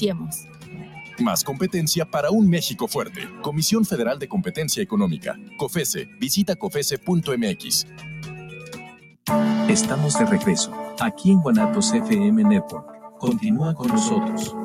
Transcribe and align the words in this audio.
iniciemos. 0.00 0.46
Más 1.18 1.44
competencia 1.44 2.06
para 2.06 2.30
un 2.30 2.48
México 2.48 2.88
fuerte. 2.88 3.28
Comisión 3.42 3.84
Federal 3.84 4.18
de 4.18 4.28
Competencia 4.28 4.82
Económica. 4.82 5.38
COFESE. 5.58 6.08
Visita 6.18 6.56
COFESE.mx. 6.56 7.86
Estamos 9.68 10.18
de 10.18 10.24
regreso, 10.24 10.72
aquí 10.98 11.30
en 11.30 11.40
Guanatos 11.40 11.92
FM 11.92 12.42
Network. 12.44 13.18
Continúa 13.18 13.74
con 13.74 13.88
nosotros. 13.88 14.56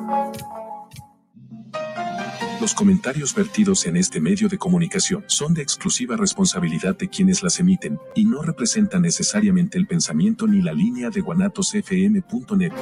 Los 2.60 2.72
comentarios 2.74 3.34
vertidos 3.34 3.86
en 3.86 3.98
este 3.98 4.18
medio 4.18 4.48
de 4.48 4.56
comunicación 4.56 5.24
son 5.26 5.52
de 5.52 5.60
exclusiva 5.60 6.16
responsabilidad 6.16 6.96
de 6.96 7.08
quienes 7.08 7.42
las 7.42 7.60
emiten 7.60 7.98
y 8.14 8.24
no 8.24 8.42
representan 8.42 9.02
necesariamente 9.02 9.76
el 9.76 9.86
pensamiento 9.86 10.46
ni 10.46 10.62
la 10.62 10.72
línea 10.72 11.10
de 11.10 11.20
guanatosfm.net. 11.20 12.72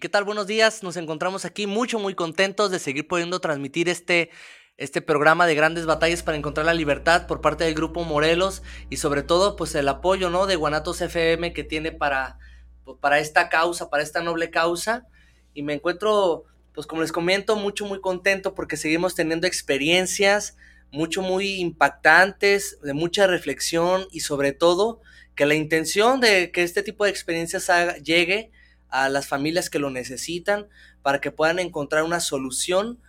¿Y 0.00 0.08
qué 0.08 0.08
tal? 0.08 0.24
Buenos 0.24 0.46
días. 0.46 0.82
Nos 0.82 0.96
encontramos 0.96 1.44
aquí 1.44 1.66
mucho, 1.66 1.98
muy 1.98 2.14
contentos 2.14 2.70
de 2.70 2.78
seguir 2.78 3.06
pudiendo 3.06 3.38
transmitir 3.38 3.90
este, 3.90 4.30
este 4.78 5.02
programa 5.02 5.46
de 5.46 5.54
grandes 5.54 5.84
batallas 5.84 6.22
para 6.22 6.38
encontrar 6.38 6.64
la 6.64 6.72
libertad 6.72 7.26
por 7.26 7.42
parte 7.42 7.64
del 7.64 7.74
Grupo 7.74 8.02
Morelos 8.04 8.62
y 8.88 8.96
sobre 8.96 9.22
todo 9.22 9.56
pues 9.56 9.74
el 9.74 9.86
apoyo 9.88 10.30
¿no? 10.30 10.46
de 10.46 10.56
Guanatos 10.56 11.02
FM 11.02 11.52
que 11.52 11.64
tiene 11.64 11.92
para, 11.92 12.38
pues, 12.82 12.96
para 12.98 13.18
esta 13.18 13.50
causa, 13.50 13.90
para 13.90 14.02
esta 14.02 14.22
noble 14.22 14.48
causa. 14.48 15.06
Y 15.52 15.62
me 15.64 15.74
encuentro, 15.74 16.44
pues 16.72 16.86
como 16.86 17.02
les 17.02 17.12
comento, 17.12 17.56
mucho, 17.56 17.84
muy 17.84 18.00
contento 18.00 18.54
porque 18.54 18.78
seguimos 18.78 19.14
teniendo 19.14 19.46
experiencias 19.46 20.56
mucho, 20.90 21.20
muy 21.20 21.60
impactantes, 21.60 22.80
de 22.80 22.94
mucha 22.94 23.26
reflexión 23.26 24.06
y 24.10 24.20
sobre 24.20 24.52
todo 24.52 25.02
que 25.34 25.44
la 25.44 25.56
intención 25.56 26.20
de 26.20 26.52
que 26.52 26.62
este 26.62 26.82
tipo 26.82 27.04
de 27.04 27.10
experiencias 27.10 27.70
llegue 28.02 28.50
a 28.90 29.08
las 29.08 29.28
familias 29.28 29.70
que 29.70 29.78
lo 29.78 29.90
necesitan 29.90 30.68
para 31.02 31.20
que 31.20 31.30
puedan 31.30 31.58
encontrar 31.58 32.04
una 32.04 32.20
solución 32.20 33.00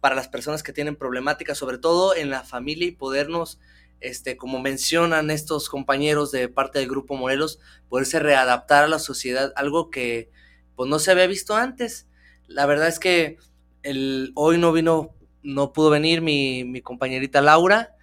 para 0.00 0.14
las 0.14 0.28
personas 0.28 0.62
que 0.62 0.72
tienen 0.72 0.96
problemáticas, 0.96 1.58
sobre 1.58 1.78
todo 1.78 2.14
en 2.14 2.30
la 2.30 2.44
familia 2.44 2.86
y 2.86 2.92
podernos, 2.92 3.58
este, 4.00 4.36
como 4.36 4.60
mencionan 4.60 5.30
estos 5.30 5.68
compañeros 5.68 6.30
de 6.30 6.48
parte 6.48 6.78
del 6.78 6.88
Grupo 6.88 7.16
Morelos, 7.16 7.58
poderse 7.88 8.20
readaptar 8.20 8.84
a 8.84 8.88
la 8.88 8.98
sociedad, 8.98 9.52
algo 9.56 9.90
que 9.90 10.30
pues 10.76 10.88
no 10.88 10.98
se 10.98 11.10
había 11.10 11.26
visto 11.26 11.56
antes. 11.56 12.06
La 12.46 12.66
verdad 12.66 12.88
es 12.88 13.00
que 13.00 13.38
el, 13.82 14.32
hoy 14.36 14.58
no 14.58 14.72
vino, 14.72 15.14
no 15.42 15.72
pudo 15.72 15.90
venir 15.90 16.20
mi, 16.20 16.64
mi 16.64 16.80
compañerita 16.80 17.40
Laura, 17.40 17.96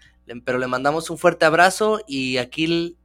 pero 0.44 0.58
le 0.58 0.68
mandamos 0.68 1.10
un 1.10 1.18
fuerte 1.18 1.46
abrazo 1.46 2.02
y 2.08 2.38
aquí, 2.38 2.98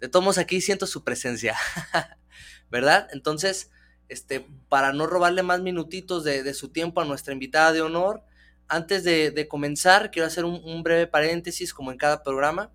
de 0.00 0.08
todos 0.08 0.38
aquí 0.38 0.60
siento 0.60 0.86
su 0.86 1.04
presencia, 1.04 1.56
¿verdad? 2.70 3.08
Entonces, 3.12 3.70
este, 4.08 4.46
para 4.68 4.92
no 4.92 5.06
robarle 5.06 5.42
más 5.42 5.60
minutitos 5.60 6.24
de, 6.24 6.54
su 6.54 6.70
tiempo 6.70 7.00
a 7.00 7.04
nuestra 7.04 7.32
invitada 7.32 7.72
de 7.72 7.82
honor, 7.82 8.22
antes 8.66 9.04
de, 9.04 9.46
comenzar, 9.48 10.10
quiero 10.10 10.26
hacer 10.26 10.44
un, 10.44 10.82
breve 10.82 11.06
paréntesis, 11.06 11.72
como 11.72 11.90
en 11.90 11.98
cada 11.98 12.22
programa. 12.22 12.70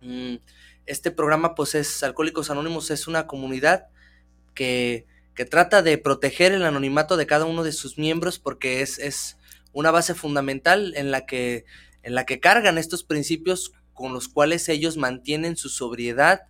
Mm, 0.00 0.36
este 0.86 1.10
programa, 1.10 1.54
pues, 1.54 1.74
es 1.74 2.02
Alcohólicos 2.02 2.50
Anónimos, 2.50 2.90
es 2.90 3.06
una 3.06 3.26
comunidad 3.26 3.88
que, 4.54 5.06
trata 5.50 5.82
de 5.82 5.98
proteger 5.98 6.52
el 6.52 6.64
anonimato 6.64 7.16
de 7.16 7.26
cada 7.26 7.44
uno 7.44 7.64
de 7.64 7.72
sus 7.72 7.98
miembros, 7.98 8.38
porque 8.38 8.82
es, 8.82 9.36
una 9.72 9.90
base 9.90 10.14
fundamental 10.14 10.92
en 10.94 11.10
la 11.10 11.26
que, 11.26 11.64
en 12.04 12.14
la 12.14 12.24
que 12.24 12.38
cargan 12.38 12.78
estos 12.78 13.02
principios 13.02 13.72
con 13.92 14.12
los 14.12 14.28
cuales 14.28 14.68
ellos 14.68 14.96
mantienen 14.96 15.56
su 15.56 15.68
sobriedad, 15.68 16.42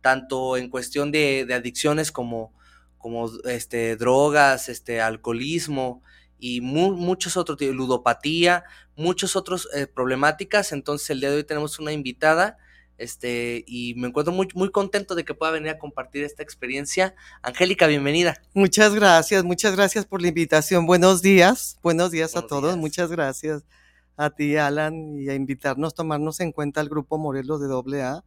tanto 0.00 0.56
en 0.56 0.70
cuestión 0.70 1.12
de 1.12 1.46
adicciones 1.52 2.10
como, 2.10 2.54
como 3.00 3.30
este, 3.44 3.96
drogas, 3.96 4.68
este, 4.68 5.00
alcoholismo 5.00 6.02
y 6.38 6.60
muchos 6.60 7.36
otros, 7.36 7.60
ludopatía, 7.60 8.64
muchas 8.94 9.34
otras 9.34 9.66
eh, 9.74 9.86
problemáticas. 9.86 10.72
Entonces 10.72 11.10
el 11.10 11.20
día 11.20 11.30
de 11.30 11.36
hoy 11.36 11.44
tenemos 11.44 11.78
una 11.78 11.92
invitada 11.92 12.58
este, 12.98 13.64
y 13.66 13.94
me 13.94 14.08
encuentro 14.08 14.32
muy, 14.32 14.46
muy 14.54 14.70
contento 14.70 15.14
de 15.14 15.24
que 15.24 15.32
pueda 15.32 15.52
venir 15.52 15.70
a 15.70 15.78
compartir 15.78 16.22
esta 16.22 16.42
experiencia. 16.42 17.14
Angélica, 17.40 17.86
bienvenida. 17.86 18.42
Muchas 18.52 18.94
gracias, 18.94 19.42
muchas 19.42 19.74
gracias 19.74 20.04
por 20.04 20.20
la 20.20 20.28
invitación. 20.28 20.84
Buenos 20.84 21.22
días, 21.22 21.78
buenos 21.82 22.10
días 22.10 22.36
a 22.36 22.46
todos, 22.46 22.76
muchas 22.76 23.10
gracias 23.10 23.64
a 24.18 24.28
ti, 24.28 24.58
Alan, 24.58 25.18
y 25.18 25.30
a 25.30 25.34
invitarnos, 25.34 25.94
tomarnos 25.94 26.40
en 26.40 26.52
cuenta 26.52 26.82
al 26.82 26.90
Grupo 26.90 27.16
Morelos 27.16 27.62
de 27.62 28.02
AA, 28.02 28.22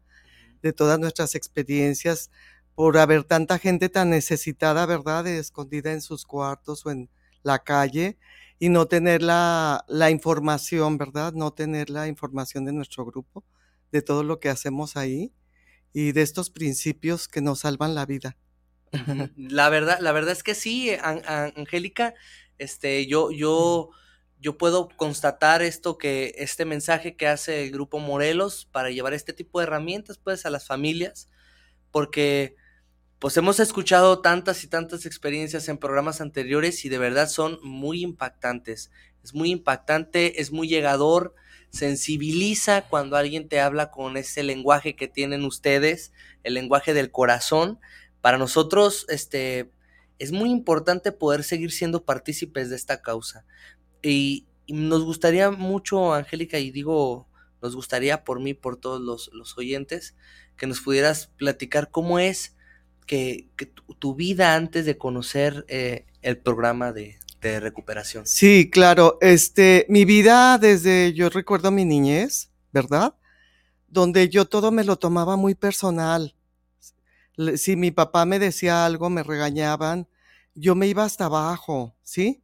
de 0.63 0.73
todas 0.73 0.97
nuestras 0.97 1.35
experiencias 1.35 2.31
por 2.75 2.97
haber 2.97 3.23
tanta 3.23 3.59
gente 3.59 3.89
tan 3.89 4.09
necesitada, 4.09 4.85
¿verdad?, 4.85 5.27
escondida 5.27 5.91
en 5.91 6.01
sus 6.01 6.25
cuartos 6.25 6.85
o 6.85 6.91
en 6.91 7.09
la 7.43 7.59
calle 7.59 8.17
y 8.59 8.69
no 8.69 8.87
tener 8.87 9.21
la, 9.21 9.83
la, 9.87 10.09
información, 10.09 10.97
¿verdad? 10.97 11.33
No 11.33 11.51
tener 11.51 11.89
la 11.89 12.07
información 12.07 12.65
de 12.65 12.73
nuestro 12.73 13.05
grupo, 13.05 13.43
de 13.91 14.01
todo 14.01 14.23
lo 14.23 14.39
que 14.39 14.49
hacemos 14.49 14.95
ahí 14.95 15.33
y 15.91 16.11
de 16.11 16.21
estos 16.21 16.49
principios 16.49 17.27
que 17.27 17.41
nos 17.41 17.59
salvan 17.59 17.95
la 17.95 18.05
vida. 18.05 18.37
La 19.37 19.69
verdad, 19.69 19.99
la 20.01 20.11
verdad 20.11 20.33
es 20.33 20.43
que 20.43 20.53
sí, 20.53 20.91
Angélica, 21.01 22.13
este, 22.59 23.07
yo, 23.07 23.31
yo, 23.31 23.89
yo 24.39 24.57
puedo 24.57 24.87
constatar 24.87 25.63
esto 25.63 25.97
que, 25.97 26.35
este 26.37 26.65
mensaje 26.65 27.15
que 27.15 27.27
hace 27.27 27.63
el 27.63 27.71
grupo 27.71 27.97
Morelos 27.99 28.67
para 28.71 28.91
llevar 28.91 29.13
este 29.13 29.33
tipo 29.33 29.59
de 29.59 29.65
herramientas, 29.65 30.19
pues, 30.19 30.45
a 30.45 30.51
las 30.51 30.67
familias, 30.67 31.27
porque 31.89 32.55
pues 33.23 33.37
hemos 33.37 33.61
escuchado 33.61 34.19
tantas 34.19 34.65
y 34.65 34.67
tantas 34.67 35.05
experiencias 35.05 35.69
en 35.69 35.77
programas 35.77 36.19
anteriores 36.19 36.83
y 36.83 36.89
de 36.89 36.97
verdad 36.97 37.29
son 37.29 37.57
muy 37.63 38.03
impactantes. 38.03 38.91
Es 39.23 39.33
muy 39.33 39.49
impactante, 39.49 40.41
es 40.41 40.51
muy 40.51 40.67
llegador, 40.67 41.33
sensibiliza 41.69 42.81
cuando 42.89 43.15
alguien 43.15 43.47
te 43.47 43.61
habla 43.61 43.91
con 43.91 44.17
ese 44.17 44.43
lenguaje 44.43 44.97
que 44.97 45.07
tienen 45.07 45.45
ustedes, 45.45 46.11
el 46.43 46.55
lenguaje 46.55 46.93
del 46.93 47.11
corazón. 47.11 47.79
Para 48.19 48.37
nosotros, 48.37 49.05
este, 49.07 49.71
es 50.19 50.33
muy 50.33 50.49
importante 50.49 51.13
poder 51.13 51.45
seguir 51.45 51.71
siendo 51.71 52.03
partícipes 52.03 52.69
de 52.69 52.75
esta 52.75 53.01
causa. 53.01 53.45
Y, 54.01 54.47
nos 54.67 55.05
gustaría 55.05 55.49
mucho, 55.49 56.13
Angélica, 56.13 56.59
y 56.59 56.71
digo, 56.71 57.29
nos 57.61 57.73
gustaría 57.73 58.25
por 58.25 58.41
mí, 58.41 58.53
por 58.53 58.75
todos 58.75 58.99
los, 58.99 59.29
los 59.31 59.57
oyentes, 59.57 60.13
que 60.57 60.67
nos 60.67 60.81
pudieras 60.81 61.27
platicar 61.37 61.89
cómo 61.89 62.19
es 62.19 62.52
que, 63.03 63.49
tu, 63.99 64.15
vida 64.15 64.55
antes 64.55 64.85
de 64.85 64.97
conocer 64.97 65.65
eh, 65.67 66.05
el 66.21 66.37
programa 66.37 66.91
de, 66.91 67.17
recuperación. 67.41 68.25
Sí, 68.25 68.69
claro. 68.69 69.17
Este, 69.19 69.85
mi 69.89 70.05
vida 70.05 70.57
desde 70.57 71.11
yo 71.11 71.27
recuerdo 71.27 71.71
mi 71.71 71.83
niñez, 71.83 72.49
¿verdad? 72.71 73.15
Donde 73.89 74.29
yo 74.29 74.45
todo 74.45 74.71
me 74.71 74.85
lo 74.85 74.95
tomaba 74.95 75.35
muy 75.35 75.53
personal. 75.53 76.35
Si 77.57 77.75
mi 77.75 77.91
papá 77.91 78.25
me 78.25 78.39
decía 78.39 78.85
algo, 78.85 79.09
me 79.09 79.23
regañaban, 79.23 80.07
yo 80.55 80.73
me 80.73 80.87
iba 80.87 81.03
hasta 81.03 81.25
abajo, 81.25 81.97
¿sí? 82.01 82.41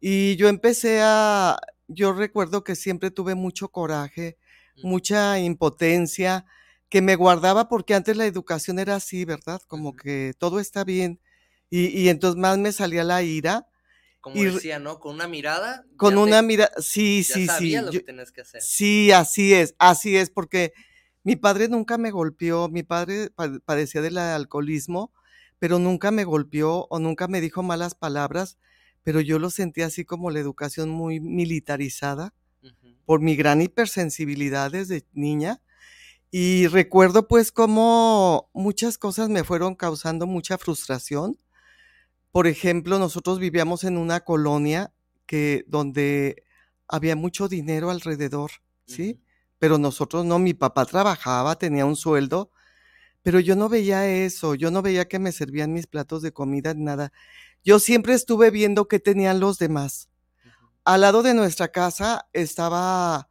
Y 0.00 0.34
yo 0.34 0.48
empecé 0.48 1.00
a, 1.00 1.56
yo 1.86 2.12
recuerdo 2.12 2.64
que 2.64 2.74
siempre 2.74 3.12
tuve 3.12 3.36
mucho 3.36 3.68
coraje, 3.68 4.36
mucha 4.82 5.38
impotencia, 5.38 6.44
que 6.90 7.00
me 7.00 7.16
guardaba 7.16 7.68
porque 7.68 7.94
antes 7.94 8.16
la 8.16 8.26
educación 8.26 8.78
era 8.78 8.96
así, 8.96 9.24
¿verdad? 9.24 9.62
Como 9.68 9.94
que 9.94 10.34
todo 10.38 10.60
está 10.60 10.84
bien. 10.84 11.20
Y, 11.70 11.86
y 11.86 12.08
entonces 12.08 12.38
más 12.38 12.58
me 12.58 12.72
salía 12.72 13.04
la 13.04 13.22
ira. 13.22 13.68
Como 14.20 14.42
decía, 14.42 14.78
¿no? 14.78 14.98
Con 14.98 15.14
una 15.14 15.28
mirada. 15.28 15.86
Con 15.96 16.18
una 16.18 16.42
mirada, 16.42 16.72
sí, 16.78 17.22
ya 17.22 17.34
sí, 17.34 17.46
sabía 17.46 17.80
sí. 17.80 17.86
lo 17.86 17.92
que 17.92 18.00
tenías 18.00 18.32
que 18.32 18.40
hacer. 18.42 18.60
Sí, 18.60 19.12
así 19.12 19.54
es, 19.54 19.74
así 19.78 20.16
es, 20.16 20.28
porque 20.30 20.74
mi 21.22 21.36
padre 21.36 21.68
nunca 21.68 21.96
me 21.96 22.10
golpeó, 22.10 22.68
mi 22.68 22.82
padre 22.82 23.30
padecía 23.64 24.02
del 24.02 24.18
alcoholismo, 24.18 25.12
pero 25.58 25.78
nunca 25.78 26.10
me 26.10 26.24
golpeó 26.24 26.86
o 26.90 26.98
nunca 26.98 27.28
me 27.28 27.40
dijo 27.40 27.62
malas 27.62 27.94
palabras, 27.94 28.58
pero 29.02 29.20
yo 29.20 29.38
lo 29.38 29.48
sentía 29.48 29.86
así 29.86 30.04
como 30.04 30.30
la 30.30 30.40
educación 30.40 30.90
muy 30.90 31.20
militarizada 31.20 32.34
por 33.06 33.20
mi 33.20 33.36
gran 33.36 33.62
hipersensibilidad 33.62 34.70
desde 34.70 35.06
niña. 35.12 35.62
Y 36.30 36.68
recuerdo 36.68 37.26
pues 37.26 37.50
cómo 37.50 38.50
muchas 38.52 38.98
cosas 38.98 39.28
me 39.28 39.42
fueron 39.42 39.74
causando 39.74 40.26
mucha 40.26 40.58
frustración. 40.58 41.38
Por 42.30 42.46
ejemplo, 42.46 42.98
nosotros 43.00 43.40
vivíamos 43.40 43.82
en 43.82 43.98
una 43.98 44.20
colonia 44.20 44.92
que 45.26 45.64
donde 45.66 46.44
había 46.86 47.16
mucho 47.16 47.48
dinero 47.48 47.90
alrededor, 47.90 48.52
¿sí? 48.86 49.20
Pero 49.58 49.78
nosotros 49.78 50.24
no, 50.24 50.38
mi 50.38 50.54
papá 50.54 50.86
trabajaba, 50.86 51.56
tenía 51.56 51.84
un 51.84 51.96
sueldo, 51.96 52.52
pero 53.22 53.40
yo 53.40 53.56
no 53.56 53.68
veía 53.68 54.06
eso, 54.08 54.54
yo 54.54 54.70
no 54.70 54.82
veía 54.82 55.08
que 55.08 55.18
me 55.18 55.32
servían 55.32 55.72
mis 55.72 55.86
platos 55.88 56.22
de 56.22 56.32
comida, 56.32 56.74
nada. 56.74 57.12
Yo 57.64 57.80
siempre 57.80 58.14
estuve 58.14 58.50
viendo 58.50 58.88
qué 58.88 59.00
tenían 59.00 59.40
los 59.40 59.58
demás. 59.58 60.08
Al 60.84 61.02
lado 61.02 61.22
de 61.22 61.34
nuestra 61.34 61.68
casa 61.68 62.28
estaba 62.32 63.29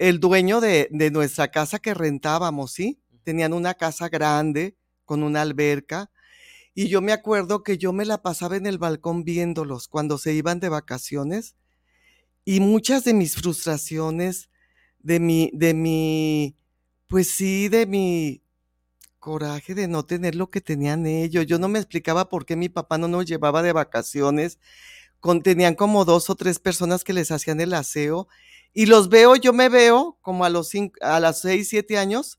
el 0.00 0.18
dueño 0.18 0.62
de, 0.62 0.88
de 0.90 1.10
nuestra 1.10 1.50
casa 1.50 1.78
que 1.78 1.92
rentábamos, 1.92 2.72
¿sí? 2.72 2.98
Tenían 3.22 3.52
una 3.52 3.74
casa 3.74 4.08
grande 4.08 4.74
con 5.04 5.22
una 5.22 5.42
alberca. 5.42 6.10
Y 6.74 6.88
yo 6.88 7.02
me 7.02 7.12
acuerdo 7.12 7.62
que 7.62 7.76
yo 7.76 7.92
me 7.92 8.06
la 8.06 8.22
pasaba 8.22 8.56
en 8.56 8.64
el 8.64 8.78
balcón 8.78 9.24
viéndolos 9.24 9.88
cuando 9.88 10.16
se 10.16 10.32
iban 10.32 10.58
de 10.58 10.70
vacaciones. 10.70 11.54
Y 12.46 12.60
muchas 12.60 13.04
de 13.04 13.12
mis 13.12 13.34
frustraciones, 13.36 14.48
de 15.00 15.20
mi, 15.20 15.50
de 15.52 15.74
mi, 15.74 16.56
pues 17.06 17.30
sí, 17.30 17.68
de 17.68 17.84
mi 17.86 18.42
coraje 19.18 19.74
de 19.74 19.86
no 19.86 20.06
tener 20.06 20.34
lo 20.34 20.48
que 20.48 20.62
tenían 20.62 21.04
ellos. 21.06 21.44
Yo 21.44 21.58
no 21.58 21.68
me 21.68 21.78
explicaba 21.78 22.30
por 22.30 22.46
qué 22.46 22.56
mi 22.56 22.70
papá 22.70 22.96
no 22.96 23.06
nos 23.06 23.26
llevaba 23.26 23.62
de 23.62 23.74
vacaciones. 23.74 24.58
Con, 25.20 25.42
tenían 25.42 25.74
como 25.74 26.06
dos 26.06 26.30
o 26.30 26.36
tres 26.36 26.58
personas 26.58 27.04
que 27.04 27.12
les 27.12 27.30
hacían 27.30 27.60
el 27.60 27.74
aseo 27.74 28.28
y 28.72 28.86
los 28.86 29.08
veo, 29.08 29.36
yo 29.36 29.52
me 29.52 29.68
veo 29.68 30.18
como 30.22 30.44
a 30.44 30.50
los 30.50 30.68
cinco, 30.68 30.96
a 31.02 31.20
las 31.20 31.40
seis, 31.40 31.68
siete 31.68 31.98
años, 31.98 32.38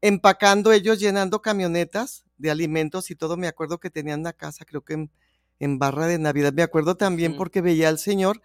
empacando 0.00 0.72
ellos, 0.72 0.98
llenando 0.98 1.42
camionetas 1.42 2.24
de 2.38 2.50
alimentos 2.50 3.10
y 3.10 3.16
todo. 3.16 3.36
Me 3.36 3.48
acuerdo 3.48 3.78
que 3.78 3.90
tenían 3.90 4.20
una 4.20 4.32
casa, 4.32 4.64
creo 4.64 4.82
que 4.82 4.94
en, 4.94 5.10
en 5.58 5.78
Barra 5.78 6.06
de 6.06 6.18
Navidad. 6.18 6.52
Me 6.52 6.62
acuerdo 6.62 6.96
también 6.96 7.36
porque 7.36 7.60
veía 7.60 7.88
al 7.88 7.98
Señor 7.98 8.42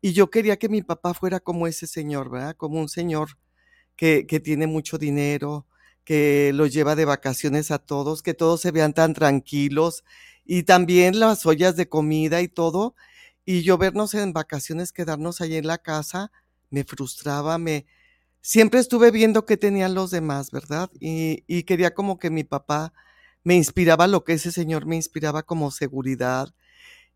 y 0.00 0.12
yo 0.12 0.30
quería 0.30 0.58
que 0.58 0.68
mi 0.68 0.82
papá 0.82 1.14
fuera 1.14 1.40
como 1.40 1.66
ese 1.66 1.86
señor, 1.86 2.30
¿verdad? 2.30 2.56
Como 2.56 2.80
un 2.80 2.88
señor 2.88 3.38
que, 3.96 4.26
que 4.26 4.40
tiene 4.40 4.66
mucho 4.66 4.96
dinero, 4.98 5.66
que 6.04 6.52
los 6.54 6.72
lleva 6.72 6.96
de 6.96 7.04
vacaciones 7.04 7.70
a 7.70 7.78
todos, 7.78 8.22
que 8.22 8.34
todos 8.34 8.60
se 8.60 8.70
vean 8.70 8.94
tan 8.94 9.14
tranquilos 9.14 10.04
y 10.44 10.62
también 10.64 11.20
las 11.20 11.44
ollas 11.46 11.76
de 11.76 11.88
comida 11.88 12.40
y 12.40 12.48
todo. 12.48 12.94
Y 13.44 13.62
yo 13.62 13.78
vernos 13.78 14.14
en 14.14 14.32
vacaciones, 14.32 14.92
quedarnos 14.92 15.40
ahí 15.40 15.56
en 15.56 15.66
la 15.66 15.78
casa, 15.78 16.30
me 16.70 16.84
frustraba, 16.84 17.58
me... 17.58 17.86
Siempre 18.42 18.80
estuve 18.80 19.10
viendo 19.10 19.46
qué 19.46 19.56
tenían 19.56 19.94
los 19.94 20.10
demás, 20.10 20.50
¿verdad? 20.50 20.90
Y, 21.00 21.44
y 21.46 21.64
quería 21.64 21.94
como 21.94 22.18
que 22.18 22.30
mi 22.30 22.44
papá 22.44 22.92
me 23.44 23.54
inspiraba 23.56 24.06
lo 24.08 24.24
que 24.24 24.34
ese 24.34 24.52
señor 24.52 24.86
me 24.86 24.96
inspiraba 24.96 25.42
como 25.42 25.70
seguridad. 25.70 26.54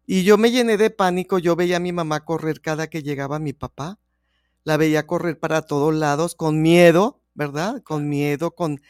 Y 0.07 0.25
yo 0.25 0.39
me 0.39 0.51
llené 0.51 0.77
de 0.77 0.91
pánico, 0.91 1.39
yo 1.39 1.57
veía 1.57 1.79
a 1.79 1.81
mi 1.81 1.93
mamá 1.93 2.25
correr 2.25 2.61
cada 2.61 2.89
que 2.89 3.03
llegaba 3.03 3.39
mi 3.39 3.53
papá, 3.55 3.99
la 4.65 4.77
veía 4.77 5.07
correr 5.07 5.39
para 5.41 5.63
todos 5.63 5.95
lados 5.95 6.35
con 6.35 6.63
miedo, 6.63 7.23
¿verdad? 7.35 7.83
Con 7.83 8.09
miedo, 8.09 8.55
con 8.55 8.83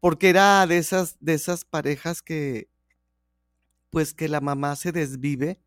porque 0.00 0.30
era 0.30 0.66
de 0.66 0.78
esas 0.78 1.16
de 1.20 1.34
esas 1.34 1.64
parejas 1.64 2.22
que 2.22 2.68
pues 3.90 4.14
que 4.14 4.28
la 4.28 4.40
mamá 4.40 4.76
se 4.76 4.92
desvive 4.92 5.60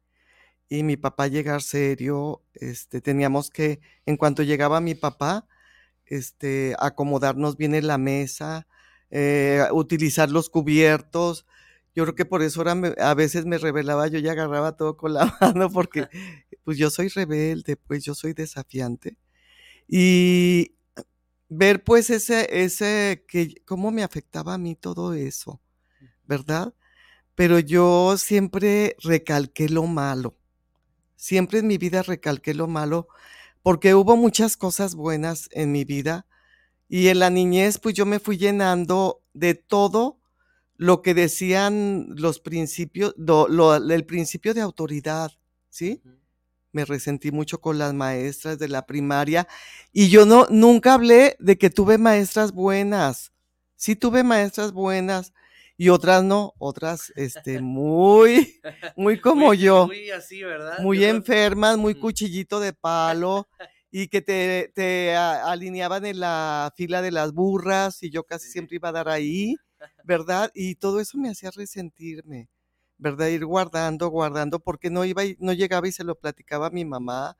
y 0.70 0.84
mi 0.84 0.98
papá 0.98 1.28
llegar 1.28 1.62
serio, 1.62 2.44
este 2.54 3.02
teníamos 3.02 3.50
que 3.50 3.82
en 4.06 4.18
cuanto 4.18 4.44
llegaba 4.44 4.82
mi 4.82 4.96
papá, 4.96 5.48
este 6.06 6.76
acomodarnos 6.80 7.58
bien 7.58 7.76
en 7.76 7.88
la 7.88 7.98
mesa, 7.98 8.68
eh, 9.12 9.66
utilizar 9.72 10.30
los 10.32 10.50
cubiertos. 10.50 11.46
Yo 11.96 12.04
creo 12.04 12.16
que 12.16 12.26
por 12.26 12.42
eso 12.44 12.62
ahora 12.62 12.76
me, 12.76 12.94
a 13.00 13.14
veces 13.14 13.46
me 13.46 13.58
revelaba, 13.58 14.08
yo 14.08 14.20
ya 14.20 14.34
agarraba 14.34 14.76
todo 14.78 14.98
con 14.98 15.14
la 15.14 15.38
mano 15.42 15.70
porque 15.72 16.08
pues 16.64 16.78
yo 16.78 16.90
soy 16.90 17.10
rebelde, 17.10 17.78
pues 17.78 18.04
yo 18.04 18.16
soy 18.16 18.34
desafiante. 18.34 19.18
Y 19.88 20.76
ver 21.50 21.84
pues 21.84 22.10
ese, 22.10 22.48
ese, 22.64 23.26
que 23.28 23.56
cómo 23.66 23.92
me 23.92 24.04
afectaba 24.04 24.56
a 24.56 24.58
mí 24.58 24.76
todo 24.76 25.14
eso, 25.14 25.62
¿verdad? 26.26 26.74
Pero 27.36 27.60
yo 27.60 28.18
siempre 28.18 28.96
recalqué 29.04 29.70
lo 29.70 29.84
malo, 29.88 30.38
siempre 31.16 31.60
en 31.60 31.68
mi 31.68 31.78
vida 31.78 32.04
recalqué 32.04 32.54
lo 32.54 32.68
malo, 32.68 33.08
porque 33.62 33.96
hubo 33.96 34.16
muchas 34.16 34.58
cosas 34.58 34.96
buenas 34.96 35.50
en 35.52 35.72
mi 35.72 35.86
vida 35.86 36.28
y 36.88 37.08
en 37.08 37.20
la 37.20 37.30
niñez 37.30 37.80
pues 37.80 37.96
yo 37.96 38.06
me 38.06 38.20
fui 38.20 38.38
llenando 38.38 39.24
de 39.34 39.56
todo 39.56 40.20
lo 40.78 41.02
que 41.02 41.14
decían 41.14 42.08
los 42.10 42.40
principios, 42.40 43.16
lo, 43.18 43.48
lo, 43.48 43.76
el 43.76 44.06
principio 44.06 44.54
de 44.54 44.62
autoridad, 44.62 45.32
¿sí? 45.70 46.02
me 46.76 46.84
resentí 46.84 47.32
mucho 47.32 47.62
con 47.62 47.78
las 47.78 47.94
maestras 47.94 48.60
de 48.60 48.68
la 48.68 48.86
primaria 48.86 49.48
y 49.94 50.10
yo 50.10 50.26
no 50.26 50.46
nunca 50.50 50.94
hablé 50.94 51.38
de 51.40 51.58
que 51.58 51.70
tuve 51.70 51.98
maestras 51.98 52.52
buenas. 52.52 53.32
Sí 53.78 53.96
tuve 53.96 54.24
maestras 54.24 54.74
buenas 54.74 55.32
y 55.78 55.90
otras 55.90 56.24
no, 56.24 56.54
otras 56.58 57.12
este 57.16 57.60
muy 57.62 58.60
muy 58.96 59.20
como 59.20 59.48
muy, 59.48 59.58
yo. 59.58 59.88
Muy 59.88 60.10
así, 60.12 60.44
¿verdad? 60.44 60.80
Muy 60.80 61.00
Yo- 61.00 61.08
enfermas, 61.10 61.78
muy 61.78 61.96
cuchillito 61.96 62.60
de 62.60 62.74
palo 62.74 63.48
y 63.92 64.08
que 64.08 64.22
te, 64.22 64.72
te 64.76 65.16
a- 65.16 65.52
alineaban 65.52 66.06
en 66.06 66.20
la 66.20 66.72
fila 66.76 67.02
de 67.02 67.12
las 67.12 67.34
burras 67.34 68.04
y 68.04 68.10
yo 68.10 68.24
casi 68.24 68.46
Sí. 68.48 68.52
siempre 68.54 68.76
iba 68.78 68.90
a 68.90 68.94
dar 68.94 69.10
ahí, 69.10 69.56
¿verdad? 70.04 70.52
Y 70.54 70.76
todo 70.76 71.00
eso 71.00 71.18
me 71.18 71.30
hacía 71.30 71.52
resentirme, 71.52 72.50
¿verdad? 72.98 73.28
Ir 73.28 73.46
guardando, 73.46 74.08
guardando, 74.10 74.60
porque 74.60 74.90
no 74.90 75.04
iba 75.06 75.24
y 75.26 75.36
no 75.40 75.52
llegaba 75.54 75.88
y 75.88 75.92
se 75.92 76.04
lo 76.04 76.16
platicaba 76.16 76.68
a 76.68 76.72
mi 76.72 76.86
mamá, 76.86 77.38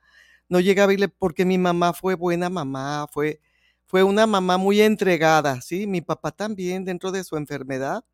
no 0.48 0.60
llegaba 0.60 0.92
y 0.92 0.96
le, 0.98 1.08
porque 1.08 1.44
mi 1.44 1.58
mamá 1.58 1.92
fue 1.92 2.14
buena 2.14 2.48
mamá, 2.50 3.06
fue, 3.10 3.40
fue 3.86 4.02
una 4.02 4.26
mamá 4.26 4.58
muy 4.58 4.80
entregada, 4.80 5.60
¿sí? 5.62 5.86
Mi 5.86 6.00
papá 6.02 6.30
también 6.32 6.84
dentro 6.84 7.10
de 7.12 7.24
su 7.24 7.36
enfermedad, 7.36 8.04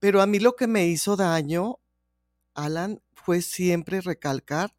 pero 0.00 0.20
a 0.20 0.26
mí 0.26 0.40
lo 0.40 0.56
que 0.56 0.66
me 0.66 0.86
hizo 0.88 1.14
daño, 1.16 1.78
Alan, 2.54 3.00
fue 3.12 3.42
siempre 3.42 4.00
recalcar 4.00 4.74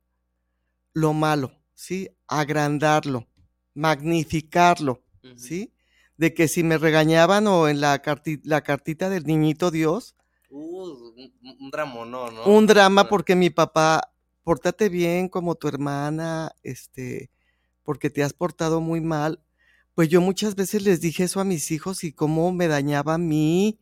lo 0.93 1.13
malo, 1.13 1.53
¿sí? 1.73 2.09
Agrandarlo, 2.27 3.27
magnificarlo. 3.73 5.03
¿sí? 5.37 5.71
De 6.17 6.33
que 6.33 6.47
si 6.47 6.63
me 6.63 6.77
regañaban 6.77 7.47
o 7.47 7.67
en 7.67 7.79
la, 7.81 8.01
carti- 8.01 8.41
la 8.43 8.61
cartita 8.61 9.09
del 9.09 9.23
niñito 9.25 9.71
Dios, 9.71 10.15
Uh, 10.53 11.13
un, 11.15 11.33
un 11.61 11.71
drama, 11.71 12.03
¿no? 12.03 12.29
¿no? 12.29 12.43
un 12.43 12.67
drama 12.67 13.07
porque 13.07 13.37
mi 13.37 13.49
papá, 13.49 14.13
pórtate 14.43 14.89
bien 14.89 15.29
como 15.29 15.55
tu 15.55 15.69
hermana, 15.69 16.51
este, 16.61 17.31
porque 17.83 18.09
te 18.09 18.21
has 18.21 18.33
portado 18.33 18.81
muy 18.81 18.99
mal. 18.99 19.41
Pues 19.95 20.09
yo 20.09 20.19
muchas 20.19 20.55
veces 20.55 20.83
les 20.83 20.99
dije 20.99 21.23
eso 21.23 21.39
a 21.39 21.45
mis 21.45 21.71
hijos 21.71 22.03
y 22.03 22.11
cómo 22.11 22.51
me 22.51 22.67
dañaba 22.67 23.13
a 23.13 23.17
mí, 23.17 23.79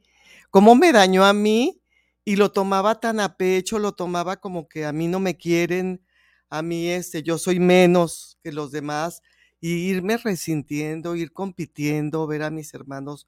cómo 0.49 0.75
me 0.75 0.91
dañó 0.91 1.25
a 1.25 1.33
mí 1.33 1.81
y 2.25 2.35
lo 2.35 2.51
tomaba 2.51 2.99
tan 2.99 3.19
a 3.19 3.37
pecho, 3.37 3.79
lo 3.79 3.93
tomaba 3.93 4.37
como 4.37 4.67
que 4.67 4.85
a 4.85 4.93
mí 4.93 5.07
no 5.07 5.19
me 5.19 5.37
quieren, 5.37 6.01
a 6.49 6.61
mí 6.61 6.89
este, 6.89 7.23
yo 7.23 7.37
soy 7.37 7.59
menos 7.59 8.37
que 8.43 8.51
los 8.51 8.71
demás 8.71 9.21
y 9.61 9.71
irme 9.89 10.17
resintiendo, 10.17 11.15
ir 11.15 11.33
compitiendo, 11.33 12.25
ver 12.27 12.43
a 12.43 12.49
mis 12.51 12.73
hermanos 12.73 13.27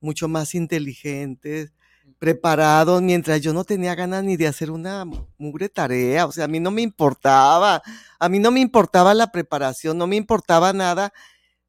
mucho 0.00 0.28
más 0.28 0.54
inteligentes, 0.54 1.72
preparados, 2.18 3.02
mientras 3.02 3.40
yo 3.40 3.52
no 3.54 3.64
tenía 3.64 3.94
ganas 3.94 4.24
ni 4.24 4.36
de 4.36 4.46
hacer 4.46 4.70
una 4.70 5.04
mugre 5.38 5.68
tarea, 5.68 6.26
o 6.26 6.32
sea, 6.32 6.44
a 6.44 6.48
mí 6.48 6.60
no 6.60 6.70
me 6.70 6.82
importaba, 6.82 7.82
a 8.18 8.28
mí 8.28 8.38
no 8.38 8.50
me 8.50 8.60
importaba 8.60 9.14
la 9.14 9.28
preparación, 9.32 9.98
no 9.98 10.06
me 10.06 10.16
importaba 10.16 10.72
nada. 10.72 11.12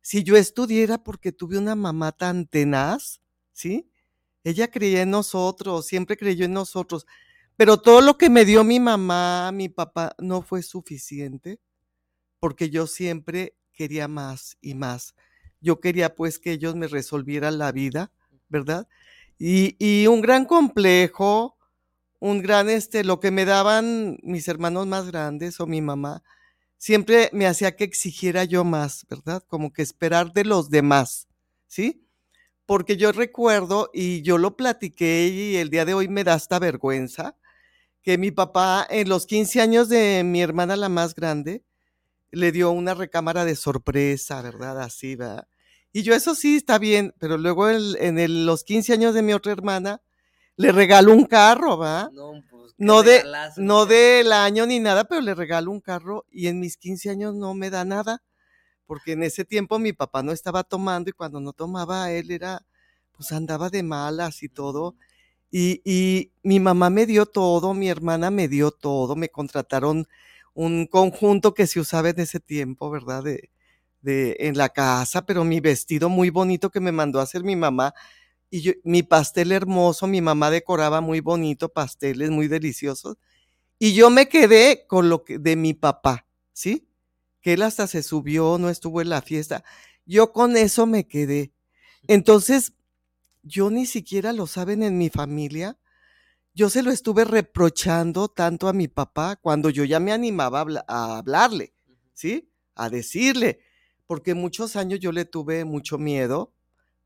Si 0.01 0.23
yo 0.23 0.37
estudiara 0.37 0.99
porque 1.03 1.31
tuve 1.31 1.57
una 1.57 1.75
mamá 1.75 2.11
tan 2.13 2.47
tenaz, 2.47 3.21
¿sí? 3.53 3.89
Ella 4.45 4.69
creía 4.69 5.01
en 5.01 5.09
nosotros, 5.09 5.87
siempre 5.87 6.17
creyó 6.17 6.45
en 6.45 6.53
nosotros, 6.53 7.07
pero 7.57 7.77
todo 7.77 7.99
lo 8.01 8.15
que 8.17 8.29
me 8.29 8.45
dio 8.45 8.63
mi 8.63 8.79
mamá, 8.79 9.51
mi 9.51 9.69
papá, 9.69 10.15
no 10.19 10.43
fue 10.43 10.61
suficiente, 10.61 11.59
porque 12.39 12.69
yo 12.69 12.85
siempre 12.85 13.55
quería 13.73 14.07
más 14.07 14.57
y 14.61 14.75
más. 14.75 15.15
Yo 15.61 15.79
quería 15.79 16.13
pues 16.13 16.37
que 16.37 16.51
ellos 16.51 16.75
me 16.75 16.87
resolvieran 16.87 17.57
la 17.57 17.71
vida, 17.71 18.11
¿verdad? 18.47 18.87
Y, 19.39 19.75
y 19.79 20.05
un 20.05 20.21
gran 20.21 20.45
complejo, 20.45 21.57
un 22.19 22.43
gran, 22.43 22.69
este, 22.69 23.03
lo 23.03 23.19
que 23.19 23.31
me 23.31 23.45
daban 23.45 24.19
mis 24.21 24.47
hermanos 24.47 24.85
más 24.85 25.07
grandes 25.07 25.59
o 25.59 25.65
mi 25.65 25.81
mamá, 25.81 26.21
siempre 26.77 27.31
me 27.33 27.47
hacía 27.47 27.75
que 27.75 27.83
exigiera 27.83 28.43
yo 28.43 28.63
más, 28.63 29.07
¿verdad? 29.09 29.43
Como 29.47 29.73
que 29.73 29.81
esperar 29.81 30.33
de 30.33 30.45
los 30.45 30.69
demás, 30.69 31.27
¿sí? 31.67 32.04
Porque 32.65 32.97
yo 32.97 33.11
recuerdo, 33.11 33.89
y 33.93 34.21
yo 34.21 34.37
lo 34.37 34.57
platiqué 34.57 35.27
y 35.27 35.57
el 35.57 35.69
día 35.69 35.85
de 35.85 35.93
hoy 35.93 36.07
me 36.07 36.23
da 36.23 36.35
esta 36.35 36.59
vergüenza, 36.59 37.35
que 38.01 38.17
mi 38.17 38.31
papá 38.31 38.85
en 38.89 39.09
los 39.09 39.25
15 39.25 39.61
años 39.61 39.89
de 39.89 40.23
mi 40.23 40.41
hermana 40.41 40.75
la 40.75 40.89
más 40.89 41.15
grande, 41.15 41.63
le 42.31 42.51
dio 42.51 42.71
una 42.71 42.93
recámara 42.93 43.45
de 43.45 43.55
sorpresa, 43.55 44.41
¿verdad? 44.41 44.81
Así, 44.81 45.15
¿verdad? 45.15 45.47
Y 45.91 46.03
yo, 46.03 46.13
eso 46.13 46.35
sí, 46.35 46.57
está 46.57 46.77
bien, 46.77 47.13
pero 47.19 47.37
luego 47.37 47.69
en 47.69 48.45
los 48.45 48.63
15 48.63 48.93
años 48.93 49.13
de 49.13 49.21
mi 49.21 49.33
otra 49.33 49.53
hermana, 49.53 50.01
le 50.57 50.71
regaló 50.71 51.13
un 51.13 51.25
carro, 51.25 51.77
¿va? 51.77 52.09
No, 52.13 52.31
pues, 52.49 52.73
¿qué 52.73 52.83
No 52.83 53.03
de, 53.03 53.17
regalazo? 53.17 53.61
no 53.61 53.85
del 53.85 54.31
año 54.31 54.65
ni 54.65 54.79
nada, 54.79 55.05
pero 55.05 55.21
le 55.21 55.35
regaló 55.35 55.71
un 55.71 55.81
carro 55.81 56.25
y 56.31 56.47
en 56.47 56.59
mis 56.59 56.77
15 56.77 57.09
años 57.09 57.35
no 57.35 57.53
me 57.53 57.69
da 57.69 57.85
nada, 57.85 58.23
porque 58.85 59.13
en 59.13 59.23
ese 59.23 59.45
tiempo 59.45 59.79
mi 59.79 59.93
papá 59.93 60.23
no 60.23 60.31
estaba 60.31 60.63
tomando 60.63 61.09
y 61.09 61.13
cuando 61.13 61.39
no 61.39 61.53
tomaba 61.53 62.11
él 62.11 62.31
era, 62.31 62.65
pues 63.13 63.31
andaba 63.31 63.69
de 63.69 63.83
malas 63.83 64.43
y 64.43 64.49
todo. 64.49 64.95
Y, 65.51 65.81
y 65.85 66.31
mi 66.43 66.59
mamá 66.59 66.89
me 66.89 67.05
dio 67.05 67.25
todo, 67.25 67.73
mi 67.73 67.89
hermana 67.89 68.31
me 68.31 68.47
dio 68.49 68.71
todo, 68.71 69.15
me 69.15 69.29
contrataron 69.29 70.07
un 70.53 70.87
conjunto 70.87 71.53
que 71.53 71.67
se 71.67 71.79
usaba 71.79 72.09
en 72.09 72.19
ese 72.19 72.39
tiempo, 72.39 72.89
¿verdad? 72.91 73.23
De, 73.23 73.51
de, 74.01 74.37
en 74.41 74.57
la 74.57 74.69
casa, 74.69 75.25
pero 75.25 75.43
mi 75.45 75.59
vestido 75.61 76.09
muy 76.09 76.29
bonito 76.29 76.69
que 76.71 76.79
me 76.81 76.91
mandó 76.91 77.19
a 77.19 77.23
hacer 77.23 77.43
mi 77.43 77.55
mamá 77.55 77.93
y 78.49 78.61
yo, 78.61 78.73
mi 78.83 79.03
pastel 79.03 79.51
hermoso, 79.51 80.07
mi 80.07 80.21
mamá 80.21 80.49
decoraba 80.51 81.01
muy 81.01 81.19
bonito, 81.21 81.69
pasteles 81.69 82.29
muy 82.31 82.47
deliciosos. 82.47 83.17
Y 83.79 83.93
yo 83.93 84.09
me 84.09 84.29
quedé 84.29 84.85
con 84.87 85.09
lo 85.09 85.23
que 85.25 85.39
de 85.39 85.55
mi 85.55 85.73
papá, 85.73 86.27
¿sí? 86.53 86.87
Que 87.45 87.53
él 87.53 87.61
hasta 87.61 87.85
se 87.85 88.01
subió, 88.01 88.57
no 88.57 88.71
estuvo 88.71 89.01
en 89.01 89.09
la 89.09 89.21
fiesta. 89.21 89.63
Yo 90.03 90.33
con 90.33 90.57
eso 90.57 90.87
me 90.87 91.07
quedé. 91.07 91.53
Entonces, 92.07 92.73
yo 93.43 93.69
ni 93.69 93.85
siquiera 93.85 94.33
lo 94.33 94.47
saben 94.47 94.81
en 94.81 94.97
mi 94.97 95.11
familia. 95.11 95.77
Yo 96.55 96.69
se 96.69 96.83
lo 96.83 96.91
estuve 96.91 97.25
reprochando 97.25 98.29
tanto 98.29 98.67
a 98.67 98.73
mi 98.73 98.87
papá 98.87 99.35
cuando 99.35 99.69
yo 99.69 99.83
ya 99.83 99.99
me 99.99 100.11
animaba 100.11 100.57
a, 100.59 100.61
habla- 100.61 100.85
a 100.87 101.17
hablarle, 101.17 101.73
¿sí? 102.15 102.49
A 102.75 102.89
decirle, 102.89 103.59
porque 104.07 104.33
muchos 104.33 104.75
años 104.75 104.99
yo 104.99 105.11
le 105.11 105.25
tuve 105.25 105.65
mucho 105.65 105.97
miedo 105.97 106.53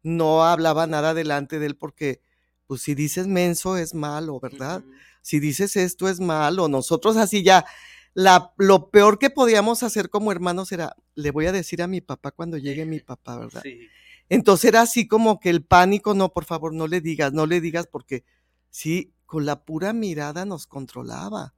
no 0.04 0.46
hablaba 0.46 0.88
nada 0.88 1.14
delante 1.14 1.60
de 1.60 1.66
él 1.68 1.78
porque, 1.78 2.22
pues 2.68 2.82
si 2.84 2.96
dices 2.96 3.28
menso 3.28 3.78
es 3.78 3.94
malo, 3.94 4.40
¿verdad? 4.40 4.84
Si 5.22 5.40
dices 5.40 5.76
esto 5.76 6.08
es 6.10 6.20
malo, 6.22 6.70
nosotros 6.70 7.18
así 7.18 7.44
ya, 7.44 7.66
la, 8.14 8.54
lo 8.58 8.90
peor 8.90 9.20
que 9.20 9.30
podíamos 9.30 9.84
hacer 9.84 10.10
como 10.10 10.32
hermanos 10.32 10.72
era, 10.72 10.96
le 11.16 11.32
voy 11.32 11.46
a 11.46 11.52
decir 11.52 11.82
a 11.82 11.88
mi 11.88 12.02
papá 12.02 12.32
cuando 12.32 12.58
llegue 12.58 12.86
mi 12.86 13.00
papá, 13.00 13.38
¿verdad? 13.38 13.62
Sí. 13.64 13.88
Entonces 14.30 14.66
era 14.66 14.82
así 14.82 15.08
como 15.08 15.40
que 15.40 15.50
el 15.50 15.64
pánico, 15.64 16.14
no, 16.14 16.32
por 16.32 16.46
favor, 16.46 16.74
no 16.74 16.88
le 16.88 17.02
digas, 17.02 17.34
no 17.34 17.46
le 17.46 17.62
digas 17.62 17.88
porque 17.88 18.24
sí, 18.70 19.14
con 19.26 19.46
la 19.46 19.64
pura 19.64 19.94
mirada 19.94 20.46
nos 20.46 20.68
controlaba. 20.68 21.54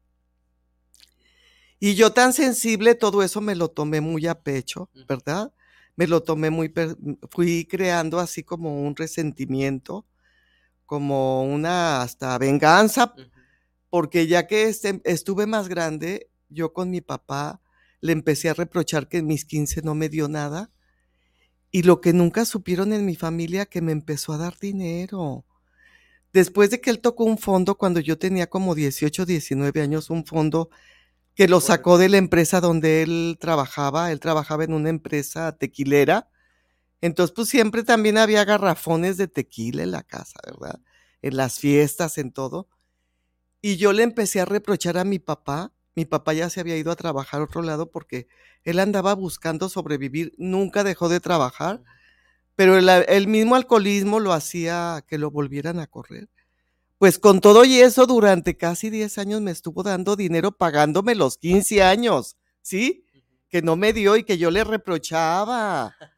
Y 1.79 1.95
yo 1.95 2.13
tan 2.13 2.31
sensible, 2.31 2.95
todo 2.95 3.23
eso 3.23 3.41
me 3.41 3.55
lo 3.55 3.69
tomé 3.69 4.01
muy 4.01 4.27
a 4.27 4.39
pecho. 4.39 4.89
¿verdad? 5.07 5.51
Me 5.95 6.07
lo 6.07 6.21
tomé 6.21 6.49
muy, 6.49 6.73
fui 7.29 7.65
creando 7.65 8.19
así 8.19 8.43
como 8.43 8.81
un 8.83 8.95
resentimiento, 8.95 10.05
como 10.85 11.43
una 11.43 12.01
hasta 12.01 12.37
venganza, 12.37 13.15
porque 13.89 14.27
ya 14.27 14.47
que 14.47 14.63
este- 14.69 15.01
estuve 15.03 15.45
más 15.47 15.67
grande, 15.67 16.29
yo 16.51 16.73
con 16.73 16.89
mi 16.89 17.01
papá 17.01 17.61
le 17.99 18.11
empecé 18.13 18.49
a 18.49 18.53
reprochar 18.53 19.07
que 19.07 19.17
en 19.17 19.27
mis 19.27 19.45
15 19.45 19.81
no 19.83 19.95
me 19.95 20.09
dio 20.09 20.27
nada. 20.27 20.71
Y 21.71 21.83
lo 21.83 22.01
que 22.01 22.13
nunca 22.13 22.45
supieron 22.45 22.93
en 22.93 23.05
mi 23.05 23.15
familia, 23.15 23.65
que 23.65 23.81
me 23.81 23.91
empezó 23.91 24.33
a 24.33 24.37
dar 24.37 24.57
dinero. 24.59 25.45
Después 26.33 26.69
de 26.69 26.81
que 26.81 26.89
él 26.89 26.99
tocó 26.99 27.23
un 27.23 27.37
fondo 27.37 27.75
cuando 27.75 27.99
yo 27.99 28.17
tenía 28.17 28.47
como 28.47 28.75
18, 28.75 29.25
19 29.25 29.81
años, 29.81 30.09
un 30.09 30.25
fondo 30.25 30.69
que 31.35 31.47
lo 31.47 31.61
sacó 31.61 31.97
de 31.97 32.09
la 32.09 32.17
empresa 32.17 32.61
donde 32.61 33.03
él 33.03 33.37
trabajaba. 33.39 34.11
Él 34.11 34.19
trabajaba 34.19 34.63
en 34.63 34.73
una 34.73 34.89
empresa 34.89 35.57
tequilera. 35.57 36.29
Entonces, 37.01 37.33
pues 37.35 37.49
siempre 37.49 37.83
también 37.83 38.17
había 38.17 38.45
garrafones 38.45 39.17
de 39.17 39.27
tequila 39.27 39.83
en 39.83 39.91
la 39.91 40.03
casa, 40.03 40.39
¿verdad? 40.45 40.79
En 41.21 41.37
las 41.37 41.59
fiestas, 41.59 42.17
en 42.17 42.31
todo. 42.31 42.67
Y 43.61 43.77
yo 43.77 43.93
le 43.93 44.03
empecé 44.03 44.41
a 44.41 44.45
reprochar 44.45 44.97
a 44.97 45.03
mi 45.03 45.19
papá. 45.19 45.73
Mi 45.95 46.05
papá 46.05 46.33
ya 46.33 46.49
se 46.49 46.59
había 46.61 46.77
ido 46.77 46.91
a 46.91 46.95
trabajar 46.95 47.41
a 47.41 47.43
otro 47.45 47.61
lado 47.61 47.91
porque 47.91 48.27
él 48.63 48.79
andaba 48.79 49.13
buscando 49.13 49.69
sobrevivir. 49.69 50.33
Nunca 50.37 50.83
dejó 50.83 51.09
de 51.09 51.19
trabajar, 51.19 51.83
pero 52.55 52.77
el, 52.77 52.89
el 52.89 53.27
mismo 53.27 53.55
alcoholismo 53.55 54.19
lo 54.19 54.33
hacía 54.33 55.03
que 55.07 55.17
lo 55.17 55.31
volvieran 55.31 55.79
a 55.79 55.87
correr. 55.87 56.29
Pues 57.01 57.17
con 57.17 57.41
todo 57.41 57.65
y 57.65 57.79
eso, 57.79 58.05
durante 58.05 58.57
casi 58.57 58.91
10 58.91 59.17
años 59.17 59.41
me 59.41 59.49
estuvo 59.49 59.81
dando 59.81 60.15
dinero 60.15 60.51
pagándome 60.51 61.15
los 61.15 61.37
15 61.37 61.81
años, 61.81 62.37
¿sí? 62.61 63.05
Que 63.49 63.63
no 63.63 63.75
me 63.75 63.91
dio 63.91 64.17
y 64.17 64.23
que 64.23 64.37
yo 64.37 64.51
le 64.51 64.63
reprochaba. 64.63 65.95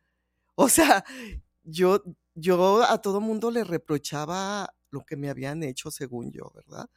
O 0.55 0.69
sea, 0.69 1.03
yo, 1.63 2.03
yo 2.35 2.83
a 2.83 3.01
todo 3.01 3.21
mundo 3.21 3.49
le 3.49 3.63
reprochaba 3.63 4.73
lo 4.91 5.03
que 5.05 5.15
me 5.15 5.29
habían 5.29 5.63
hecho, 5.63 5.89
según 5.89 6.31
yo, 6.31 6.51
¿verdad? 6.53 6.89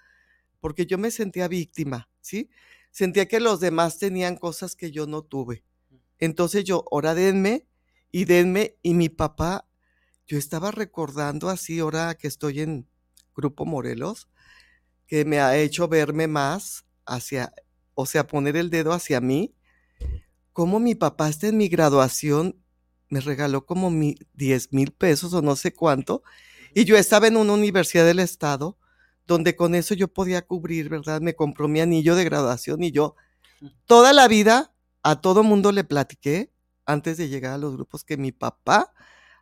Porque 0.60 0.86
yo 0.86 0.98
me 0.98 1.10
sentía 1.10 1.48
víctima, 1.48 2.08
¿sí? 2.20 2.50
Sentía 2.90 3.26
que 3.26 3.40
los 3.40 3.60
demás 3.60 3.98
tenían 3.98 4.36
cosas 4.36 4.74
que 4.74 4.90
yo 4.90 5.06
no 5.06 5.22
tuve. 5.22 5.64
Entonces 6.18 6.64
yo, 6.64 6.84
ahora 6.90 7.14
denme 7.14 7.66
y 8.10 8.24
denme, 8.24 8.76
y 8.82 8.94
mi 8.94 9.08
papá, 9.08 9.68
yo 10.26 10.38
estaba 10.38 10.70
recordando 10.70 11.48
así, 11.48 11.78
ahora 11.78 12.14
que 12.14 12.28
estoy 12.28 12.60
en 12.60 12.88
Grupo 13.34 13.66
Morelos, 13.66 14.28
que 15.06 15.24
me 15.24 15.40
ha 15.40 15.56
hecho 15.56 15.88
verme 15.88 16.26
más 16.26 16.86
hacia, 17.04 17.52
o 17.94 18.06
sea, 18.06 18.26
poner 18.26 18.56
el 18.56 18.70
dedo 18.70 18.92
hacia 18.92 19.20
mí, 19.20 19.54
como 20.52 20.80
mi 20.80 20.94
papá 20.94 21.28
está 21.28 21.48
en 21.48 21.58
mi 21.58 21.68
graduación, 21.68 22.56
me 23.08 23.20
regaló 23.20 23.66
como 23.66 23.90
mi 23.90 24.16
10 24.34 24.72
mil 24.72 24.90
pesos 24.92 25.32
o 25.34 25.42
no 25.42 25.54
sé 25.54 25.74
cuánto, 25.74 26.22
y 26.74 26.84
yo 26.84 26.96
estaba 26.96 27.28
en 27.28 27.36
una 27.36 27.52
universidad 27.52 28.06
del 28.06 28.18
estado, 28.18 28.78
donde 29.26 29.56
con 29.56 29.74
eso 29.74 29.94
yo 29.94 30.08
podía 30.08 30.42
cubrir, 30.42 30.88
¿verdad? 30.88 31.20
Me 31.20 31.34
compró 31.34 31.68
mi 31.68 31.80
anillo 31.80 32.14
de 32.14 32.24
graduación 32.24 32.82
y 32.82 32.90
yo 32.92 33.16
toda 33.86 34.12
la 34.12 34.28
vida 34.28 34.72
a 35.02 35.20
todo 35.20 35.42
mundo 35.42 35.72
le 35.72 35.84
platiqué 35.84 36.50
antes 36.84 37.16
de 37.16 37.28
llegar 37.28 37.54
a 37.54 37.58
los 37.58 37.74
grupos 37.74 38.04
que 38.04 38.16
mi 38.16 38.32
papá 38.32 38.92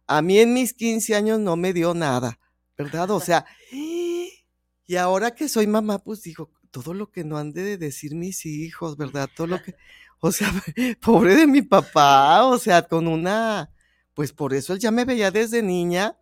a 0.07 0.23
mí 0.23 0.39
en 0.39 0.53
mis 0.53 0.75
15 0.75 1.15
años 1.15 1.39
no 1.39 1.57
me 1.57 1.73
dio 1.73 1.95
nada, 1.95 2.39
¿verdad? 2.77 3.11
O 3.11 3.21
sea, 3.21 3.47
y 3.73 4.97
ahora 4.97 5.35
que 5.35 5.49
soy 5.49 5.67
mamá, 5.67 5.99
pues 5.99 6.23
digo, 6.23 6.51
todo 6.71 6.95
lo 6.95 7.11
que 7.11 7.25
no 7.25 7.39
han 7.39 7.53
de 7.53 7.79
decir 7.79 8.15
mis 8.15 8.47
hijos, 8.47 8.97
¿verdad? 8.97 9.29
Todo 9.35 9.47
lo 9.47 9.63
que, 9.63 9.75
o 10.21 10.33
sea, 10.33 10.53
pobre 11.01 11.37
de 11.37 11.47
mi 11.47 11.63
papá, 11.63 12.45
o 12.45 12.59
sea, 12.59 12.83
con 12.83 13.07
una, 13.07 13.71
pues 14.15 14.33
por 14.33 14.55
eso 14.55 14.73
él 14.73 14.79
ya 14.79 14.91
me 14.91 15.05
veía 15.05 15.31
desde 15.31 15.63
niña, 15.63 16.19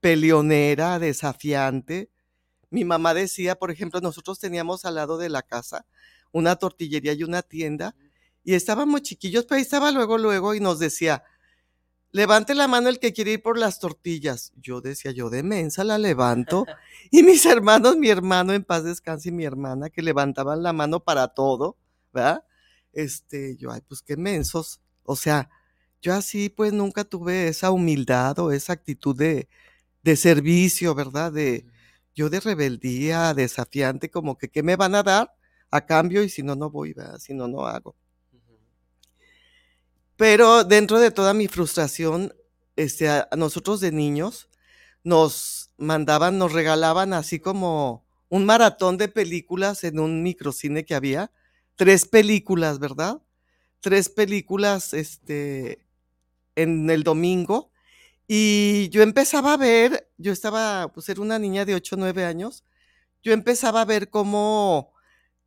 peleonera, 0.00 0.98
desafiante. 0.98 2.10
Mi 2.72 2.84
mamá 2.84 3.12
decía, 3.12 3.54
por 3.54 3.70
ejemplo, 3.70 4.00
nosotros 4.00 4.38
teníamos 4.38 4.86
al 4.86 4.94
lado 4.94 5.18
de 5.18 5.28
la 5.28 5.42
casa 5.42 5.84
una 6.32 6.56
tortillería 6.56 7.12
y 7.12 7.22
una 7.22 7.42
tienda, 7.42 7.94
y 8.42 8.54
estábamos 8.54 9.02
chiquillos, 9.02 9.44
pero 9.44 9.56
ahí 9.56 9.62
estaba 9.62 9.92
luego, 9.92 10.16
luego, 10.16 10.54
y 10.54 10.60
nos 10.60 10.78
decía, 10.78 11.22
levante 12.12 12.54
la 12.54 12.68
mano 12.68 12.88
el 12.88 12.98
que 12.98 13.12
quiere 13.12 13.32
ir 13.32 13.42
por 13.42 13.58
las 13.58 13.78
tortillas. 13.78 14.52
Yo 14.56 14.80
decía, 14.80 15.10
yo 15.12 15.28
de 15.28 15.42
mensa 15.42 15.84
la 15.84 15.98
levanto. 15.98 16.66
Y 17.10 17.22
mis 17.22 17.44
hermanos, 17.44 17.98
mi 17.98 18.08
hermano 18.08 18.54
en 18.54 18.64
paz 18.64 18.84
descanse 18.84 19.28
y 19.28 19.32
mi 19.32 19.44
hermana, 19.44 19.90
que 19.90 20.00
levantaban 20.00 20.62
la 20.62 20.72
mano 20.72 21.00
para 21.00 21.28
todo, 21.28 21.76
¿verdad? 22.10 22.42
Este, 22.94 23.56
yo, 23.58 23.70
ay, 23.70 23.82
pues 23.86 24.00
qué 24.00 24.16
mensos. 24.16 24.80
O 25.02 25.14
sea, 25.14 25.50
yo 26.00 26.14
así 26.14 26.48
pues 26.48 26.72
nunca 26.72 27.04
tuve 27.04 27.48
esa 27.48 27.70
humildad 27.70 28.38
o 28.38 28.50
esa 28.50 28.72
actitud 28.72 29.14
de, 29.14 29.46
de 30.02 30.16
servicio, 30.16 30.94
¿verdad? 30.94 31.32
De, 31.32 31.66
yo 32.14 32.30
de 32.30 32.40
rebeldía, 32.40 33.34
desafiante, 33.34 34.10
como 34.10 34.36
que, 34.36 34.48
¿qué 34.48 34.62
me 34.62 34.76
van 34.76 34.94
a 34.94 35.02
dar 35.02 35.34
a 35.70 35.86
cambio? 35.86 36.22
Y 36.22 36.28
si 36.28 36.42
no, 36.42 36.54
no 36.54 36.70
voy, 36.70 36.92
¿verdad? 36.92 37.18
Si 37.18 37.34
no, 37.34 37.48
no 37.48 37.66
hago. 37.66 37.96
Pero 40.16 40.64
dentro 40.64 41.00
de 41.00 41.10
toda 41.10 41.34
mi 41.34 41.48
frustración, 41.48 42.34
este, 42.76 43.08
a, 43.08 43.28
a 43.30 43.36
nosotros 43.36 43.80
de 43.80 43.92
niños 43.92 44.48
nos 45.04 45.70
mandaban, 45.78 46.38
nos 46.38 46.52
regalaban 46.52 47.12
así 47.12 47.40
como 47.40 48.04
un 48.28 48.46
maratón 48.46 48.98
de 48.98 49.08
películas 49.08 49.84
en 49.84 49.98
un 49.98 50.22
microcine 50.22 50.84
que 50.84 50.94
había, 50.94 51.30
tres 51.76 52.06
películas, 52.06 52.78
¿verdad? 52.78 53.20
Tres 53.80 54.08
películas, 54.08 54.94
este, 54.94 55.84
en 56.56 56.88
el 56.90 57.02
domingo. 57.02 57.71
Y 58.34 58.88
yo 58.88 59.02
empezaba 59.02 59.52
a 59.52 59.56
ver, 59.58 60.08
yo 60.16 60.32
estaba, 60.32 60.90
pues 60.90 61.06
era 61.10 61.20
una 61.20 61.38
niña 61.38 61.66
de 61.66 61.74
8 61.74 61.96
o 61.96 61.98
9 61.98 62.24
años, 62.24 62.64
yo 63.22 63.34
empezaba 63.34 63.82
a 63.82 63.84
ver 63.84 64.08
cómo, 64.08 64.94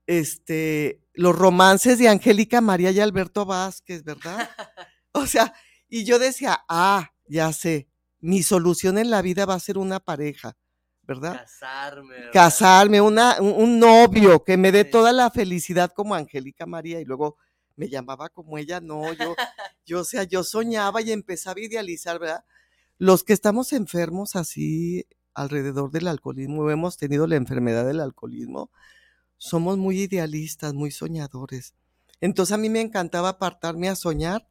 este, 0.05 1.01
los 1.15 1.35
romances 1.35 1.97
de 1.97 2.09
Angélica 2.09 2.61
María 2.61 2.91
y 2.91 2.99
Alberto 2.99 3.43
Vázquez, 3.45 4.03
¿verdad? 4.03 4.37
O 5.13 5.25
sea, 5.25 5.51
y 5.89 6.05
yo 6.05 6.19
decía, 6.19 6.63
ah, 6.69 7.09
ya 7.27 7.51
sé, 7.53 7.87
mi 8.19 8.43
solución 8.43 8.99
en 8.99 9.09
la 9.09 9.23
vida 9.23 9.45
va 9.47 9.55
a 9.55 9.59
ser 9.59 9.79
una 9.79 9.99
pareja, 9.99 10.55
¿verdad? 11.01 11.39
Casarme. 11.39 12.15
¿verdad? 12.15 12.31
Casarme, 12.33 13.01
una, 13.01 13.37
un, 13.41 13.53
un 13.63 13.79
novio 13.79 14.43
que 14.43 14.57
me 14.57 14.71
dé 14.71 14.83
Sí. 14.83 14.91
toda 14.91 15.11
la 15.11 15.31
felicidad 15.31 15.91
como 15.91 16.13
Angélica 16.13 16.67
María 16.67 17.01
y 17.01 17.05
luego 17.05 17.37
me 17.77 17.89
llamaba 17.89 18.29
como 18.29 18.59
ella, 18.59 18.79
no, 18.79 19.11
yo, 19.13 19.35
yo, 19.87 20.01
o 20.01 20.05
sea, 20.05 20.23
yo 20.23 20.43
soñaba 20.43 21.01
y 21.01 21.11
empezaba 21.11 21.55
a 21.59 21.63
idealizar, 21.63 22.19
¿verdad? 22.19 22.45
Los 22.97 23.23
que 23.23 23.33
estamos 23.33 23.73
enfermos 23.73 24.35
así 24.35 25.05
alrededor 25.33 25.91
del 25.91 26.07
alcoholismo, 26.07 26.69
hemos 26.71 26.97
tenido 26.97 27.27
la 27.27 27.35
enfermedad 27.35 27.85
del 27.85 27.99
alcoholismo, 27.99 28.71
somos 29.37 29.77
muy 29.77 30.01
idealistas, 30.01 30.73
muy 30.73 30.91
soñadores. 30.91 31.73
Entonces 32.21 32.53
a 32.53 32.57
mí 32.57 32.69
me 32.69 32.81
encantaba 32.81 33.29
apartarme 33.29 33.89
a 33.89 33.95
soñar 33.95 34.47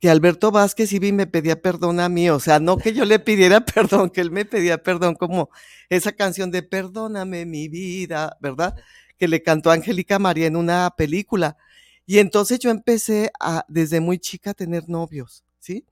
que 0.00 0.10
Alberto 0.10 0.50
Vázquez 0.50 0.92
iba 0.92 1.10
me 1.12 1.26
pedía 1.26 1.62
perdón 1.62 2.00
a 2.00 2.08
mí, 2.08 2.28
o 2.28 2.40
sea, 2.40 2.58
no 2.58 2.76
que 2.76 2.92
yo 2.92 3.04
le 3.04 3.20
pidiera 3.20 3.64
perdón, 3.64 4.10
que 4.10 4.20
él 4.20 4.30
me 4.30 4.44
pedía 4.44 4.82
perdón, 4.82 5.14
como 5.14 5.48
esa 5.88 6.12
canción 6.12 6.50
de 6.50 6.62
Perdóname 6.62 7.46
mi 7.46 7.68
vida, 7.68 8.36
¿verdad? 8.40 8.74
Que 9.16 9.28
le 9.28 9.42
cantó 9.42 9.70
Angélica 9.70 10.18
María 10.18 10.46
en 10.46 10.56
una 10.56 10.92
película. 10.96 11.56
Y 12.04 12.18
entonces 12.18 12.58
yo 12.58 12.70
empecé 12.70 13.30
a, 13.40 13.64
desde 13.68 14.00
muy 14.00 14.18
chica, 14.18 14.50
a 14.50 14.54
tener 14.54 14.88
novios, 14.88 15.44
¿sí? 15.58 15.86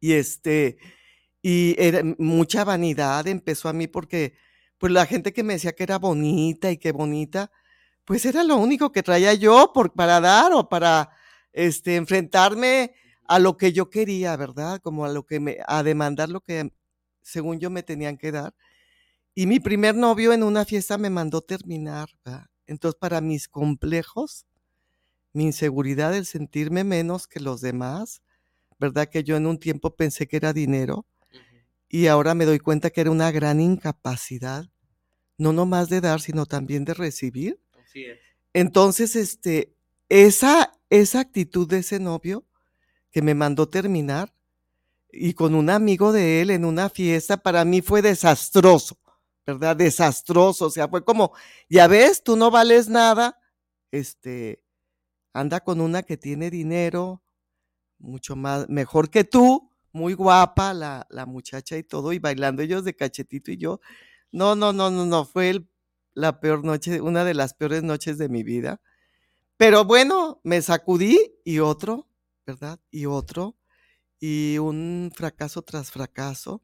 Y 0.00 0.14
este, 0.14 0.78
y 1.42 1.76
era 1.78 2.02
mucha 2.18 2.64
vanidad 2.64 3.26
empezó 3.28 3.68
a 3.68 3.72
mí 3.72 3.86
porque, 3.86 4.34
pues 4.78 4.92
la 4.92 5.06
gente 5.06 5.32
que 5.32 5.42
me 5.42 5.54
decía 5.54 5.74
que 5.74 5.84
era 5.84 5.98
bonita 5.98 6.70
y 6.70 6.78
que 6.78 6.92
bonita, 6.92 7.50
pues 8.04 8.24
era 8.24 8.42
lo 8.44 8.56
único 8.56 8.92
que 8.92 9.02
traía 9.02 9.34
yo 9.34 9.72
por, 9.74 9.92
para 9.92 10.20
dar 10.20 10.52
o 10.52 10.68
para 10.68 11.10
este, 11.52 11.96
enfrentarme 11.96 12.94
a 13.28 13.38
lo 13.38 13.56
que 13.56 13.72
yo 13.72 13.90
quería, 13.90 14.36
¿verdad? 14.36 14.80
Como 14.82 15.04
a 15.04 15.08
lo 15.10 15.24
que 15.24 15.40
me, 15.40 15.58
a 15.66 15.82
demandar 15.82 16.28
lo 16.28 16.40
que 16.40 16.72
según 17.22 17.60
yo 17.60 17.70
me 17.70 17.82
tenían 17.82 18.16
que 18.16 18.32
dar. 18.32 18.54
Y 19.34 19.46
mi 19.46 19.60
primer 19.60 19.94
novio 19.94 20.32
en 20.32 20.42
una 20.42 20.64
fiesta 20.64 20.98
me 20.98 21.10
mandó 21.10 21.40
terminar, 21.40 22.08
¿verdad? 22.24 22.46
Entonces, 22.66 22.98
para 22.98 23.20
mis 23.20 23.48
complejos, 23.48 24.46
mi 25.32 25.44
inseguridad, 25.44 26.14
el 26.16 26.26
sentirme 26.26 26.84
menos 26.84 27.26
que 27.26 27.40
los 27.40 27.60
demás, 27.60 28.22
¿verdad? 28.80 29.08
Que 29.08 29.22
yo 29.22 29.36
en 29.36 29.46
un 29.46 29.58
tiempo 29.58 29.94
pensé 29.94 30.26
que 30.26 30.38
era 30.38 30.52
dinero 30.54 31.06
y 31.88 32.06
ahora 32.06 32.34
me 32.34 32.46
doy 32.46 32.58
cuenta 32.58 32.90
que 32.90 33.02
era 33.02 33.10
una 33.10 33.30
gran 33.30 33.60
incapacidad, 33.60 34.66
no 35.36 35.52
nomás 35.52 35.88
de 35.90 36.00
dar, 36.00 36.20
sino 36.20 36.46
también 36.46 36.84
de 36.84 36.94
recibir. 36.94 37.60
Así 37.78 38.04
es. 38.04 38.18
Entonces, 38.54 39.16
este, 39.16 39.76
esa, 40.08 40.72
esa 40.88 41.20
actitud 41.20 41.68
de 41.68 41.78
ese 41.78 42.00
novio 42.00 42.46
que 43.10 43.22
me 43.22 43.34
mandó 43.34 43.68
terminar 43.68 44.32
y 45.12 45.34
con 45.34 45.54
un 45.54 45.68
amigo 45.68 46.12
de 46.12 46.40
él 46.40 46.50
en 46.50 46.64
una 46.64 46.88
fiesta, 46.88 47.36
para 47.36 47.64
mí 47.64 47.82
fue 47.82 48.00
desastroso, 48.00 48.98
¿verdad? 49.44 49.76
Desastroso, 49.76 50.66
o 50.66 50.70
sea, 50.70 50.88
fue 50.88 51.04
como, 51.04 51.32
ya 51.68 51.86
ves, 51.86 52.22
tú 52.22 52.36
no 52.36 52.50
vales 52.50 52.88
nada, 52.88 53.38
este, 53.90 54.62
anda 55.32 55.60
con 55.60 55.80
una 55.80 56.02
que 56.02 56.16
tiene 56.16 56.50
dinero, 56.50 57.22
mucho 58.00 58.36
más, 58.36 58.68
mejor 58.68 59.10
que 59.10 59.24
tú, 59.24 59.70
muy 59.92 60.14
guapa 60.14 60.74
la, 60.74 61.06
la 61.10 61.26
muchacha 61.26 61.76
y 61.76 61.82
todo, 61.82 62.12
y 62.12 62.18
bailando 62.18 62.62
ellos 62.62 62.84
de 62.84 62.94
cachetito 62.96 63.50
y 63.50 63.56
yo, 63.56 63.80
no, 64.32 64.54
no, 64.56 64.72
no, 64.72 64.90
no, 64.90 65.06
no, 65.06 65.24
fue 65.24 65.64
la 66.14 66.40
peor 66.40 66.64
noche, 66.64 67.00
una 67.00 67.24
de 67.24 67.34
las 67.34 67.54
peores 67.54 67.82
noches 67.82 68.18
de 68.18 68.28
mi 68.28 68.42
vida. 68.42 68.80
Pero 69.56 69.84
bueno, 69.84 70.40
me 70.42 70.62
sacudí 70.62 71.34
y 71.44 71.58
otro, 71.58 72.08
¿verdad? 72.46 72.80
Y 72.90 73.06
otro, 73.06 73.56
y 74.18 74.58
un 74.58 75.12
fracaso 75.14 75.62
tras 75.62 75.90
fracaso. 75.90 76.62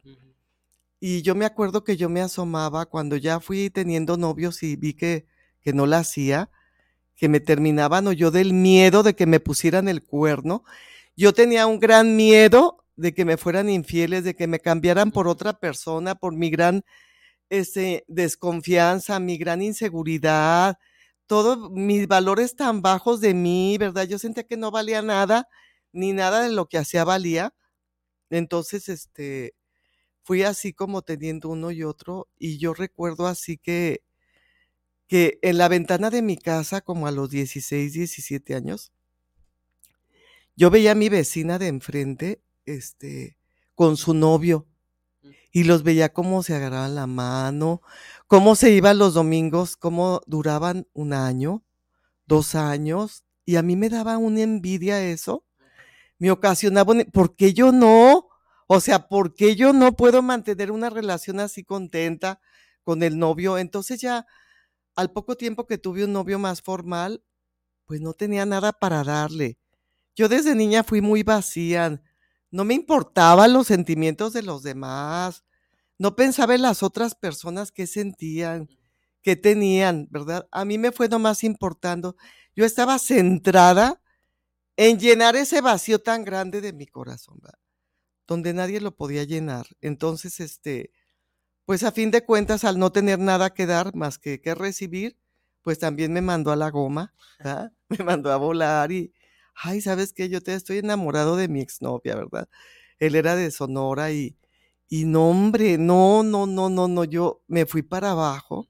Y 0.98 1.22
yo 1.22 1.34
me 1.34 1.44
acuerdo 1.44 1.84
que 1.84 1.96
yo 1.96 2.08
me 2.08 2.20
asomaba 2.20 2.86
cuando 2.86 3.16
ya 3.16 3.40
fui 3.40 3.70
teniendo 3.70 4.16
novios 4.16 4.62
y 4.62 4.76
vi 4.76 4.94
que, 4.94 5.26
que 5.60 5.72
no 5.72 5.86
la 5.86 5.98
hacía, 5.98 6.50
que 7.16 7.28
me 7.28 7.40
terminaban 7.40 8.06
o 8.06 8.12
yo 8.12 8.30
del 8.30 8.52
miedo 8.52 9.02
de 9.02 9.14
que 9.14 9.26
me 9.26 9.40
pusieran 9.40 9.88
el 9.88 10.02
cuerno. 10.02 10.64
Yo 11.16 11.32
tenía 11.32 11.66
un 11.66 11.78
gran 11.80 12.14
miedo 12.16 12.84
de 12.96 13.14
que 13.14 13.24
me 13.24 13.38
fueran 13.38 13.70
infieles, 13.70 14.24
de 14.24 14.36
que 14.36 14.46
me 14.46 14.60
cambiaran 14.60 15.10
por 15.10 15.28
otra 15.28 15.58
persona, 15.58 16.14
por 16.14 16.34
mi 16.34 16.50
gran 16.50 16.84
este, 17.50 18.04
desconfianza, 18.08 19.20
mi 19.20 19.38
gran 19.38 19.62
inseguridad, 19.62 20.78
todos 21.26 21.70
mis 21.72 22.08
valores 22.08 22.56
tan 22.56 22.82
bajos 22.82 23.20
de 23.20 23.34
mí, 23.34 23.78
¿verdad? 23.78 24.04
Yo 24.06 24.18
sentía 24.18 24.44
que 24.44 24.56
no 24.58 24.70
valía 24.70 25.02
nada, 25.02 25.48
ni 25.92 26.12
nada 26.12 26.42
de 26.42 26.50
lo 26.52 26.68
que 26.68 26.78
hacía 26.78 27.04
valía. 27.04 27.54
Entonces, 28.30 28.88
este, 28.88 29.54
fui 30.24 30.44
así 30.44 30.72
como 30.74 31.02
teniendo 31.02 31.50
uno 31.50 31.70
y 31.72 31.84
otro, 31.84 32.28
y 32.38 32.58
yo 32.58 32.74
recuerdo 32.74 33.26
así 33.28 33.58
que, 33.58 34.02
que 35.08 35.38
en 35.42 35.58
la 35.58 35.68
ventana 35.68 36.10
de 36.10 36.22
mi 36.22 36.36
casa, 36.36 36.80
como 36.80 37.06
a 37.06 37.12
los 37.12 37.30
16, 37.30 37.92
17 37.92 38.54
años, 38.54 38.92
yo 40.56 40.70
veía 40.70 40.92
a 40.92 40.94
mi 40.94 41.08
vecina 41.08 41.58
de 41.58 41.68
enfrente, 41.68 42.42
este, 42.64 43.36
con 43.74 43.96
su 43.96 44.14
novio, 44.14 44.66
y 45.52 45.64
los 45.64 45.82
veía 45.82 46.12
cómo 46.12 46.42
se 46.42 46.54
agarraban 46.54 46.94
la 46.94 47.06
mano, 47.06 47.82
cómo 48.26 48.56
se 48.56 48.70
iban 48.72 48.98
los 48.98 49.14
domingos, 49.14 49.76
cómo 49.76 50.20
duraban 50.26 50.88
un 50.92 51.12
año, 51.12 51.64
dos 52.26 52.54
años, 52.54 53.24
y 53.44 53.56
a 53.56 53.62
mí 53.62 53.76
me 53.76 53.88
daba 53.88 54.18
una 54.18 54.42
envidia 54.42 55.02
eso. 55.04 55.44
Me 56.18 56.30
ocasionaba, 56.30 56.94
¿por 57.12 57.36
qué 57.36 57.54
yo 57.54 57.72
no? 57.72 58.28
O 58.68 58.80
sea, 58.80 59.08
¿por 59.08 59.34
qué 59.34 59.56
yo 59.56 59.72
no 59.72 59.96
puedo 59.96 60.22
mantener 60.22 60.72
una 60.72 60.90
relación 60.90 61.40
así 61.40 61.64
contenta 61.64 62.40
con 62.84 63.02
el 63.02 63.18
novio? 63.18 63.58
Entonces 63.58 64.00
ya 64.00 64.26
al 64.96 65.12
poco 65.12 65.36
tiempo 65.36 65.66
que 65.66 65.78
tuve 65.78 66.04
un 66.04 66.12
novio 66.12 66.38
más 66.38 66.62
formal, 66.62 67.22
pues 67.86 68.00
no 68.00 68.14
tenía 68.14 68.46
nada 68.46 68.72
para 68.72 69.04
darle. 69.04 69.58
Yo 70.16 70.28
desde 70.30 70.54
niña 70.54 70.82
fui 70.82 71.02
muy 71.02 71.22
vacía, 71.22 72.02
no 72.50 72.64
me 72.64 72.72
importaban 72.74 73.52
los 73.52 73.66
sentimientos 73.66 74.32
de 74.32 74.42
los 74.42 74.62
demás, 74.62 75.44
no 75.98 76.16
pensaba 76.16 76.54
en 76.54 76.62
las 76.62 76.82
otras 76.82 77.14
personas 77.14 77.70
que 77.70 77.86
sentían, 77.86 78.68
que 79.22 79.36
tenían, 79.36 80.08
¿verdad? 80.10 80.48
A 80.50 80.64
mí 80.64 80.78
me 80.78 80.90
fue 80.90 81.08
nomás 81.08 81.44
importando. 81.44 82.16
Yo 82.54 82.64
estaba 82.64 82.98
centrada 82.98 84.00
en 84.76 84.98
llenar 84.98 85.36
ese 85.36 85.60
vacío 85.60 86.00
tan 86.00 86.24
grande 86.24 86.60
de 86.62 86.72
mi 86.72 86.86
corazón, 86.86 87.38
¿verdad? 87.42 87.58
Donde 88.26 88.54
nadie 88.54 88.80
lo 88.80 88.96
podía 88.96 89.24
llenar. 89.24 89.66
Entonces, 89.82 90.40
este, 90.40 90.92
pues 91.66 91.84
a 91.84 91.92
fin 91.92 92.10
de 92.10 92.24
cuentas, 92.24 92.64
al 92.64 92.78
no 92.78 92.92
tener 92.92 93.18
nada 93.18 93.54
que 93.54 93.66
dar 93.66 93.94
más 93.94 94.18
que, 94.18 94.40
que 94.40 94.54
recibir, 94.54 95.18
pues 95.62 95.78
también 95.78 96.12
me 96.12 96.22
mandó 96.22 96.52
a 96.52 96.56
la 96.56 96.70
goma, 96.70 97.14
¿verdad? 97.38 97.72
Me 97.88 97.98
mandó 98.04 98.32
a 98.32 98.36
volar 98.36 98.92
y, 98.92 99.12
ay, 99.62 99.80
¿sabes 99.80 100.12
qué? 100.12 100.28
Yo 100.28 100.40
te 100.42 100.54
estoy 100.54 100.78
enamorado 100.78 101.36
de 101.36 101.48
mi 101.48 101.60
exnovia, 101.60 102.14
¿verdad? 102.16 102.48
Él 102.98 103.14
era 103.16 103.36
de 103.36 103.50
Sonora 103.50 104.12
y, 104.12 104.36
y 104.88 105.04
no, 105.04 105.30
hombre, 105.30 105.78
no, 105.78 106.22
no, 106.22 106.46
no, 106.46 106.70
no, 106.70 106.88
no, 106.88 107.04
yo 107.04 107.42
me 107.48 107.66
fui 107.66 107.82
para 107.82 108.12
abajo, 108.12 108.68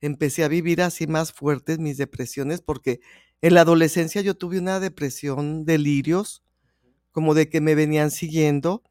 empecé 0.00 0.44
a 0.44 0.48
vivir 0.48 0.82
así 0.82 1.06
más 1.06 1.32
fuertes 1.32 1.78
mis 1.78 1.98
depresiones, 1.98 2.62
porque 2.62 3.00
en 3.42 3.54
la 3.54 3.62
adolescencia 3.62 4.22
yo 4.22 4.36
tuve 4.36 4.58
una 4.58 4.80
depresión, 4.80 5.64
delirios, 5.64 6.42
como 7.12 7.34
de 7.34 7.48
que 7.48 7.60
me 7.60 7.74
venían 7.74 8.10
siguiendo. 8.10 8.82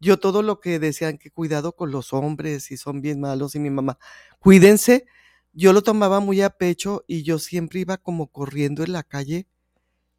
Yo 0.00 0.18
todo 0.18 0.42
lo 0.42 0.60
que 0.60 0.78
decían 0.78 1.18
que 1.18 1.30
cuidado 1.30 1.74
con 1.76 1.90
los 1.92 2.12
hombres 2.14 2.70
y 2.70 2.76
son 2.78 3.00
bien 3.02 3.20
malos 3.20 3.54
y 3.54 3.60
mi 3.60 3.70
mamá, 3.70 3.98
cuídense, 4.40 5.06
yo 5.54 5.72
lo 5.74 5.82
tomaba 5.82 6.20
muy 6.20 6.42
a 6.42 6.50
pecho 6.50 7.04
y 7.08 7.22
yo 7.24 7.38
siempre 7.40 7.80
iba 7.80 7.98
como 7.98 8.28
corriendo 8.28 8.84
en 8.84 8.92
la 8.94 9.02
calle, 9.04 9.48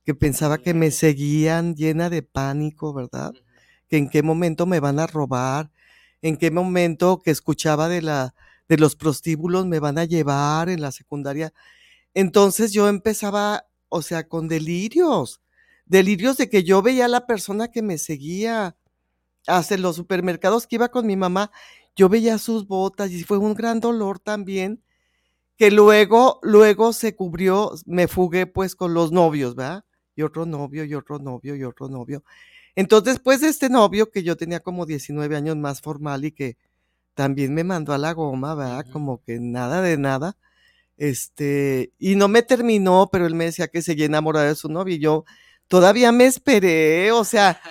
que 0.06 0.16
pensaba 0.16 0.58
que 0.60 0.74
me 0.74 0.92
seguían 0.92 1.76
llena 1.76 2.10
de 2.10 2.24
pánico, 2.24 2.94
¿verdad? 2.94 3.34
que 3.92 3.98
en 3.98 4.10
qué 4.10 4.24
momento 4.24 4.66
me 4.66 4.80
van 4.80 5.00
a 5.00 5.06
robar, 5.08 5.70
en 6.22 6.38
qué 6.38 6.50
momento 6.50 7.20
que 7.22 7.30
escuchaba 7.30 7.90
de 7.90 8.02
la 8.02 8.34
de 8.70 8.78
los 8.78 8.96
prostíbulos 8.96 9.66
me 9.66 9.80
van 9.80 9.98
a 9.98 10.06
llevar 10.06 10.70
en 10.70 10.80
la 10.82 10.94
secundaria. 10.94 11.54
Entonces 12.14 12.72
yo 12.72 12.88
empezaba, 12.88 13.66
o 13.90 14.02
sea, 14.02 14.30
con 14.30 14.48
delirios, 14.48 15.42
delirios 15.86 16.38
de 16.38 16.50
que 16.50 16.64
yo 16.64 16.82
veía 16.82 17.06
a 17.06 17.10
la 17.10 17.28
persona 17.28 17.68
que 17.70 17.82
me 17.82 17.98
seguía 17.98 18.78
hacia 19.48 19.78
los 19.78 19.98
supermercados 19.98 20.68
que 20.68 20.78
iba 20.78 20.90
con 20.90 21.06
mi 21.06 21.18
mamá, 21.18 21.52
yo 21.98 22.08
veía 22.08 22.38
sus 22.38 22.68
botas 22.68 23.12
y 23.12 23.24
fue 23.26 23.40
un 23.40 23.56
gran 23.56 23.82
dolor 23.82 24.20
también 24.20 24.82
que 25.58 25.70
luego, 25.72 26.40
luego 26.44 26.94
se 26.94 27.16
cubrió, 27.16 27.74
me 27.86 28.08
fugué 28.08 28.48
pues 28.48 28.76
con 28.76 28.94
los 28.94 29.12
novios, 29.12 29.56
¿verdad? 29.56 29.84
Y 30.16 30.24
otro 30.24 30.46
novio, 30.46 30.86
y 30.86 30.94
otro 30.96 31.20
novio, 31.20 31.56
y 31.56 31.64
otro 31.64 31.90
novio. 31.90 32.24
Entonces, 32.76 33.16
después 33.16 33.42
de 33.42 33.50
este 33.50 33.70
novio 33.70 34.10
que 34.12 34.24
yo 34.24 34.38
tenía 34.38 34.60
como 34.62 34.86
19 34.86 35.36
años 35.36 35.58
más 35.58 35.82
formal 35.82 36.26
y 36.26 36.32
que 36.32 36.58
también 37.14 37.54
me 37.54 37.64
mandó 37.64 37.94
a 37.94 37.98
la 37.98 38.14
goma, 38.14 38.56
¿verdad? 38.56 38.86
Como 38.92 39.22
que 39.24 39.40
nada 39.40 39.82
de 39.82 39.98
nada. 39.98 40.38
Este, 40.98 41.94
y 42.00 42.16
no 42.16 42.28
me 42.28 42.44
terminó, 42.44 43.10
pero 43.12 43.26
él 43.26 43.36
me 43.36 43.46
decía 43.46 43.68
que 43.68 43.82
seguía 43.82 44.06
enamorado 44.06 44.48
de 44.48 44.56
su 44.56 44.70
novio 44.70 44.96
y 44.96 45.00
yo 45.00 45.26
todavía 45.68 46.12
me 46.12 46.26
esperé, 46.26 47.12
o 47.12 47.24
sea, 47.24 47.62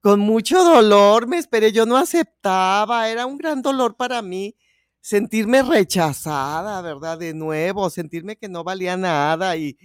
con 0.00 0.20
mucho 0.20 0.62
dolor 0.64 1.26
me 1.26 1.38
esperé, 1.38 1.72
yo 1.72 1.86
no 1.86 1.96
aceptaba, 1.96 3.08
era 3.10 3.26
un 3.26 3.38
gran 3.38 3.62
dolor 3.62 3.96
para 3.96 4.22
mí 4.22 4.56
sentirme 5.00 5.62
rechazada, 5.62 6.80
¿verdad? 6.82 7.18
De 7.18 7.34
nuevo, 7.34 7.90
sentirme 7.90 8.36
que 8.36 8.48
no 8.48 8.64
valía 8.64 8.96
nada 8.96 9.56
y, 9.56 9.76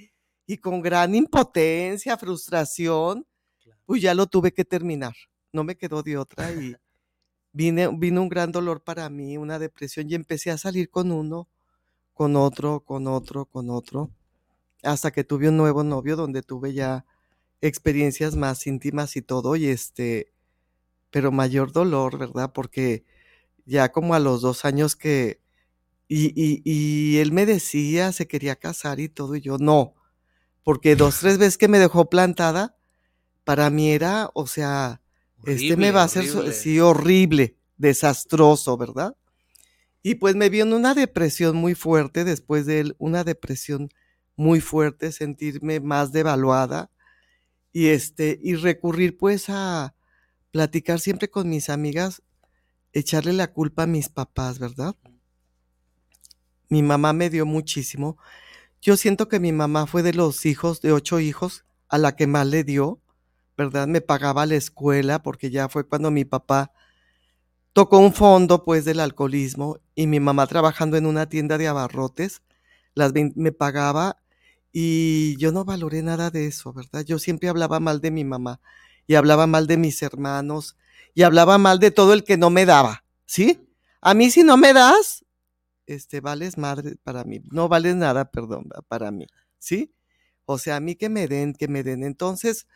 y 0.46 0.58
con 0.58 0.82
gran 0.82 1.16
impotencia, 1.16 2.18
frustración, 2.18 3.26
pues 3.86 4.02
ya 4.02 4.14
lo 4.14 4.28
tuve 4.28 4.54
que 4.54 4.66
terminar. 4.66 5.14
No 5.54 5.64
me 5.64 5.78
quedó 5.78 6.04
de 6.04 6.18
otra 6.18 6.52
y 6.52 6.76
vine, 7.54 7.90
vino 7.98 8.22
un 8.22 8.30
gran 8.30 8.52
dolor 8.52 8.84
para 8.84 9.10
mí, 9.10 9.38
una 9.38 9.60
depresión 9.60 10.10
y 10.10 10.16
empecé 10.16 10.52
a 10.52 10.58
salir 10.58 10.90
con 10.90 11.12
uno, 11.12 11.50
con 12.14 12.36
otro, 12.36 12.82
con 12.82 13.08
otro, 13.08 13.46
con 13.46 13.70
otro, 13.70 14.12
hasta 14.84 15.12
que 15.12 15.24
tuve 15.24 15.50
un 15.50 15.58
nuevo 15.58 15.84
novio 15.84 16.16
donde 16.16 16.44
tuve 16.44 16.74
ya 16.74 17.06
experiencias 17.62 18.36
más 18.36 18.68
íntimas 18.68 19.16
y 19.18 19.22
todo 19.22 19.56
y 19.56 19.68
este, 19.68 20.34
pero 21.12 21.32
mayor 21.32 21.72
dolor, 21.72 22.18
¿verdad? 22.18 22.52
Porque 22.54 23.06
ya 23.66 23.92
como 23.92 24.16
a 24.16 24.20
los 24.20 24.42
dos 24.42 24.66
años 24.66 24.96
que, 24.96 25.42
y, 26.08 26.28
y, 26.36 26.62
y 26.66 27.20
él 27.20 27.32
me 27.32 27.46
decía, 27.46 28.12
se 28.14 28.28
quería 28.28 28.56
casar 28.58 29.00
y 29.00 29.10
todo, 29.10 29.36
y 29.36 29.42
yo 29.42 29.58
no, 29.60 29.96
porque 30.64 30.96
dos, 30.96 31.20
tres 31.20 31.38
veces 31.38 31.58
que 31.58 31.68
me 31.68 31.80
dejó 31.80 32.10
plantada, 32.10 32.78
para 33.44 33.70
mí 33.70 33.92
era, 33.92 34.30
o 34.34 34.48
sea, 34.48 35.02
este 35.46 35.76
me 35.76 35.92
va 35.92 36.02
a 36.02 36.06
hacer, 36.06 36.30
horrible. 36.30 36.54
sí, 36.54 36.80
horrible, 36.80 37.58
desastroso, 37.78 38.78
¿verdad? 38.78 39.16
Y 40.02 40.16
pues 40.16 40.36
me 40.36 40.50
vio 40.50 40.64
en 40.64 40.74
una 40.74 40.94
depresión 40.94 41.56
muy 41.56 41.76
fuerte 41.76 42.24
después 42.24 42.66
de 42.66 42.80
él, 42.80 42.96
una 42.98 43.24
depresión 43.24 43.90
muy 44.36 44.62
fuerte, 44.62 45.12
sentirme 45.12 45.80
más 45.80 46.12
devaluada 46.12 46.92
y 47.72 47.88
este, 47.88 48.40
y 48.42 48.56
recurrir 48.56 49.18
pues 49.18 49.46
a 49.50 49.96
platicar 50.52 51.00
siempre 51.00 51.30
con 51.30 51.50
mis 51.50 51.70
amigas, 51.70 52.22
echarle 52.94 53.34
la 53.34 53.52
culpa 53.52 53.84
a 53.84 53.88
mis 53.88 54.10
papás, 54.10 54.60
¿verdad? 54.60 54.96
Mi 56.70 56.84
mamá 56.84 57.14
me 57.14 57.30
dio 57.30 57.46
muchísimo. 57.46 58.18
Yo 58.84 58.98
siento 58.98 59.30
que 59.30 59.40
mi 59.40 59.54
mamá 59.54 59.88
fue 59.88 60.04
de 60.04 60.14
los 60.14 60.46
hijos, 60.46 60.82
de 60.82 60.92
ocho 60.92 61.22
hijos, 61.22 61.64
a 61.88 61.98
la 61.98 62.18
que 62.18 62.28
más 62.28 62.46
le 62.46 62.66
dio, 62.66 63.00
¿verdad? 63.56 63.88
Me 63.88 64.02
pagaba 64.02 64.46
la 64.46 64.56
escuela 64.56 65.24
porque 65.24 65.50
ya 65.50 65.70
fue 65.70 65.88
cuando 65.88 66.12
mi 66.12 66.26
papá 66.26 66.74
tocó 67.72 68.00
un 68.00 68.14
fondo 68.14 68.66
pues 68.66 68.84
del 68.84 69.00
alcoholismo 69.00 69.80
y 69.96 70.08
mi 70.08 70.20
mamá 70.20 70.48
trabajando 70.48 70.98
en 70.98 71.06
una 71.06 71.30
tienda 71.30 71.58
de 71.58 71.70
abarrotes, 71.70 72.42
me 73.36 73.54
pagaba 73.54 74.18
y 74.74 75.38
yo 75.38 75.54
no 75.54 75.64
valoré 75.64 76.04
nada 76.04 76.30
de 76.30 76.48
eso, 76.48 76.74
¿verdad? 76.74 77.06
Yo 77.06 77.20
siempre 77.20 77.48
hablaba 77.48 77.80
mal 77.80 78.02
de 78.02 78.12
mi 78.12 78.26
mamá 78.26 78.60
y 79.08 79.16
hablaba 79.16 79.48
mal 79.48 79.66
de 79.66 79.78
mis 79.78 80.02
hermanos 80.02 80.76
y 81.14 81.24
hablaba 81.24 81.58
mal 81.58 81.80
de 81.80 81.92
todo 81.92 82.12
el 82.12 82.26
que 82.26 82.36
no 82.36 82.50
me 82.50 82.66
daba, 82.66 83.06
¿sí? 83.26 83.66
A 84.02 84.14
mí 84.14 84.30
si 84.30 84.44
no 84.44 84.58
me 84.58 84.74
das, 84.74 85.23
este, 85.86 86.22
vales 86.22 86.58
madre 86.58 86.96
para 87.04 87.24
mí, 87.24 87.42
no 87.52 87.68
vales 87.68 87.96
nada, 87.96 88.32
perdón, 88.32 88.70
para 88.88 89.12
mí, 89.12 89.28
¿sí? 89.60 89.94
O 90.46 90.58
sea, 90.58 90.78
a 90.78 90.80
mí 90.80 90.96
que 90.96 91.10
me 91.10 91.28
den, 91.28 91.54
que 91.54 91.68
me 91.68 91.84
den. 91.84 92.04
Entonces, 92.04 92.68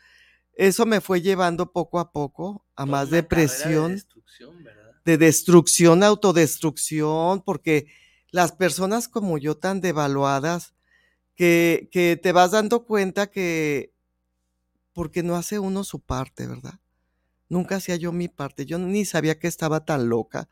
eso 0.54 0.86
me 0.86 1.00
fue 1.00 1.20
llevando 1.20 1.72
poco 1.72 2.00
a 2.00 2.12
poco 2.12 2.64
a 2.74 2.84
Toda 2.84 2.92
más 2.92 3.10
depresión 3.10 3.88
De 3.88 3.94
destrucción, 3.94 4.64
¿verdad? 4.64 4.88
de 5.04 5.18
destrucción, 5.18 6.02
autodestrucción, 6.02 7.42
porque 7.42 7.86
las 8.30 8.52
personas 8.52 9.08
como 9.08 9.38
yo 9.38 9.56
tan 9.56 9.80
devaluadas, 9.80 10.74
que, 11.34 11.88
que 11.92 12.18
te 12.20 12.32
vas 12.32 12.50
dando 12.50 12.84
cuenta 12.84 13.28
que, 13.30 13.92
porque 14.92 15.22
no 15.22 15.36
hace 15.36 15.60
uno 15.60 15.84
su 15.84 16.00
parte, 16.00 16.48
¿verdad? 16.48 16.80
Nunca 17.48 17.76
hacía 17.76 17.94
yo 17.94 18.10
mi 18.12 18.28
parte, 18.28 18.66
yo 18.66 18.78
ni 18.78 19.04
sabía 19.04 19.38
que 19.38 19.46
estaba 19.46 19.84
tan 19.84 20.08
loca, 20.08 20.48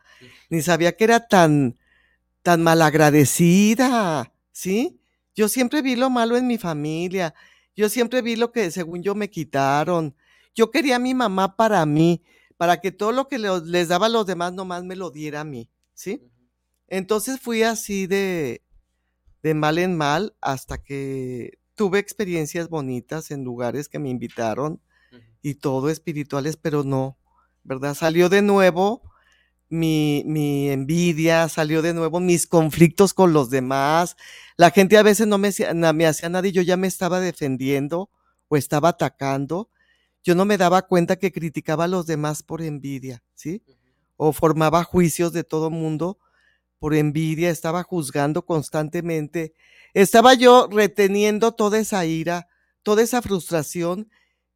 ni 0.48 0.62
sabía 0.62 0.96
que 0.96 1.04
era 1.04 1.26
tan, 1.26 1.76
tan 2.46 2.62
malagradecida, 2.62 4.32
¿sí? 4.52 5.00
Yo 5.34 5.48
siempre 5.48 5.82
vi 5.82 5.96
lo 5.96 6.10
malo 6.10 6.36
en 6.36 6.46
mi 6.46 6.58
familia, 6.58 7.34
yo 7.74 7.88
siempre 7.88 8.22
vi 8.22 8.36
lo 8.36 8.52
que 8.52 8.70
según 8.70 9.02
yo 9.02 9.16
me 9.16 9.28
quitaron, 9.30 10.14
yo 10.54 10.70
quería 10.70 10.94
a 10.94 11.00
mi 11.00 11.12
mamá 11.12 11.56
para 11.56 11.84
mí, 11.86 12.22
para 12.56 12.80
que 12.80 12.92
todo 12.92 13.10
lo 13.10 13.26
que 13.26 13.40
les 13.40 13.88
daba 13.88 14.06
a 14.06 14.10
los 14.10 14.26
demás 14.26 14.52
nomás 14.52 14.84
me 14.84 14.94
lo 14.94 15.10
diera 15.10 15.40
a 15.40 15.44
mí, 15.44 15.68
¿sí? 15.92 16.22
Entonces 16.86 17.40
fui 17.40 17.64
así 17.64 18.06
de, 18.06 18.62
de 19.42 19.54
mal 19.54 19.78
en 19.78 19.96
mal 19.96 20.36
hasta 20.40 20.78
que 20.78 21.58
tuve 21.74 21.98
experiencias 21.98 22.68
bonitas 22.68 23.32
en 23.32 23.42
lugares 23.42 23.88
que 23.88 23.98
me 23.98 24.08
invitaron 24.08 24.80
y 25.42 25.54
todo 25.54 25.90
espirituales, 25.90 26.56
pero 26.56 26.84
no, 26.84 27.18
¿verdad? 27.64 27.94
Salió 27.96 28.28
de 28.28 28.42
nuevo 28.42 29.02
mi, 29.68 30.22
mi 30.26 30.70
envidia, 30.70 31.48
salió 31.48 31.82
de 31.82 31.94
nuevo 31.94 32.20
mis 32.20 32.46
conflictos 32.46 33.14
con 33.14 33.32
los 33.32 33.50
demás. 33.50 34.16
La 34.56 34.70
gente 34.70 34.96
a 34.98 35.02
veces 35.02 35.26
no 35.26 35.38
me, 35.38 35.50
me 35.94 36.06
hacía 36.06 36.28
nada 36.28 36.46
y 36.46 36.52
yo 36.52 36.62
ya 36.62 36.76
me 36.76 36.86
estaba 36.86 37.20
defendiendo 37.20 38.10
o 38.48 38.56
estaba 38.56 38.90
atacando. 38.90 39.70
Yo 40.22 40.34
no 40.34 40.44
me 40.44 40.58
daba 40.58 40.82
cuenta 40.82 41.16
que 41.16 41.32
criticaba 41.32 41.84
a 41.84 41.88
los 41.88 42.06
demás 42.06 42.42
por 42.42 42.62
envidia, 42.62 43.22
¿sí? 43.34 43.62
O 44.16 44.32
formaba 44.32 44.84
juicios 44.84 45.32
de 45.32 45.44
todo 45.44 45.70
mundo 45.70 46.18
por 46.78 46.94
envidia, 46.94 47.50
estaba 47.50 47.82
juzgando 47.82 48.44
constantemente. 48.44 49.54
Estaba 49.94 50.34
yo 50.34 50.68
reteniendo 50.70 51.52
toda 51.52 51.78
esa 51.78 52.04
ira, 52.06 52.48
toda 52.82 53.02
esa 53.02 53.22
frustración 53.22 54.10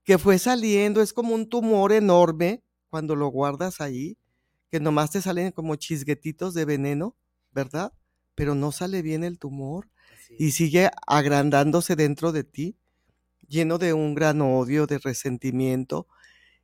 que 0.04 0.18
fue 0.18 0.38
saliendo. 0.38 1.02
Es 1.02 1.12
como 1.12 1.34
un 1.34 1.48
tumor 1.48 1.92
enorme 1.92 2.62
cuando 2.90 3.16
lo 3.16 3.28
guardas 3.28 3.80
ahí, 3.80 4.18
que 4.70 4.80
nomás 4.80 5.10
te 5.10 5.20
salen 5.20 5.52
como 5.52 5.76
chisguetitos 5.76 6.54
de 6.54 6.64
veneno, 6.64 7.16
¿verdad? 7.52 7.92
Pero 8.34 8.54
no 8.54 8.72
sale 8.72 9.02
bien 9.02 9.24
el 9.24 9.38
tumor 9.38 9.88
y 10.38 10.52
sigue 10.52 10.90
agrandándose 11.06 11.96
dentro 11.96 12.32
de 12.32 12.44
ti, 12.44 12.76
lleno 13.48 13.78
de 13.78 13.92
un 13.92 14.14
gran 14.14 14.40
odio, 14.40 14.86
de 14.86 14.98
resentimiento. 14.98 16.06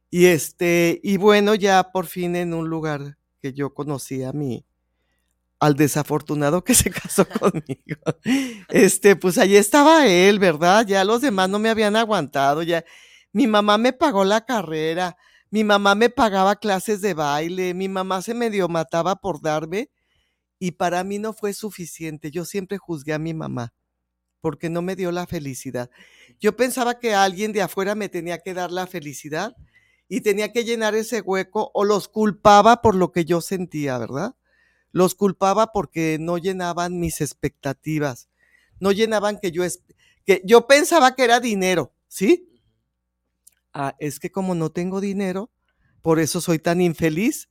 Y 0.09 0.27
este, 0.27 1.01
y 1.03 1.17
bueno, 1.17 1.55
ya 1.55 1.91
por 1.93 2.07
fin 2.07 2.37
en 2.37 2.55
un 2.55 2.69
lugar 2.69 3.19
que 3.43 3.53
yo 3.53 3.75
conocí 3.75 4.23
a 4.23 4.33
mi, 4.33 4.65
al 5.59 5.75
desafortunado 5.75 6.63
que 6.63 6.75
se 6.75 6.91
casó 6.91 7.27
conmigo. 7.41 8.01
Este, 8.69 9.17
pues 9.17 9.39
allí 9.39 9.57
estaba 9.57 10.07
él, 10.07 10.39
¿verdad? 10.39 10.87
Ya 10.87 11.05
los 11.05 11.21
demás 11.21 11.49
no 11.49 11.59
me 11.59 11.71
habían 11.71 11.97
aguantado, 11.97 12.63
ya. 12.63 12.85
Mi 13.33 13.47
mamá 13.47 13.77
me 13.77 13.93
pagó 13.93 14.25
la 14.25 14.47
carrera, 14.47 15.17
mi 15.51 15.65
mamá 15.65 15.95
me 15.95 16.11
pagaba 16.11 16.57
clases 16.57 17.01
de 17.01 17.15
baile, 17.15 17.75
mi 17.75 17.89
mamá 17.89 18.23
se 18.23 18.35
medio 18.35 18.69
mataba 18.69 19.17
por 19.17 19.41
darme 19.41 19.91
y 20.59 20.73
para 20.73 21.05
mí 21.05 21.19
no 21.19 21.33
fue 21.33 21.53
suficiente. 21.53 22.31
Yo 22.31 22.45
siempre 22.45 22.79
juzgué 22.79 23.13
a 23.13 23.19
mi 23.19 23.35
mamá 23.35 23.73
porque 24.41 24.71
no 24.71 24.83
me 24.83 24.97
dio 24.97 25.13
la 25.13 25.27
felicidad. 25.27 25.91
Yo 26.41 26.57
pensaba 26.57 26.99
que 26.99 27.15
alguien 27.15 27.53
de 27.53 27.63
afuera 27.63 27.95
me 27.95 28.09
tenía 28.09 28.39
que 28.39 28.55
dar 28.55 28.71
la 28.71 28.87
felicidad 28.87 29.57
y 30.09 30.21
tenía 30.21 30.53
que 30.53 30.65
llenar 30.65 30.95
ese 30.95 31.21
hueco 31.21 31.71
o 31.75 31.85
los 31.85 32.09
culpaba 32.09 32.81
por 32.83 32.95
lo 32.95 33.13
que 33.13 33.25
yo 33.25 33.41
sentía, 33.41 33.99
¿verdad? 33.99 34.37
Los 34.93 35.15
culpaba 35.15 35.73
porque 35.73 36.19
no 36.21 36.39
llenaban 36.39 37.01
mis 37.01 37.21
expectativas, 37.21 38.29
no 38.79 38.93
llenaban 38.93 39.39
que 39.41 39.51
yo 39.53 39.65
que 40.25 40.43
yo 40.45 40.67
pensaba 40.67 41.15
que 41.15 41.25
era 41.25 41.41
dinero, 41.41 41.93
¿sí? 42.09 42.56
Ah, 43.79 43.95
es 43.99 44.19
que 44.19 44.33
como 44.33 44.55
no 44.55 44.71
tengo 44.71 45.03
dinero, 45.03 45.51
por 46.01 46.19
eso 46.19 46.41
soy 46.41 46.59
tan 46.59 46.81
infeliz, 46.81 47.51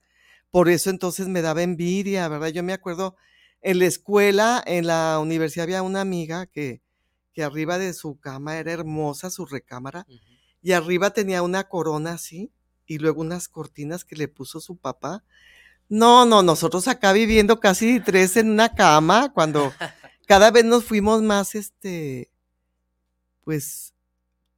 por 0.50 0.70
eso 0.70 0.90
entonces 0.90 1.28
me 1.28 1.44
daba 1.44 1.62
envidia, 1.62 2.28
¿verdad? 2.28 2.48
Yo 2.48 2.64
me 2.64 2.74
acuerdo 2.74 3.16
en 3.62 3.78
la 3.78 3.86
escuela, 3.86 4.64
en 4.66 4.88
la 4.88 5.20
universidad 5.20 5.66
había 5.66 5.84
una 5.84 6.02
amiga 6.02 6.48
que, 6.48 6.82
que 7.32 7.44
arriba 7.44 7.78
de 7.78 7.94
su 7.94 8.20
cama 8.20 8.58
era 8.58 8.72
hermosa 8.72 9.30
su 9.30 9.46
recámara 9.46 10.08
y 10.64 10.72
arriba 10.72 11.12
tenía 11.12 11.44
una 11.44 11.66
corona 11.66 12.14
así 12.14 12.52
y 12.88 12.98
luego 12.98 13.22
unas 13.22 13.48
cortinas 13.48 14.04
que 14.04 14.16
le 14.16 14.28
puso 14.28 14.60
su 14.60 14.78
papá. 14.78 15.24
No, 15.90 16.26
no, 16.26 16.42
nosotros 16.42 16.88
acá 16.88 17.14
viviendo 17.14 17.60
casi 17.60 18.00
tres 18.00 18.36
en 18.38 18.50
una 18.50 18.74
cama, 18.74 19.32
cuando 19.32 19.72
cada 20.28 20.50
vez 20.50 20.66
nos 20.66 20.86
fuimos 20.86 21.22
más, 21.22 21.54
este, 21.54 22.32
pues, 23.44 23.95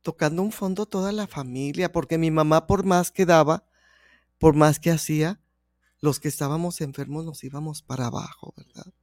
tocando 0.01 0.41
un 0.41 0.51
fondo 0.51 0.85
toda 0.85 1.11
la 1.11 1.27
familia, 1.27 1.91
porque 1.91 2.17
mi 2.17 2.31
mamá 2.31 2.67
por 2.67 2.85
más 2.85 3.11
que 3.11 3.25
daba, 3.25 3.65
por 4.39 4.55
más 4.55 4.79
que 4.79 4.91
hacía, 4.91 5.41
los 6.01 6.19
que 6.19 6.27
estábamos 6.29 6.81
enfermos 6.81 7.25
nos 7.25 7.43
íbamos 7.43 7.81
para 7.83 8.07
abajo, 8.07 8.53
¿verdad? 8.57 8.85
Tú- 8.87 8.93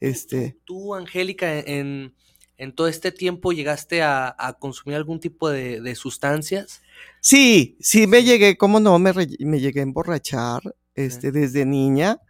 Este, 0.00 0.58
Tú, 0.64 0.94
Angélica, 0.94 1.58
en, 1.60 2.14
en 2.58 2.74
todo 2.74 2.88
este 2.88 3.12
tiempo 3.12 3.52
llegaste 3.52 4.02
a, 4.02 4.34
a 4.38 4.54
consumir 4.58 4.96
algún 4.96 5.20
tipo 5.20 5.48
de, 5.48 5.80
de 5.80 5.94
sustancias. 5.94 6.82
sí, 7.20 7.76
sí 7.80 8.06
me 8.06 8.22
llegué, 8.22 8.56
¿cómo 8.56 8.80
no? 8.80 8.98
Me, 8.98 9.12
re- 9.12 9.28
me 9.40 9.60
llegué 9.60 9.80
a 9.80 9.82
emborrachar, 9.84 10.62
este, 10.94 11.30
desde 11.32 11.64
niña, 11.66 12.20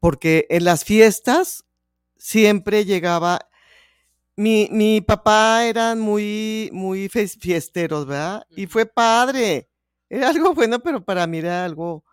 porque 0.00 0.46
en 0.50 0.64
las 0.64 0.84
fiestas 0.84 1.64
siempre 2.18 2.84
llegaba, 2.86 3.49
mi, 4.40 4.68
mi 4.72 5.00
papá 5.00 5.64
eran 5.66 6.00
muy, 6.00 6.70
muy 6.72 7.08
fiesteros, 7.08 8.06
¿verdad? 8.06 8.44
Y 8.50 8.66
fue 8.66 8.86
padre, 8.86 9.68
era 10.08 10.30
algo 10.30 10.54
bueno, 10.54 10.80
pero 10.80 11.04
para 11.04 11.26
mí 11.26 11.38
era 11.38 11.64
algo, 11.64 12.04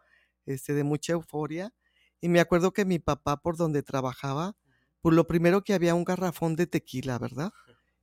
este, 0.46 0.74
de 0.74 0.84
mucha 0.84 1.13
euforia. 1.13 1.74
Y 2.22 2.30
me 2.30 2.40
acuerdo 2.40 2.72
que 2.72 2.86
mi 2.86 3.00
papá, 3.00 3.38
por 3.38 3.58
donde 3.58 3.84
trabajaba, 3.84 4.56
pues 5.02 5.16
lo 5.16 5.28
primero 5.28 5.63
que 5.63 5.74
había 5.74 5.96
un 5.96 6.04
garrafón 6.04 6.56
de 6.56 6.68
tequila, 6.68 7.20
¿verdad? 7.20 7.52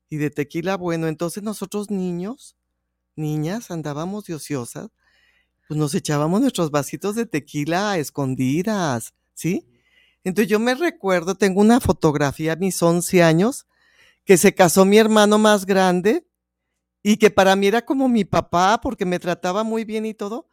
y 0.09 0.17
de 0.17 0.31
tequila 0.31 0.77
bueno. 0.77 1.09
Entonces 1.09 1.43
nosotros 1.43 1.91
niños, 1.91 2.57
niñas, 3.17 3.71
andábamos 3.71 4.25
de 4.25 4.35
ociosas, 4.35 4.89
pues 5.69 5.79
nos 5.79 5.95
echábamos 5.95 6.41
nuestros 6.41 6.71
vasitos 6.71 7.15
de 7.15 7.27
tequila 7.27 7.93
a 7.93 7.99
escondidas, 7.99 9.15
¿sí? 9.35 9.67
Entonces 10.23 10.49
yo 10.49 10.59
me 10.59 10.75
recuerdo, 10.75 11.35
tengo 11.35 11.61
una 11.61 11.81
fotografía 11.81 12.53
a 12.53 12.57
mis 12.57 12.83
11 12.83 13.23
años, 13.23 13.67
que 14.25 14.37
se 14.37 14.55
casó 14.55 14.85
mi 14.85 14.99
hermano 14.99 15.39
más 15.39 15.67
grande 15.67 16.27
y 17.03 17.19
que 17.19 17.31
para 17.31 17.55
mí 17.57 17.67
era 17.67 17.85
como 17.85 18.09
mi 18.09 18.25
papá 18.25 18.81
porque 18.83 19.05
me 19.05 19.19
trataba 19.19 19.63
muy 19.63 19.85
bien 19.85 20.07
y 20.07 20.15
todo. 20.15 20.49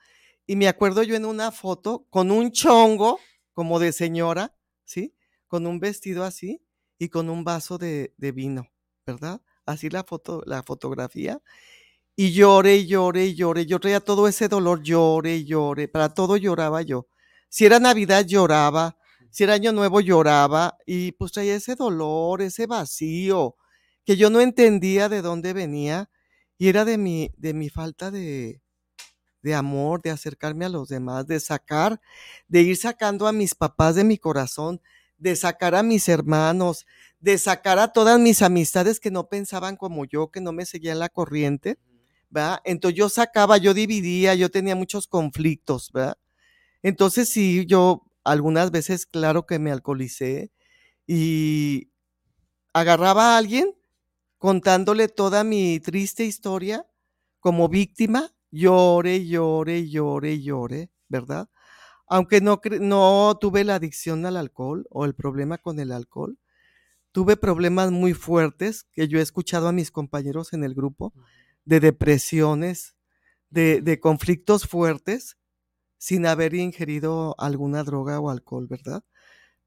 Y 0.46 0.58
me 0.58 0.68
acuerdo 0.68 1.04
yo 1.04 1.16
en 1.16 1.26
una 1.26 1.52
foto 1.52 2.06
con 2.10 2.30
un 2.30 2.52
chongo 2.52 3.20
como 3.54 3.80
de 3.80 3.94
señora, 3.94 4.54
¿sí? 4.84 5.16
Con 5.48 5.66
un 5.66 5.80
vestido 5.80 6.26
así 6.26 6.62
y 6.98 7.10
con 7.10 7.30
un 7.30 7.44
vaso 7.44 7.78
de, 7.78 8.14
vino, 8.18 8.70
¿verdad? 9.06 9.42
Así 9.66 9.90
la 9.90 10.04
foto, 10.04 10.44
la 10.46 10.62
fotografía. 10.64 11.42
Y 12.16 12.34
lloré, 12.34 12.86
lloré, 12.86 13.34
lloré. 13.34 13.66
Yo 13.66 13.80
traía 13.80 14.02
todo 14.02 14.28
ese 14.28 14.50
dolor, 14.50 14.84
lloré, 14.84 15.46
lloré. 15.46 15.88
Para 15.88 16.14
todo 16.14 16.36
lloraba 16.36 16.82
yo. 16.82 17.08
Si 17.48 17.66
era 17.66 17.80
Navidad, 17.80 18.26
lloraba. 18.26 18.98
Si 19.30 19.44
era 19.44 19.54
Año 19.54 19.72
Nuevo, 19.72 20.02
lloraba. 20.02 20.78
Y 20.86 21.14
pues 21.14 21.32
traía 21.32 21.56
ese 21.56 21.76
dolor, 21.76 22.42
ese 22.42 22.68
vacío, 22.68 23.56
que 24.06 24.18
yo 24.18 24.30
no 24.30 24.42
entendía 24.42 25.10
de 25.10 25.22
dónde 25.22 25.54
venía. 25.54 26.10
Y 26.58 26.70
era 26.70 26.86
de 26.86 26.98
mi, 26.98 27.32
de 27.38 27.54
mi 27.54 27.70
falta 27.70 28.12
de, 28.12 28.62
de 29.42 29.56
amor, 29.56 30.02
de 30.02 30.12
acercarme 30.12 30.66
a 30.66 30.70
los 30.70 30.90
demás, 30.90 31.26
de 31.28 31.40
sacar, 31.40 32.00
de 32.48 32.62
ir 32.62 32.78
sacando 32.78 33.28
a 33.28 33.32
mis 33.34 33.56
papás 33.56 33.96
de 33.96 34.04
mi 34.04 34.18
corazón, 34.18 34.82
de 35.18 35.36
sacar 35.36 35.76
a 35.76 35.84
mis 35.84 36.08
hermanos, 36.10 36.86
de 37.20 37.38
sacar 37.38 37.80
a 37.80 37.92
todas 37.94 38.20
mis 38.20 38.42
amistades 38.42 39.00
que 39.00 39.12
no 39.12 39.30
pensaban 39.30 39.76
como 39.78 40.06
yo, 40.06 40.30
que 40.32 40.42
no 40.42 40.52
me 40.54 40.66
seguían 40.66 41.00
la 41.00 41.10
corriente, 41.10 41.78
¿verdad? 42.30 42.60
Entonces 42.66 42.98
yo 42.98 43.10
sacaba, 43.10 43.58
yo 43.58 43.74
dividía, 43.74 44.36
yo 44.36 44.50
tenía 44.50 44.76
muchos 44.76 45.08
conflictos, 45.08 45.92
¿verdad? 45.94 46.18
Entonces 46.84 47.30
sí, 47.30 47.66
yo 47.68 48.04
algunas 48.24 48.72
veces, 48.72 49.06
claro 49.06 49.46
que 49.46 49.60
me 49.60 49.72
alcoholicé 49.72 50.52
y 51.08 51.90
agarraba 52.74 53.36
a 53.36 53.38
alguien 53.38 53.76
contándole 54.42 55.08
toda 55.08 55.44
mi 55.44 55.80
triste 55.80 56.26
historia 56.26 56.88
como 57.40 57.70
víctima, 57.70 58.34
llore, 58.50 59.28
llore, 59.28 59.88
llore, 59.88 60.42
llore, 60.42 60.90
¿verdad? 61.10 61.48
Aunque 62.08 62.42
no, 62.42 62.60
no 62.80 63.38
tuve 63.40 63.64
la 63.64 63.76
adicción 63.76 64.26
al 64.26 64.38
alcohol 64.38 64.88
o 64.90 65.06
el 65.06 65.14
problema 65.14 65.60
con 65.60 65.80
el 65.80 65.92
alcohol, 65.92 66.40
tuve 67.12 67.38
problemas 67.38 67.92
muy 67.92 68.16
fuertes 68.16 68.86
que 68.92 69.08
yo 69.08 69.20
he 69.20 69.22
escuchado 69.22 69.68
a 69.68 69.74
mis 69.74 69.92
compañeros 69.92 70.54
en 70.54 70.64
el 70.64 70.74
grupo, 70.74 71.14
de 71.64 71.80
depresiones, 71.80 72.96
de, 73.52 73.80
de 73.82 74.00
conflictos 74.00 74.68
fuertes, 74.68 75.38
sin 76.00 76.26
haber 76.26 76.56
ingerido 76.56 77.36
alguna 77.38 77.84
droga 77.84 78.20
o 78.20 78.32
alcohol, 78.32 78.66
¿verdad? 78.68 79.04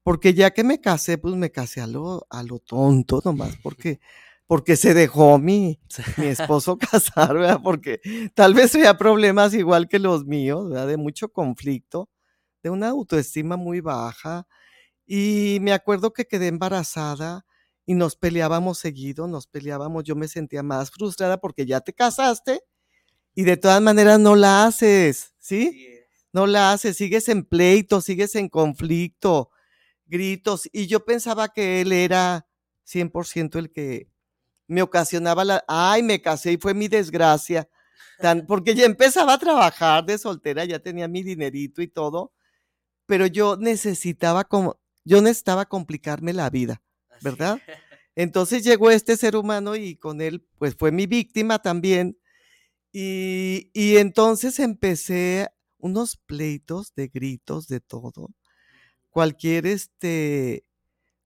Porque 0.03 0.33
ya 0.33 0.51
que 0.51 0.65
me 0.65 0.81
casé, 0.81 1.17
pues 1.17 1.35
me 1.35 1.51
casé 1.51 1.79
a 1.79 1.87
lo, 1.87 2.27
a 2.29 2.43
lo 2.43 2.59
tonto 2.59 3.21
nomás, 3.23 3.55
porque, 3.63 4.01
porque 4.47 4.75
se 4.75 4.93
dejó 4.93 5.39
mi, 5.39 5.79
mi 6.17 6.25
esposo 6.27 6.77
casar, 6.77 7.33
¿verdad? 7.33 7.59
Porque 7.63 7.99
tal 8.33 8.53
vez 8.53 8.75
había 8.75 8.97
problemas 8.97 9.53
igual 9.53 9.87
que 9.87 9.99
los 9.99 10.25
míos, 10.25 10.69
¿verdad? 10.69 10.87
De 10.87 10.97
mucho 10.97 11.29
conflicto, 11.29 12.09
de 12.63 12.69
una 12.69 12.89
autoestima 12.89 13.57
muy 13.57 13.81
baja. 13.81 14.47
Y 15.05 15.59
me 15.61 15.73
acuerdo 15.73 16.13
que 16.13 16.25
quedé 16.25 16.47
embarazada 16.47 17.45
y 17.85 17.95
nos 17.95 18.15
peleábamos 18.15 18.79
seguido, 18.79 19.27
nos 19.27 19.47
peleábamos, 19.47 20.03
yo 20.03 20.15
me 20.15 20.27
sentía 20.27 20.63
más 20.63 20.91
frustrada 20.91 21.39
porque 21.39 21.65
ya 21.65 21.81
te 21.81 21.93
casaste 21.93 22.61
y 23.35 23.43
de 23.43 23.57
todas 23.57 23.81
maneras 23.81 24.19
no 24.19 24.35
la 24.35 24.65
haces, 24.65 25.33
¿sí? 25.39 25.89
No 26.33 26.47
la 26.47 26.71
haces, 26.71 26.97
sigues 26.97 27.29
en 27.29 27.43
pleito, 27.45 28.01
sigues 28.01 28.35
en 28.35 28.49
conflicto, 28.49 29.51
gritos. 30.05 30.69
Y 30.71 30.87
yo 30.87 31.05
pensaba 31.05 31.49
que 31.49 31.81
él 31.81 31.91
era 31.91 32.47
100% 32.85 33.59
el 33.59 33.71
que 33.71 34.09
me 34.67 34.81
ocasionaba 34.81 35.45
la, 35.45 35.63
ay, 35.67 36.03
me 36.03 36.21
casé 36.21 36.53
y 36.53 36.57
fue 36.57 36.73
mi 36.73 36.87
desgracia. 36.87 37.69
Tan, 38.19 38.45
porque 38.45 38.75
ya 38.75 38.85
empezaba 38.85 39.33
a 39.33 39.39
trabajar 39.39 40.05
de 40.05 40.17
soltera, 40.17 40.63
ya 40.65 40.79
tenía 40.79 41.07
mi 41.07 41.21
dinerito 41.21 41.81
y 41.81 41.87
todo, 41.87 42.31
pero 43.05 43.27
yo 43.27 43.57
necesitaba 43.57 44.45
como, 44.45 44.79
yo 45.03 45.21
necesitaba 45.21 45.65
complicarme 45.65 46.33
la 46.33 46.49
vida, 46.49 46.81
¿verdad? 47.21 47.59
Entonces 48.15 48.63
llegó 48.63 48.91
este 48.91 49.17
ser 49.17 49.35
humano 49.35 49.75
y 49.75 49.97
con 49.97 50.21
él, 50.21 50.47
pues 50.57 50.75
fue 50.75 50.91
mi 50.91 51.05
víctima 51.05 51.59
también. 51.59 52.17
Y, 52.93 53.69
y 53.73 53.97
entonces 53.97 54.57
empecé 54.59 55.49
unos 55.79 56.15
pleitos 56.15 56.95
de 56.95 57.09
gritos, 57.09 57.67
de 57.67 57.81
todo. 57.81 58.29
Cualquier, 59.09 59.67
este, 59.67 60.65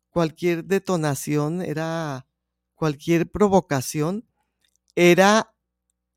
cualquier 0.09 0.65
detonación 0.65 1.61
era, 1.61 2.25
cualquier 2.79 3.29
provocación 3.29 4.25
era 4.95 5.53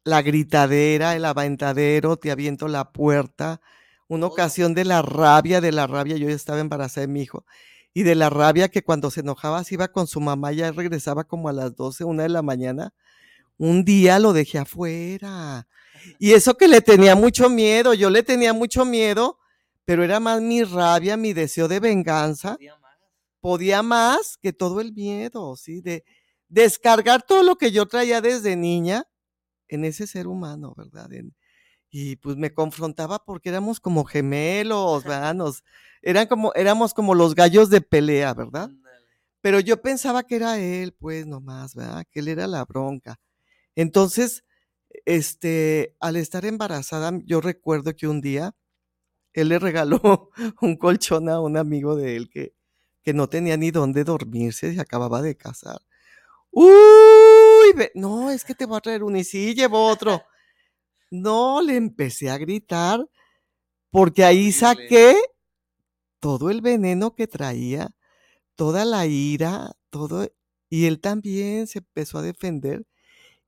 la 0.05 0.23
gritadera, 0.23 1.15
el 1.17 1.25
aventadero, 1.25 2.17
te 2.17 2.31
aviento 2.31 2.69
la 2.69 2.93
puerta. 2.93 3.61
Una 4.09 4.27
ocasión 4.27 4.73
de 4.75 4.85
la 4.85 5.03
rabia, 5.03 5.61
de 5.61 5.73
la 5.73 5.87
rabia, 5.87 6.17
yo 6.17 6.29
ya 6.29 6.35
estaba 6.35 6.61
embarazada 6.61 7.07
de 7.07 7.13
mi 7.13 7.23
hijo, 7.23 7.45
y 7.93 8.05
de 8.05 8.15
la 8.15 8.31
rabia 8.31 8.69
que 8.69 8.83
cuando 8.83 9.11
se 9.11 9.21
enojaba 9.21 9.65
se 9.65 9.75
iba 9.75 9.89
con 9.89 10.07
su 10.07 10.21
mamá, 10.21 10.53
ya 10.53 10.73
regresaba 10.73 11.25
como 11.25 11.49
a 11.49 11.53
las 11.53 11.77
12, 11.77 12.05
una 12.05 12.23
de 12.23 12.31
la 12.31 12.43
mañana. 12.43 12.95
Un 13.59 13.85
día 13.85 14.19
lo 14.19 14.33
dejé 14.33 14.59
afuera 14.59 15.67
y 16.19 16.33
eso 16.33 16.57
que 16.57 16.69
le 16.69 16.81
tenía 16.81 17.15
mucho 17.15 17.49
miedo, 17.49 17.95
yo 17.95 18.11
le 18.11 18.23
tenía 18.23 18.53
mucho 18.53 18.85
miedo, 18.85 19.39
pero 19.85 20.05
era 20.05 20.21
más 20.21 20.41
mi 20.41 20.63
rabia, 20.65 21.17
mi 21.17 21.33
deseo 21.33 21.69
de 21.69 21.81
venganza. 21.81 22.57
Podía 23.41 23.83
más, 23.83 24.39
que 24.41 24.53
todo 24.53 24.81
el 24.81 24.93
miedo, 24.93 25.57
¿sí? 25.57 25.81
De 25.81 26.05
descargar 26.53 27.23
todo 27.23 27.43
lo 27.43 27.57
que 27.57 27.73
yo 27.73 27.87
traía 27.87 28.21
desde 28.21 28.57
niña 28.57 29.05
en 29.69 29.87
ese 29.87 30.07
ser 30.07 30.27
humano, 30.27 30.75
¿verdad? 30.77 31.09
y 31.91 32.17
pues 32.17 32.37
me 32.37 32.53
confrontaba 32.53 33.25
porque 33.25 33.49
éramos 33.49 33.81
como 33.81 34.05
gemelos, 34.05 35.05
¿verdad? 35.05 35.35
eran 36.03 36.27
como, 36.27 36.53
éramos 36.55 36.93
como 36.95 37.15
los 37.15 37.35
gallos 37.35 37.71
de 37.71 37.81
pelea, 37.81 38.35
¿verdad? 38.35 38.71
Pero 39.41 39.61
yo 39.61 39.81
pensaba 39.81 40.25
que 40.25 40.37
era 40.37 40.59
él, 40.59 40.93
pues 40.93 41.27
nomás, 41.27 41.75
¿verdad? 41.75 42.05
Que 42.11 42.21
él 42.21 42.29
era 42.29 42.47
la 42.47 42.65
bronca. 42.65 43.19
Entonces, 43.75 44.45
este, 45.07 45.97
al 46.01 46.17
estar 46.17 46.45
embarazada, 46.45 47.13
yo 47.25 47.41
recuerdo 47.41 47.97
que 47.97 48.09
un 48.09 48.21
día 48.21 48.55
él 49.33 49.49
le 49.49 49.59
regaló 49.59 50.31
un 50.61 50.77
colchón 50.77 51.29
a 51.31 51.41
un 51.41 51.57
amigo 51.57 51.97
de 51.97 52.17
él 52.17 52.31
que, 52.31 52.55
que 53.03 53.15
no 53.15 53.29
tenía 53.29 53.57
ni 53.57 53.71
dónde 53.71 54.05
dormirse, 54.05 54.75
se 54.75 54.81
acababa 54.81 55.23
de 55.23 55.37
casar. 55.37 55.81
Uy, 56.53 57.75
no, 57.95 58.31
es 58.31 58.45
que 58.45 58.55
te 58.55 58.67
voy 58.67 58.77
a 58.77 58.81
traer 58.81 59.03
uno 59.03 59.17
y 59.19 59.25
sí, 59.25 59.55
llevó 59.55 59.87
otro. 59.89 60.23
No, 61.11 61.63
le 61.63 61.77
empecé 61.77 62.31
a 62.31 62.39
gritar 62.39 63.07
porque 63.91 64.25
ahí 64.25 64.53
saqué 64.53 65.17
todo 66.21 66.51
el 66.51 66.61
veneno 66.61 67.15
que 67.15 67.27
traía, 67.27 67.91
toda 68.57 68.85
la 68.85 69.07
ira, 69.07 69.73
todo, 69.91 70.29
y 70.71 70.87
él 70.87 71.01
también 71.01 71.67
se 71.69 71.81
empezó 71.81 72.19
a 72.19 72.23
defender 72.23 72.87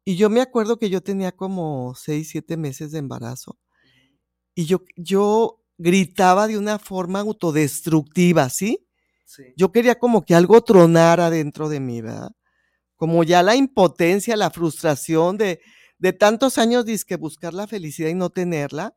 y 0.04 0.16
yo 0.16 0.30
me 0.30 0.40
acuerdo 0.42 0.78
que 0.78 0.90
yo 0.90 1.02
tenía 1.02 1.32
como 1.32 1.94
seis, 1.96 2.30
siete 2.30 2.56
meses 2.58 2.92
de 2.92 2.98
embarazo 3.00 3.58
y 4.54 4.66
yo, 4.66 4.82
yo 4.96 5.60
gritaba 5.78 6.46
de 6.46 6.58
una 6.58 6.78
forma 6.78 7.20
autodestructiva, 7.20 8.48
¿sí? 8.50 8.86
¿sí? 9.24 9.44
Yo 9.56 9.72
quería 9.72 9.96
como 9.98 10.24
que 10.24 10.34
algo 10.34 10.60
tronara 10.62 11.30
dentro 11.30 11.68
de 11.68 11.80
mí, 11.80 12.00
¿verdad? 12.00 12.32
Como 12.96 13.24
ya 13.24 13.42
la 13.42 13.56
impotencia, 13.56 14.36
la 14.36 14.50
frustración 14.50 15.36
de, 15.36 15.60
de 15.98 16.12
tantos 16.12 16.58
años 16.58 16.84
que 17.04 17.16
buscar 17.16 17.54
la 17.54 17.66
felicidad 17.66 18.08
y 18.08 18.14
no 18.14 18.30
tenerla. 18.30 18.96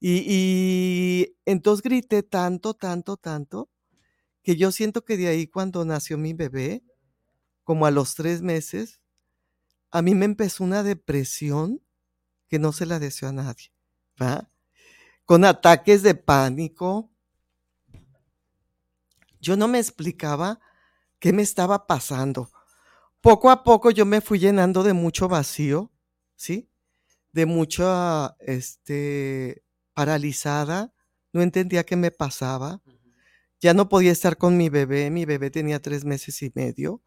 Y, 0.00 0.24
y 0.26 1.36
entonces 1.44 1.82
grité 1.82 2.22
tanto, 2.22 2.74
tanto, 2.74 3.16
tanto, 3.16 3.70
que 4.42 4.56
yo 4.56 4.70
siento 4.70 5.04
que 5.04 5.16
de 5.16 5.28
ahí 5.28 5.46
cuando 5.46 5.84
nació 5.84 6.18
mi 6.18 6.32
bebé, 6.32 6.82
como 7.64 7.86
a 7.86 7.90
los 7.90 8.14
tres 8.14 8.42
meses, 8.42 9.00
a 9.90 10.02
mí 10.02 10.14
me 10.14 10.24
empezó 10.24 10.62
una 10.62 10.82
depresión 10.82 11.82
que 12.48 12.58
no 12.58 12.72
se 12.72 12.86
la 12.86 12.98
deseo 12.98 13.30
a 13.30 13.32
nadie, 13.32 13.72
¿va? 14.20 14.48
Con 15.24 15.44
ataques 15.44 16.02
de 16.02 16.14
pánico. 16.14 17.10
Yo 19.40 19.56
no 19.56 19.68
me 19.68 19.78
explicaba 19.78 20.60
qué 21.18 21.32
me 21.32 21.42
estaba 21.42 21.86
pasando. 21.86 22.50
Poco 23.26 23.50
a 23.50 23.64
poco 23.64 23.90
yo 23.90 24.06
me 24.06 24.20
fui 24.20 24.38
llenando 24.38 24.84
de 24.84 24.92
mucho 24.92 25.26
vacío, 25.26 25.90
¿sí? 26.36 26.70
De 27.32 27.44
mucha, 27.44 28.36
este, 28.38 29.64
paralizada. 29.94 30.92
No 31.32 31.42
entendía 31.42 31.82
qué 31.82 31.96
me 31.96 32.12
pasaba. 32.12 32.80
Ya 33.60 33.74
no 33.74 33.88
podía 33.88 34.12
estar 34.12 34.36
con 34.36 34.56
mi 34.56 34.68
bebé. 34.68 35.10
Mi 35.10 35.24
bebé 35.24 35.50
tenía 35.50 35.82
tres 35.82 36.04
meses 36.04 36.40
y 36.40 36.52
medio. 36.54 37.02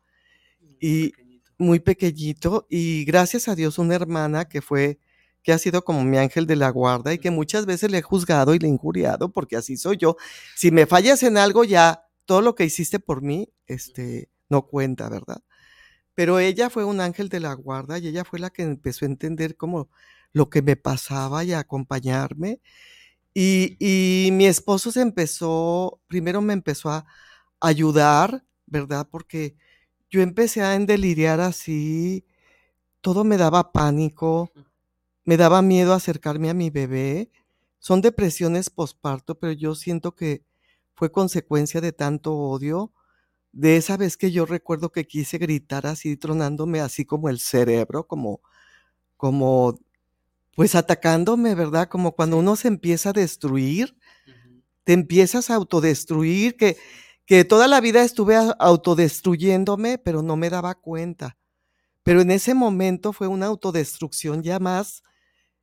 Y, 0.82 1.14
muy 1.58 1.80
pequeñito 1.80 2.68
y 2.70 3.06
gracias 3.06 3.48
a 3.48 3.56
Dios 3.56 3.78
una 3.78 3.96
hermana 3.96 4.44
que 4.44 4.62
fue, 4.62 5.00
que 5.42 5.54
ha 5.54 5.58
sido 5.58 5.86
como 5.86 6.04
mi 6.04 6.18
ángel 6.18 6.48
de 6.48 6.58
la 6.58 6.70
guarda 6.70 7.14
y 7.14 7.20
que 7.20 7.32
muchas 7.32 7.66
veces 7.66 7.92
le 7.92 8.00
he 8.00 8.02
juzgado 8.02 8.54
y 8.54 8.60
le 8.60 8.68
he 8.68 8.72
injuriado 8.72 9.32
porque 9.32 9.56
así 9.56 9.78
soy 9.78 9.96
yo. 9.96 10.18
Si 10.58 10.70
me 10.70 10.86
fallas 10.86 11.24
en 11.24 11.38
algo 11.38 11.64
ya, 11.64 12.10
todo 12.26 12.42
lo 12.42 12.56
que 12.56 12.66
hiciste 12.66 13.00
por 13.00 13.22
mí, 13.22 13.54
este, 13.68 14.30
no 14.50 14.68
cuenta, 14.68 15.08
¿verdad? 15.08 15.42
Pero 16.20 16.38
ella 16.38 16.70
fue 16.70 16.84
un 16.84 17.00
ángel 17.00 17.30
de 17.30 17.40
la 17.40 17.54
guarda 17.54 17.98
y 17.98 18.10
ella 18.10 18.26
fue 18.26 18.40
la 18.40 18.50
que 18.50 18.64
empezó 18.64 19.06
a 19.06 19.08
entender 19.08 19.56
como 19.56 19.90
lo 20.34 20.50
que 20.50 20.62
me 20.62 20.76
pasaba 20.76 21.46
y 21.46 21.54
a 21.54 21.60
acompañarme. 21.60 22.60
Y, 23.34 23.78
y 23.80 24.32
mi 24.34 24.46
esposo 24.46 24.92
se 24.92 25.00
empezó, 25.00 26.02
primero 26.08 26.42
me 26.42 26.52
empezó 26.52 26.90
a 26.90 27.06
ayudar, 27.62 28.44
¿verdad? 28.66 29.08
Porque 29.10 29.56
yo 30.10 30.22
empecé 30.22 30.62
a 30.62 30.76
endeliriar 30.76 31.40
así, 31.40 32.26
todo 33.00 33.24
me 33.24 33.38
daba 33.38 33.72
pánico, 33.72 34.52
me 35.24 35.38
daba 35.38 35.62
miedo 35.62 35.94
acercarme 35.94 36.50
a 36.50 36.54
mi 36.54 36.70
bebé. 36.70 37.32
Son 37.80 38.02
depresiones 38.02 38.70
posparto, 38.70 39.40
pero 39.40 39.54
yo 39.54 39.74
siento 39.74 40.16
que 40.18 40.44
fue 40.96 41.14
consecuencia 41.14 41.80
de 41.80 41.94
tanto 41.94 42.36
odio, 42.36 42.92
de 43.52 43.78
esa 43.78 43.98
vez 43.98 44.18
que 44.18 44.32
yo 44.32 44.46
recuerdo 44.46 44.92
que 44.92 45.08
quise 45.08 45.38
gritar 45.38 45.88
así, 45.88 46.18
tronándome 46.18 46.82
así 46.82 47.06
como 47.06 47.30
el 47.30 47.40
cerebro, 47.40 48.08
como, 48.08 48.42
como, 49.18 49.80
pues 50.56 50.76
atacándome, 50.76 51.56
¿verdad? 51.56 51.90
Como 51.90 52.14
cuando 52.16 52.38
uno 52.38 52.56
se 52.56 52.68
empieza 52.70 53.10
a 53.12 53.14
destruir, 53.14 53.98
te 54.84 54.94
empiezas 54.94 55.50
a 55.50 55.56
autodestruir, 55.56 56.58
que 56.58 56.78
que 57.30 57.46
toda 57.46 57.68
la 57.68 57.80
vida 57.80 58.02
estuve 58.02 58.36
autodestruyéndome, 58.58 60.00
pero 60.00 60.24
no 60.24 60.36
me 60.36 60.50
daba 60.50 60.74
cuenta. 60.74 61.38
Pero 62.02 62.22
en 62.22 62.32
ese 62.32 62.56
momento 62.56 63.14
fue 63.14 63.28
una 63.28 63.46
autodestrucción 63.46 64.42
ya 64.42 64.58
más 64.58 65.04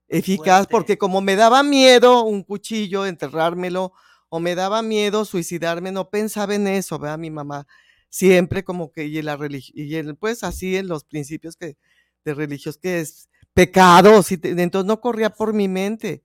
eficaz, 0.07 0.69
porque 0.69 0.97
como 0.97 1.21
me 1.21 1.35
daba 1.35 1.65
miedo 1.65 2.23
un 2.23 2.45
cuchillo, 2.45 3.05
enterrármelo, 3.05 3.95
o 4.29 4.41
me 4.41 4.55
daba 4.55 4.83
miedo 4.83 5.25
suicidarme, 5.25 5.93
no 5.93 6.11
pensaba 6.11 6.55
en 6.55 6.67
eso, 6.67 6.99
¿verdad? 6.99 7.19
Mi 7.19 7.31
mamá 7.31 7.67
siempre 8.09 8.65
como 8.65 8.93
que, 8.93 9.05
y, 9.05 9.21
la 9.23 9.39
y 9.51 10.03
pues 10.15 10.43
así 10.43 10.77
en 10.77 10.89
los 10.89 11.05
principios 11.05 11.57
que, 11.57 11.77
de 12.25 12.35
religios, 12.35 12.79
que 12.79 13.01
es 13.01 13.29
pecado, 13.55 14.23
y 14.29 14.39
entonces 14.43 14.87
no 14.87 15.01
corría 15.01 15.31
por 15.31 15.53
mi 15.53 15.69
mente, 15.69 16.25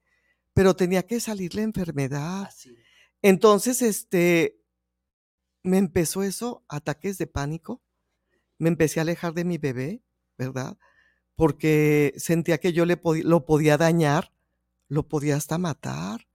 pero 0.54 0.76
tenía 0.76 1.04
que 1.04 1.20
salir 1.20 1.56
la 1.56 1.62
enfermedad. 1.64 2.50
Entonces, 3.22 3.82
este, 3.82 4.62
me 5.64 5.78
empezó 5.78 6.24
eso, 6.24 6.64
ataques 6.68 7.18
de 7.18 7.28
pánico, 7.28 7.82
me 8.58 8.70
empecé 8.70 9.00
a 9.00 9.04
alejar 9.04 9.34
de 9.34 9.46
mi 9.46 9.58
bebé, 9.58 10.02
¿verdad? 10.38 10.78
Porque 11.36 12.14
sentía 12.18 12.58
que 12.60 12.74
yo 12.74 12.86
le 12.86 13.00
lo 13.24 13.46
podía 13.46 13.78
dañar, 13.78 14.34
lo 14.88 15.08
podía 15.08 15.36
hasta 15.36 15.58
matar. 15.58 16.28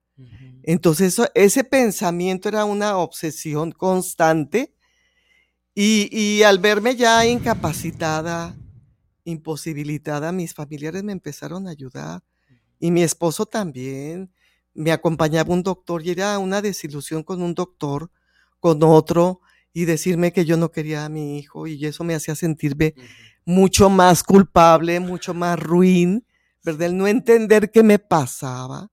Entonces 0.62 1.20
ese 1.34 1.64
pensamiento 1.64 2.48
era 2.48 2.64
una 2.64 2.96
obsesión 2.98 3.72
constante 3.72 4.74
y, 5.74 6.08
y 6.10 6.42
al 6.42 6.58
verme 6.58 6.96
ya 6.96 7.26
incapacitada, 7.26 8.56
imposibilitada, 9.24 10.32
mis 10.32 10.54
familiares 10.54 11.02
me 11.04 11.12
empezaron 11.12 11.66
a 11.68 11.70
ayudar 11.70 12.22
y 12.78 12.90
mi 12.90 13.02
esposo 13.02 13.46
también. 13.46 14.32
Me 14.74 14.92
acompañaba 14.92 15.52
un 15.54 15.62
doctor 15.62 16.04
y 16.06 16.10
era 16.10 16.38
una 16.38 16.62
desilusión 16.62 17.22
con 17.22 17.42
un 17.42 17.54
doctor 17.54 18.10
con 18.60 18.82
otro 18.82 19.40
y 19.72 19.84
decirme 19.84 20.32
que 20.32 20.44
yo 20.44 20.56
no 20.56 20.70
quería 20.72 21.04
a 21.04 21.08
mi 21.08 21.38
hijo 21.38 21.66
y 21.66 21.84
eso 21.86 22.04
me 22.04 22.14
hacía 22.14 22.34
sentirme 22.34 22.94
mucho 23.44 23.90
más 23.90 24.22
culpable, 24.22 25.00
mucho 25.00 25.34
más 25.34 25.58
ruin, 25.60 26.26
¿verdad? 26.64 26.88
El 26.88 26.96
no 26.98 27.06
entender 27.06 27.70
qué 27.70 27.82
me 27.82 27.98
pasaba, 27.98 28.90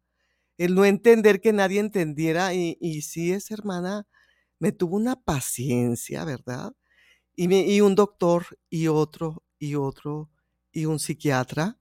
el 0.57 0.75
no 0.75 0.85
entender 0.85 1.41
que 1.41 1.53
nadie 1.53 1.79
entendiera 1.79 2.53
y, 2.53 2.77
y 2.79 3.01
sí, 3.01 3.31
esa 3.31 3.53
hermana 3.53 4.07
me 4.59 4.71
tuvo 4.71 4.95
una 4.95 5.15
paciencia, 5.15 6.25
¿verdad? 6.25 6.73
Y, 7.35 7.47
me, 7.47 7.67
y 7.67 7.81
un 7.81 7.95
doctor 7.95 8.45
y 8.69 8.87
otro 8.87 9.43
y 9.59 9.75
otro 9.75 10.29
y 10.71 10.85
un 10.85 10.99
psiquiatra 10.99 11.77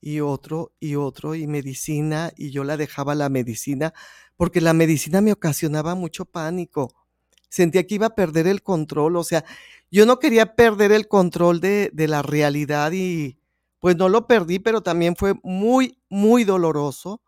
y 0.00 0.20
otro 0.20 0.72
y 0.80 0.96
otro 0.96 1.34
y 1.34 1.46
medicina 1.46 2.32
y 2.36 2.50
yo 2.50 2.64
la 2.64 2.76
dejaba 2.76 3.14
la 3.14 3.28
medicina 3.28 3.94
porque 4.36 4.60
la 4.60 4.74
medicina 4.74 5.20
me 5.20 5.32
ocasionaba 5.32 5.94
mucho 5.94 6.24
pánico 6.26 7.04
sentía 7.54 7.86
que 7.86 7.94
iba 7.94 8.06
a 8.06 8.14
perder 8.16 8.48
el 8.48 8.64
control, 8.64 9.16
o 9.16 9.22
sea, 9.22 9.44
yo 9.88 10.06
no 10.06 10.18
quería 10.18 10.56
perder 10.56 10.90
el 10.90 11.06
control 11.06 11.60
de, 11.60 11.92
la 11.94 12.20
realidad 12.20 12.90
y 12.92 13.38
pues 13.78 13.96
no 13.96 14.08
lo 14.08 14.26
perdí, 14.26 14.58
pero 14.58 14.82
también 14.82 15.14
fue 15.14 15.34
muy, 15.44 16.02
muy 16.08 16.42
doloroso 16.42 17.22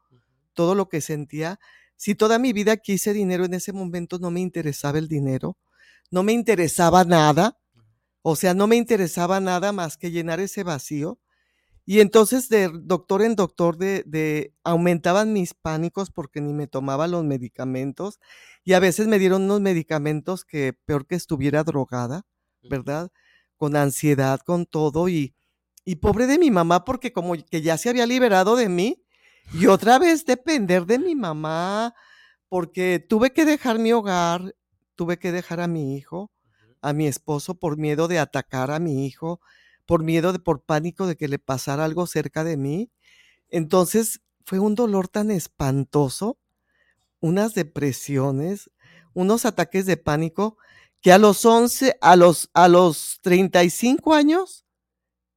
todo 0.57 0.75
lo 0.75 0.89
que 0.89 1.01
sentía. 1.01 1.61
Si 1.97 2.17
toda 2.17 2.41
mi 2.41 2.53
vida 2.53 2.77
quise 2.79 3.13
dinero, 3.13 3.45
en 3.45 3.55
ese 3.55 3.73
momento 3.73 4.19
no 4.19 4.33
me 4.33 4.41
interesaba 4.41 4.99
el 4.99 5.07
dinero, 5.09 5.57
no 6.11 6.25
me 6.25 6.33
interesaba 6.33 7.05
nada, 7.05 7.59
o 8.23 8.35
sea, 8.37 8.55
no 8.55 8.67
me 8.67 8.77
interesaba 8.77 9.39
nada 9.41 9.73
más 9.73 9.97
que 9.97 10.11
llenar 10.11 10.41
ese 10.41 10.65
vacío. 10.65 11.21
Y 11.87 12.01
entonces 12.01 12.49
de 12.49 12.71
doctor 12.73 13.23
en 13.23 13.37
doctor 13.37 13.79
de, 13.79 14.03
de, 14.07 14.53
aumentaban 14.65 15.33
mis 15.33 15.55
pánicos 15.55 16.11
porque 16.11 16.41
ni 16.41 16.53
me 16.53 16.67
tomaba 16.67 17.07
los 17.07 17.25
medicamentos 17.25 18.19
y 18.65 18.73
a 18.73 18.81
veces 18.81 19.07
me 19.07 19.21
dieron 19.21 19.45
unos 19.45 19.61
medicamentos 19.61 20.45
que 20.45 20.73
peor 20.73 21.07
que 21.07 21.15
estuviera 21.15 21.63
drogada, 21.63 22.27
¿verdad? 22.69 23.13
Con 23.57 23.77
ansiedad, 23.77 24.41
con 24.41 24.67
todo 24.67 25.09
y, 25.09 25.37
y 25.85 25.97
pobre 25.97 26.27
de 26.27 26.39
mi 26.41 26.51
mamá 26.51 26.85
porque 26.85 27.13
como 27.13 27.35
que 27.37 27.63
ya 27.63 27.79
se 27.79 27.89
había 27.91 28.07
liberado 28.07 28.57
de 28.57 28.69
mí 28.69 29.06
y 29.53 29.67
otra 29.67 29.99
vez 29.99 30.25
depender 30.25 30.87
de 30.87 30.99
mi 30.99 31.15
mamá 31.15 31.95
porque 32.49 32.99
tuve 32.99 33.33
que 33.33 33.45
dejar 33.45 33.79
mi 33.79 33.93
hogar, 33.93 34.55
tuve 34.95 35.19
que 35.19 35.33
dejar 35.33 35.61
a 35.61 35.67
mi 35.67 35.97
hijo, 35.97 36.31
a 36.81 36.93
mi 36.93 37.07
esposo 37.07 37.55
por 37.55 37.77
miedo 37.77 38.09
de 38.09 38.19
atacar 38.19 38.71
a 38.71 38.79
mi 38.79 39.07
hijo 39.07 39.41
por 39.87 40.03
miedo, 40.03 40.33
de, 40.33 40.41
por 40.41 40.63
pánico 40.63 41.07
de 41.07 41.17
que 41.17 41.29
le 41.29 41.39
pasara 41.39 41.85
algo 41.85 42.07
cerca 42.07 42.45
de 42.45 42.57
mí. 42.57 42.91
Entonces 43.49 44.21
fue 44.45 44.59
un 44.59 44.75
dolor 44.75 45.09
tan 45.09 45.31
espantoso, 45.31 46.39
unas 47.21 47.55
depresiones, 47.55 48.71
unos 49.15 49.47
ataques 49.47 49.87
de 49.87 49.97
pánico, 49.97 50.59
que 51.01 51.13
a 51.13 51.19
los 51.19 51.45
11, 51.45 51.97
a 52.01 52.17
los, 52.17 52.51
a 52.53 52.69
los 52.69 53.21
35 53.23 54.15
años, 54.15 54.65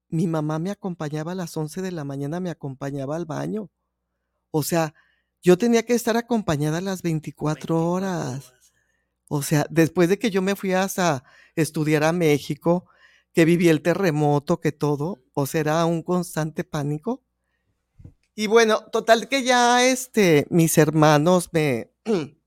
mi 0.10 0.28
mamá 0.28 0.58
me 0.60 0.72
acompañaba 0.72 1.34
a 1.34 1.36
las 1.36 1.56
11 1.56 1.82
de 1.82 1.92
la 1.92 2.04
mañana, 2.04 2.40
me 2.40 2.50
acompañaba 2.50 3.16
al 3.16 3.26
baño. 3.26 3.70
O 4.52 4.64
sea, 4.64 4.94
yo 5.42 5.58
tenía 5.58 5.84
que 5.84 5.94
estar 5.94 6.18
acompañada 6.18 6.82
las 6.82 7.02
24 7.02 7.90
horas. 7.90 8.54
O 9.28 9.42
sea, 9.42 9.66
después 9.70 10.10
de 10.10 10.20
que 10.20 10.32
yo 10.32 10.42
me 10.42 10.56
fui 10.56 10.74
hasta 10.74 11.24
estudiar 11.56 12.04
a 12.04 12.12
México, 12.12 12.86
que 13.34 13.46
viví 13.46 13.70
el 13.70 13.82
terremoto, 13.82 14.60
que 14.60 14.72
todo, 14.72 15.24
o 15.34 15.46
será 15.46 15.86
un 15.86 16.02
constante 16.02 16.64
pánico. 16.64 17.24
Y 18.36 18.48
bueno, 18.48 18.86
total 18.92 19.28
que 19.30 19.44
ya 19.44 19.86
este, 19.86 20.48
mis 20.50 20.78
hermanos 20.78 21.50
me, 21.52 21.92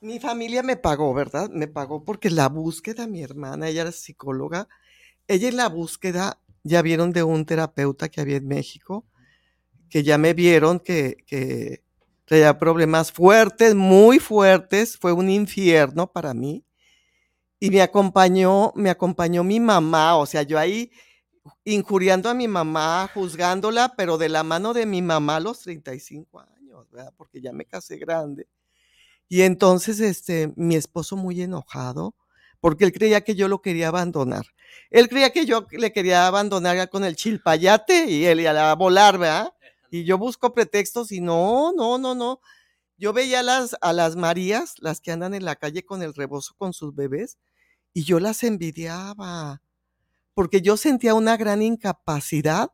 mi 0.00 0.18
familia 0.20 0.62
me 0.62 0.76
pagó, 0.76 1.14
¿verdad? 1.14 1.50
Me 1.50 1.66
pagó 1.66 2.04
porque 2.04 2.30
la 2.30 2.48
búsqueda, 2.48 3.06
mi 3.06 3.22
hermana, 3.22 3.68
ella 3.68 3.82
era 3.82 3.92
psicóloga, 3.92 4.68
ella 5.28 5.48
en 5.48 5.56
la 5.56 5.68
búsqueda 5.68 6.40
ya 6.64 6.82
vieron 6.82 7.12
de 7.12 7.22
un 7.22 7.44
terapeuta 7.44 8.08
que 8.08 8.20
había 8.20 8.36
en 8.36 8.46
México, 8.46 9.06
que 9.92 10.02
ya 10.02 10.16
me 10.16 10.32
vieron 10.32 10.80
que, 10.80 11.18
que 11.26 11.84
tenía 12.24 12.58
problemas 12.58 13.12
fuertes, 13.12 13.74
muy 13.74 14.18
fuertes, 14.18 14.96
fue 14.96 15.12
un 15.12 15.28
infierno 15.28 16.10
para 16.10 16.32
mí 16.32 16.64
y 17.60 17.70
me 17.70 17.82
acompañó, 17.82 18.72
me 18.74 18.88
acompañó 18.88 19.44
mi 19.44 19.60
mamá, 19.60 20.16
o 20.16 20.24
sea, 20.24 20.44
yo 20.44 20.58
ahí 20.58 20.90
injuriando 21.62 22.30
a 22.30 22.34
mi 22.34 22.48
mamá, 22.48 23.10
juzgándola, 23.12 23.92
pero 23.94 24.16
de 24.16 24.30
la 24.30 24.42
mano 24.42 24.72
de 24.72 24.86
mi 24.86 25.02
mamá 25.02 25.36
a 25.36 25.40
los 25.40 25.60
35 25.60 26.40
años, 26.40 26.90
¿verdad? 26.90 27.12
Porque 27.14 27.42
ya 27.42 27.52
me 27.52 27.66
casé 27.66 27.98
grande. 27.98 28.48
Y 29.28 29.42
entonces, 29.42 30.00
este, 30.00 30.54
mi 30.56 30.74
esposo 30.74 31.16
muy 31.16 31.42
enojado, 31.42 32.14
porque 32.60 32.84
él 32.84 32.92
creía 32.92 33.20
que 33.20 33.34
yo 33.34 33.46
lo 33.46 33.60
quería 33.60 33.88
abandonar. 33.88 34.46
Él 34.88 35.10
creía 35.10 35.34
que 35.34 35.44
yo 35.44 35.66
le 35.70 35.92
quería 35.92 36.26
abandonar 36.26 36.88
con 36.88 37.04
el 37.04 37.14
chilpayate 37.14 38.06
y 38.06 38.24
él 38.24 38.40
iba 38.40 38.70
a 38.70 38.74
volar, 38.74 39.18
¿verdad? 39.18 39.52
Y 39.92 40.04
yo 40.04 40.16
busco 40.16 40.54
pretextos 40.54 41.12
y 41.12 41.20
no, 41.20 41.74
no, 41.74 41.98
no, 41.98 42.14
no. 42.14 42.40
Yo 42.96 43.12
veía 43.12 43.40
a 43.40 43.42
las, 43.42 43.76
a 43.82 43.92
las 43.92 44.16
Marías, 44.16 44.76
las 44.78 45.02
que 45.02 45.12
andan 45.12 45.34
en 45.34 45.44
la 45.44 45.56
calle 45.56 45.84
con 45.84 46.02
el 46.02 46.14
rebozo 46.14 46.54
con 46.56 46.72
sus 46.72 46.94
bebés, 46.94 47.36
y 47.92 48.04
yo 48.04 48.18
las 48.18 48.42
envidiaba, 48.42 49.60
porque 50.32 50.62
yo 50.62 50.78
sentía 50.78 51.12
una 51.12 51.36
gran 51.36 51.60
incapacidad 51.60 52.72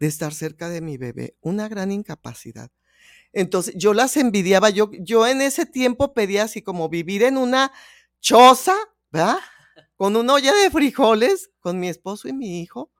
de 0.00 0.08
estar 0.08 0.34
cerca 0.34 0.68
de 0.68 0.80
mi 0.80 0.96
bebé, 0.96 1.36
una 1.40 1.68
gran 1.68 1.92
incapacidad. 1.92 2.72
Entonces 3.32 3.74
yo 3.76 3.94
las 3.94 4.16
envidiaba, 4.16 4.70
yo, 4.70 4.90
yo 4.98 5.28
en 5.28 5.40
ese 5.40 5.66
tiempo 5.66 6.14
pedía 6.14 6.42
así 6.42 6.62
como 6.62 6.88
vivir 6.88 7.22
en 7.22 7.36
una 7.36 7.70
choza, 8.20 8.74
¿verdad? 9.12 9.38
con 9.94 10.16
una 10.16 10.34
olla 10.34 10.52
de 10.52 10.68
frijoles, 10.68 11.52
con 11.60 11.78
mi 11.78 11.88
esposo 11.88 12.26
y 12.26 12.32
mi 12.32 12.60
hijo, 12.60 12.90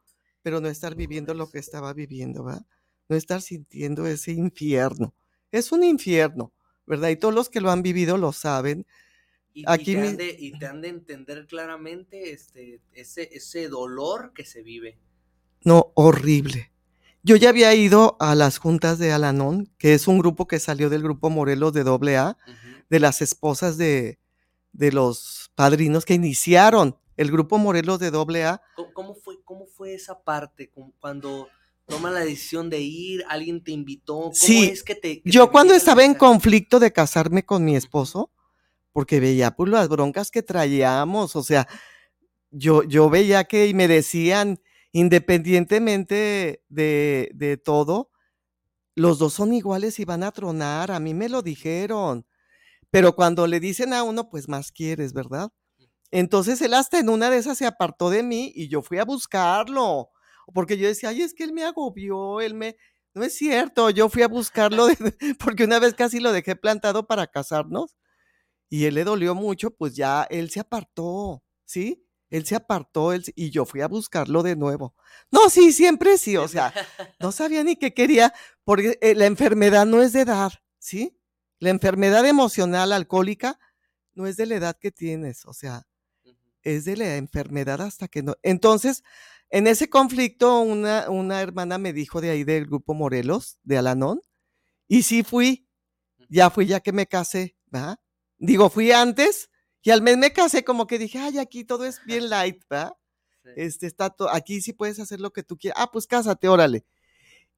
pero 0.43 0.61
no 0.61 0.69
estar 0.69 0.95
viviendo 0.95 1.35
lo 1.35 1.51
que 1.51 1.59
estaba 1.59 1.93
viviendo, 1.93 2.45
¿verdad? 2.45 2.65
No 3.13 3.19
estar 3.19 3.43
sintiendo 3.43 4.07
ese 4.07 4.33
infierno. 4.33 5.13
Es 5.51 5.71
un 5.71 5.85
infierno, 5.85 6.51
¿verdad? 6.87 7.11
Y 7.11 7.17
todos 7.17 7.35
los 7.35 7.51
que 7.51 7.61
lo 7.61 7.71
han 7.71 7.83
vivido 7.83 8.17
lo 8.17 8.33
saben. 8.33 8.87
Y, 9.53 9.65
Aquí 9.67 9.91
y, 9.91 9.95
te, 9.97 10.09
han 10.09 10.17
de, 10.17 10.37
y 10.39 10.59
te 10.59 10.65
han 10.65 10.81
de 10.81 10.89
entender 10.89 11.47
claramente 11.47 12.33
este, 12.33 12.81
ese, 12.95 13.29
ese 13.31 13.69
dolor 13.69 14.33
que 14.35 14.47
se 14.47 14.63
vive. 14.63 14.99
No, 15.63 15.93
horrible. 15.93 16.73
Yo 17.23 17.37
ya 17.37 17.51
había 17.51 17.75
ido 17.75 18.17
a 18.19 18.35
las 18.35 18.57
juntas 18.57 18.99
de 18.99 19.13
Alanón, 19.13 19.71
que 19.77 19.93
es 19.93 20.09
un 20.09 20.19
grupo 20.19 20.47
que 20.47 20.59
salió 20.59 20.89
del 20.89 21.03
grupo 21.03 21.29
Morelos 21.29 21.75
de 21.75 21.83
AA, 21.83 22.39
de 22.89 22.99
las 22.99 23.21
esposas 23.21 23.77
de, 23.77 24.19
de, 24.73 24.91
los 24.91 25.53
padrinos 25.55 26.07
que 26.07 26.15
iniciaron 26.15 26.97
el 27.19 27.31
grupo 27.31 27.59
Morelos 27.59 27.99
de 27.99 28.07
AA. 28.07 28.63
¿Cómo, 28.95 29.15
fue, 29.15 29.43
¿Cómo 29.45 29.67
fue 29.67 29.93
esa 29.93 30.23
parte? 30.25 30.73
Cuando 30.99 31.51
toman 31.93 32.14
la 32.14 32.20
decisión 32.20 32.70
de 32.70 32.80
ir, 32.80 33.22
alguien 33.28 33.62
te 33.62 33.70
invitó. 33.70 34.14
¿Cómo 34.14 34.32
sí, 34.32 34.64
es 34.64 34.82
que 34.82 34.95
te, 34.95 35.20
yo 35.26 35.51
cuando 35.51 35.74
estaba 35.74 36.03
en 36.05 36.14
conflicto 36.14 36.80
de 36.80 36.90
casarme 36.90 37.45
con 37.45 37.66
mi 37.66 37.76
esposo, 37.76 38.30
porque 38.93 39.20
veía 39.20 39.51
pues 39.51 39.70
las 39.70 39.90
broncas 39.90 40.30
que 40.30 40.43
traíamos, 40.43 41.36
o 41.36 41.43
sea, 41.43 41.68
yo, 42.51 42.82
yo 42.82 43.11
veía 43.11 43.45
que 43.45 43.74
me 43.74 43.88
decían, 43.88 44.59
independientemente 44.93 46.62
de, 46.70 47.30
de 47.34 47.57
todo, 47.59 48.11
los 48.95 49.18
dos 49.18 49.34
son 49.34 49.53
iguales 49.53 49.99
y 50.01 50.07
van 50.07 50.22
a 50.22 50.32
tronar, 50.32 50.90
a 50.90 51.01
mí 51.01 51.12
me 51.12 51.28
lo 51.28 51.43
dijeron. 51.43 52.26
Pero 52.90 53.14
cuando 53.14 53.47
le 53.47 53.61
dicen 53.61 53.93
a 53.93 54.03
uno, 54.03 54.30
pues 54.30 54.49
más 54.49 54.72
quieres, 54.72 55.12
¿verdad? 55.12 55.51
Entonces 56.11 56.62
él 56.62 56.72
hasta 56.72 56.99
en 56.99 57.11
una 57.11 57.28
de 57.28 57.36
esas 57.36 57.59
se 57.59 57.66
apartó 57.66 58.09
de 58.09 58.22
mí 58.22 58.51
y 58.55 58.68
yo 58.68 58.80
fui 58.80 58.99
a 58.99 59.05
buscarlo, 59.05 60.11
porque 60.55 60.76
yo 60.78 60.88
decía, 60.88 61.11
ay, 61.11 61.22
es 61.22 61.34
que 61.34 61.45
él 61.45 61.53
me 61.53 61.64
agobió, 61.64 62.40
él 62.40 62.55
me... 62.55 62.76
No 63.14 63.22
es 63.22 63.34
cierto, 63.34 63.90
yo 63.90 64.09
fui 64.09 64.22
a 64.22 64.28
buscarlo 64.28 64.86
porque 65.38 65.64
una 65.64 65.78
vez 65.78 65.95
casi 65.95 66.18
lo 66.18 66.32
dejé 66.32 66.57
plantado 66.57 67.07
para 67.07 67.26
casarnos 67.26 67.97
y 68.70 68.86
él 68.86 68.95
le 68.95 69.05
dolió 69.05 69.34
mucho, 69.34 69.70
pues 69.70 69.95
ya 69.95 70.26
él 70.30 70.49
se 70.49 70.61
apartó, 70.61 71.43
¿sí? 71.66 72.07
Él 72.30 72.47
se 72.47 72.55
apartó 72.55 73.12
él, 73.12 73.22
y 73.36 73.51
yo 73.51 73.66
fui 73.66 73.82
a 73.82 73.86
buscarlo 73.86 74.43
de 74.43 74.57
nuevo. 74.57 74.95
No, 75.30 75.51
sí, 75.51 75.70
siempre 75.72 76.16
sí, 76.16 76.38
o 76.38 76.49
sea, 76.49 76.72
no 77.20 77.30
sabía 77.32 77.62
ni 77.62 77.76
qué 77.76 77.93
quería, 77.93 78.32
porque 78.64 78.99
eh, 79.03 79.14
la 79.14 79.26
enfermedad 79.26 79.84
no 79.84 80.01
es 80.01 80.14
de 80.14 80.22
edad, 80.22 80.53
¿sí? 80.78 81.18
La 81.59 81.68
enfermedad 81.68 82.24
emocional 82.24 82.95
alcohólica 82.95 83.59
no 84.14 84.26
es 84.26 84.38
de 84.38 84.47
la 84.47 84.55
edad 84.55 84.78
que 84.80 84.90
tienes, 84.90 85.45
o 85.45 85.53
sea, 85.53 85.86
es 86.62 86.86
de 86.86 86.97
la 86.97 87.16
enfermedad 87.16 87.82
hasta 87.82 88.09
que 88.09 88.22
no. 88.22 88.36
Entonces, 88.43 89.05
en 89.53 89.67
ese 89.67 89.91
conflicto, 89.91 90.61
una, 90.63 91.11
una 91.11 91.43
hermana 91.43 91.77
me 91.77 91.93
dijo 91.93 92.23
de 92.23 92.31
ahí 92.31 92.43
del 92.43 92.65
grupo 92.65 92.95
Morelos, 92.95 93.59
de 93.63 93.77
Alanón, 93.77 94.23
y 94.89 95.03
sí 95.03 95.23
fui, 95.23 95.69
ya 96.31 96.49
fui 96.49 96.67
ya 96.67 96.81
que 96.81 96.93
me 96.93 97.07
casé, 97.07 97.55
¿verdad? 97.67 97.99
Digo, 98.39 98.71
fui 98.71 98.93
antes, 98.93 99.51
y 99.83 99.91
al 99.91 100.01
mes 100.01 100.17
me 100.17 100.33
casé 100.33 100.65
como 100.65 100.87
que 100.87 100.99
dije, 100.99 101.19
ay, 101.19 101.39
aquí 101.39 101.65
todo 101.65 101.85
es 101.85 102.01
bien 102.07 102.31
light, 102.31 102.63
¿verdad? 102.71 102.95
Este 103.57 103.87
está 103.87 104.09
todo, 104.09 104.31
aquí 104.31 104.63
sí 104.63 104.73
puedes 104.73 104.99
hacer 104.99 105.21
lo 105.21 105.33
que 105.33 105.43
tú 105.43 105.59
quieras. 105.59 105.83
Ah, 105.83 105.91
pues 105.93 106.07
cásate, 106.07 106.49
órale. 106.49 106.87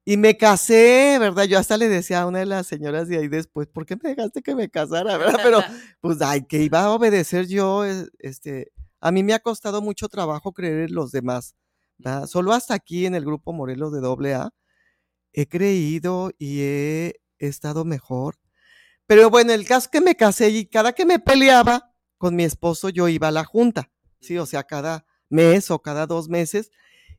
Y 0.03 0.17
me 0.17 0.35
casé, 0.35 1.15
¿verdad? 1.17 1.45
Yo 1.45 1.57
hasta 1.57 1.77
le 1.77 1.87
decía 1.87 2.23
a 2.23 2.27
una 2.27 2.39
de 2.39 2.45
las 2.45 2.67
señoras 2.67 3.07
de 3.07 3.19
ahí 3.19 3.29
después, 3.29 3.67
¿por 3.67 3.85
qué 3.85 3.95
me 3.95 4.09
dejaste 4.09 4.41
que 4.41 4.53
me 4.53 4.69
casara, 4.69 5.17
verdad? 5.17 5.39
Pero, 5.41 5.59
pues, 6.01 6.21
ay, 6.21 6.45
que 6.45 6.61
iba 6.61 6.81
a 6.81 6.91
obedecer 6.91 7.47
yo, 7.47 7.85
este, 8.19 8.73
a 8.99 9.13
mí 9.13 9.23
me 9.23 9.33
ha 9.33 9.39
costado 9.39 9.81
mucho 9.81 10.09
trabajo 10.09 10.51
creer 10.51 10.89
en 10.89 10.93
los 10.93 11.11
demás, 11.11 11.55
¿verdad? 11.97 12.27
Solo 12.27 12.53
hasta 12.53 12.73
aquí 12.73 13.05
en 13.05 13.15
el 13.15 13.25
grupo 13.25 13.53
Morelos 13.53 13.91
de 13.91 14.35
AA 14.35 14.51
he 15.33 15.47
creído 15.47 16.31
y 16.39 16.61
he 16.61 17.21
estado 17.39 17.83
mejor. 17.85 18.37
Pero 19.07 19.29
bueno, 19.29 19.53
el 19.53 19.67
caso 19.67 19.89
que 19.91 20.01
me 20.01 20.15
casé 20.15 20.49
y 20.49 20.65
cada 20.65 20.93
que 20.93 21.05
me 21.05 21.19
peleaba, 21.19 21.93
con 22.17 22.35
mi 22.35 22.43
esposo 22.43 22.89
yo 22.89 23.09
iba 23.09 23.27
a 23.27 23.31
la 23.31 23.43
junta, 23.43 23.91
sí, 24.21 24.37
o 24.37 24.45
sea, 24.45 24.63
cada 24.63 25.05
mes 25.29 25.69
o 25.71 25.79
cada 25.81 26.07
dos 26.07 26.29
meses. 26.29 26.71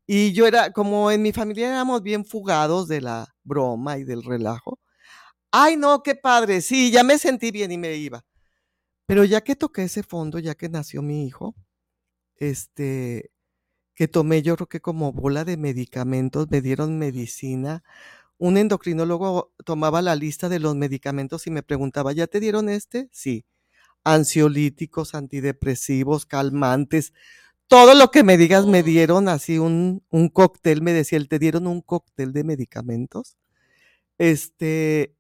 Y 0.07 0.33
yo 0.33 0.47
era, 0.47 0.73
como 0.73 1.11
en 1.11 1.23
mi 1.23 1.33
familia 1.33 1.69
éramos 1.69 2.03
bien 2.03 2.25
fugados 2.25 2.89
de 2.89 3.01
la 3.03 3.35
broma 3.45 3.99
y 3.99 4.05
del 4.05 4.23
relajo. 4.25 4.81
Ay, 5.51 5.77
no, 5.77 6.03
qué 6.03 6.15
padre, 6.15 6.61
sí, 6.63 6.91
ya 6.91 7.05
me 7.05 7.19
sentí 7.19 7.51
bien 7.51 7.73
y 7.73 7.79
me 7.79 7.95
iba. 7.97 8.25
Pero 9.07 9.25
ya 9.25 9.43
que 9.43 9.57
toqué 9.57 9.85
ese 9.85 10.03
fondo, 10.03 10.39
ya 10.39 10.55
que 10.55 10.69
nació 10.69 11.03
mi 11.03 11.27
hijo, 11.27 11.55
este, 12.37 13.31
que 13.97 14.09
tomé 14.09 14.43
yo 14.43 14.57
creo 14.57 14.69
que 14.69 14.81
como 14.81 15.13
bola 15.13 15.45
de 15.45 15.57
medicamentos, 15.57 16.49
me 16.51 16.61
dieron 16.63 16.99
medicina. 16.99 17.83
Un 18.39 18.59
endocrinólogo 18.59 19.53
tomaba 19.65 20.03
la 20.03 20.17
lista 20.17 20.49
de 20.49 20.61
los 20.61 20.77
medicamentos 20.77 21.47
y 21.49 21.51
me 21.53 21.65
preguntaba, 21.65 22.13
¿ya 22.13 22.27
te 22.29 22.41
dieron 22.41 22.69
este? 22.69 23.09
Sí 23.13 23.47
ansiolíticos, 24.07 25.17
antidepresivos, 25.17 26.27
calmantes, 26.27 27.13
todo 27.69 27.95
lo 27.95 28.11
que 28.13 28.23
me 28.23 28.37
digas 28.37 28.67
me 28.67 28.83
dieron 28.85 29.29
así 29.29 29.59
un, 29.59 30.05
un 30.11 30.29
cóctel, 30.29 30.83
me 30.83 30.93
decía 30.93 31.19
él, 31.19 31.29
te 31.29 31.41
dieron 31.41 31.67
un 31.67 31.81
cóctel 31.81 32.33
de 32.33 32.45
medicamentos. 32.45 33.37
Este, 34.19 35.17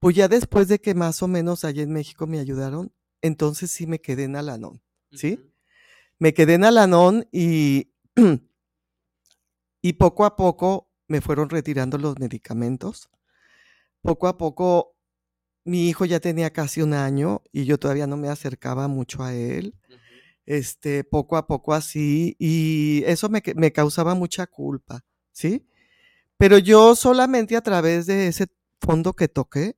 pues 0.00 0.16
ya 0.16 0.28
después 0.28 0.68
de 0.68 0.80
que 0.80 0.94
más 0.94 1.22
o 1.22 1.28
menos 1.28 1.64
allá 1.64 1.82
en 1.82 1.92
México 1.92 2.26
me 2.26 2.38
ayudaron, 2.40 2.92
entonces 3.22 3.70
sí 3.70 3.86
me 3.86 4.00
quedé 4.00 4.24
en 4.24 4.36
Alanón, 4.36 4.82
¿sí? 5.12 5.40
Me 6.18 6.34
quedé 6.34 6.54
en 6.54 6.64
Alanón 6.64 7.26
y, 7.32 7.91
y 9.82 9.92
poco 9.94 10.24
a 10.24 10.36
poco 10.36 10.88
me 11.08 11.20
fueron 11.20 11.50
retirando 11.50 11.98
los 11.98 12.18
medicamentos. 12.18 13.10
Poco 14.00 14.28
a 14.28 14.38
poco 14.38 14.96
mi 15.64 15.88
hijo 15.88 16.04
ya 16.04 16.20
tenía 16.20 16.52
casi 16.52 16.82
un 16.82 16.94
año 16.94 17.42
y 17.52 17.64
yo 17.64 17.78
todavía 17.78 18.06
no 18.06 18.16
me 18.16 18.28
acercaba 18.28 18.88
mucho 18.88 19.22
a 19.22 19.34
él. 19.34 19.74
Este, 20.44 21.04
poco 21.04 21.36
a 21.36 21.46
poco 21.46 21.72
así, 21.72 22.34
y 22.38 23.04
eso 23.06 23.28
me, 23.28 23.42
me 23.54 23.72
causaba 23.72 24.16
mucha 24.16 24.48
culpa, 24.48 25.04
¿sí? 25.30 25.68
Pero 26.36 26.58
yo 26.58 26.96
solamente 26.96 27.56
a 27.56 27.60
través 27.60 28.06
de 28.06 28.26
ese 28.26 28.48
fondo 28.80 29.14
que 29.14 29.28
toqué, 29.28 29.76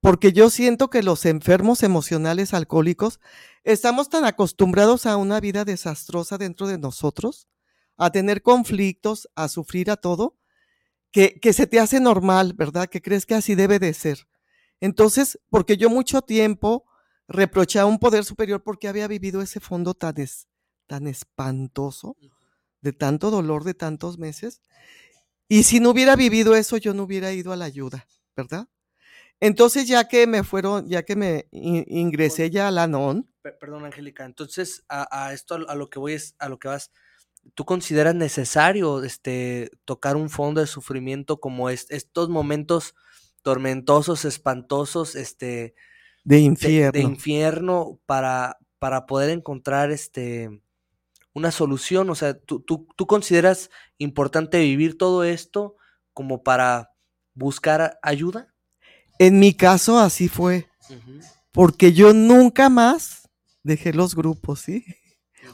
porque 0.00 0.32
yo 0.32 0.50
siento 0.50 0.90
que 0.90 1.02
los 1.02 1.24
enfermos 1.24 1.82
emocionales 1.82 2.52
alcohólicos 2.52 3.20
estamos 3.64 4.10
tan 4.10 4.26
acostumbrados 4.26 5.06
a 5.06 5.16
una 5.16 5.40
vida 5.40 5.64
desastrosa 5.64 6.36
dentro 6.36 6.66
de 6.66 6.78
nosotros, 6.78 7.48
a 7.96 8.10
tener 8.10 8.42
conflictos, 8.42 9.28
a 9.34 9.48
sufrir 9.48 9.90
a 9.90 9.96
todo, 9.96 10.36
que, 11.10 11.40
que 11.40 11.52
se 11.52 11.66
te 11.66 11.80
hace 11.80 12.00
normal, 12.00 12.52
¿verdad? 12.54 12.88
Que 12.88 13.00
crees 13.00 13.26
que 13.26 13.34
así 13.34 13.54
debe 13.54 13.78
de 13.78 13.94
ser. 13.94 14.26
Entonces, 14.80 15.38
porque 15.48 15.76
yo 15.76 15.88
mucho 15.88 16.22
tiempo 16.22 16.84
reproché 17.28 17.78
a 17.78 17.86
un 17.86 17.98
poder 17.98 18.24
superior 18.24 18.62
porque 18.62 18.88
había 18.88 19.08
vivido 19.08 19.40
ese 19.42 19.60
fondo 19.60 19.94
tan, 19.94 20.14
tan 20.86 21.06
espantoso, 21.06 22.16
de 22.80 22.92
tanto 22.92 23.30
dolor 23.30 23.64
de 23.64 23.74
tantos 23.74 24.18
meses. 24.18 24.60
Y 25.48 25.62
si 25.62 25.80
no 25.80 25.90
hubiera 25.90 26.16
vivido 26.16 26.54
eso, 26.54 26.76
yo 26.76 26.94
no 26.94 27.04
hubiera 27.04 27.32
ido 27.32 27.52
a 27.52 27.56
la 27.56 27.64
ayuda, 27.64 28.06
¿verdad? 28.36 28.68
Entonces, 29.40 29.86
ya 29.86 30.08
que 30.08 30.26
me 30.26 30.44
fueron, 30.44 30.88
ya 30.88 31.04
que 31.04 31.14
me 31.14 31.46
ingresé 31.50 32.50
ya 32.50 32.68
a 32.68 32.70
la 32.70 32.86
NON. 32.86 33.30
Perdón, 33.42 33.84
Angélica. 33.84 34.24
Entonces, 34.24 34.84
a, 34.88 35.32
esto 35.32 35.56
a 35.68 35.74
lo 35.74 35.90
que 35.90 35.98
voy 35.98 36.14
es, 36.14 36.34
a 36.38 36.48
lo 36.48 36.58
que 36.58 36.68
vas, 36.68 36.90
¿tú 37.54 37.64
consideras 37.64 38.14
necesario 38.14 39.02
este, 39.04 39.70
tocar 39.84 40.16
un 40.16 40.30
fondo 40.30 40.60
de 40.60 40.66
sufrimiento 40.66 41.40
como 41.40 41.70
estos 41.70 42.28
momentos 42.28 42.94
tormentosos, 43.42 44.24
espantosos, 44.24 45.14
este... 45.14 45.74
De 46.24 46.40
infierno. 46.40 46.92
De, 46.92 47.00
infierno 47.00 48.00
para, 48.04 48.58
para 48.78 49.06
poder 49.06 49.30
encontrar 49.30 49.92
este 49.92 50.50
una 51.36 51.50
solución. 51.50 52.08
O 52.08 52.14
sea, 52.14 52.34
¿tú, 52.34 52.60
tú, 52.60 53.06
consideras 53.06 53.70
importante 53.98 54.58
vivir 54.58 54.96
todo 54.96 55.22
esto 55.22 55.76
como 56.14 56.42
para 56.42 56.94
buscar 57.34 57.98
ayuda? 58.02 58.54
En 59.18 59.38
mi 59.38 59.52
caso 59.52 59.98
así 59.98 60.28
fue. 60.28 60.66
Porque 61.52 61.92
yo 61.92 62.14
nunca 62.14 62.70
más 62.70 63.28
dejé 63.62 63.92
los 63.92 64.14
grupos, 64.14 64.60
¿sí? 64.60 64.84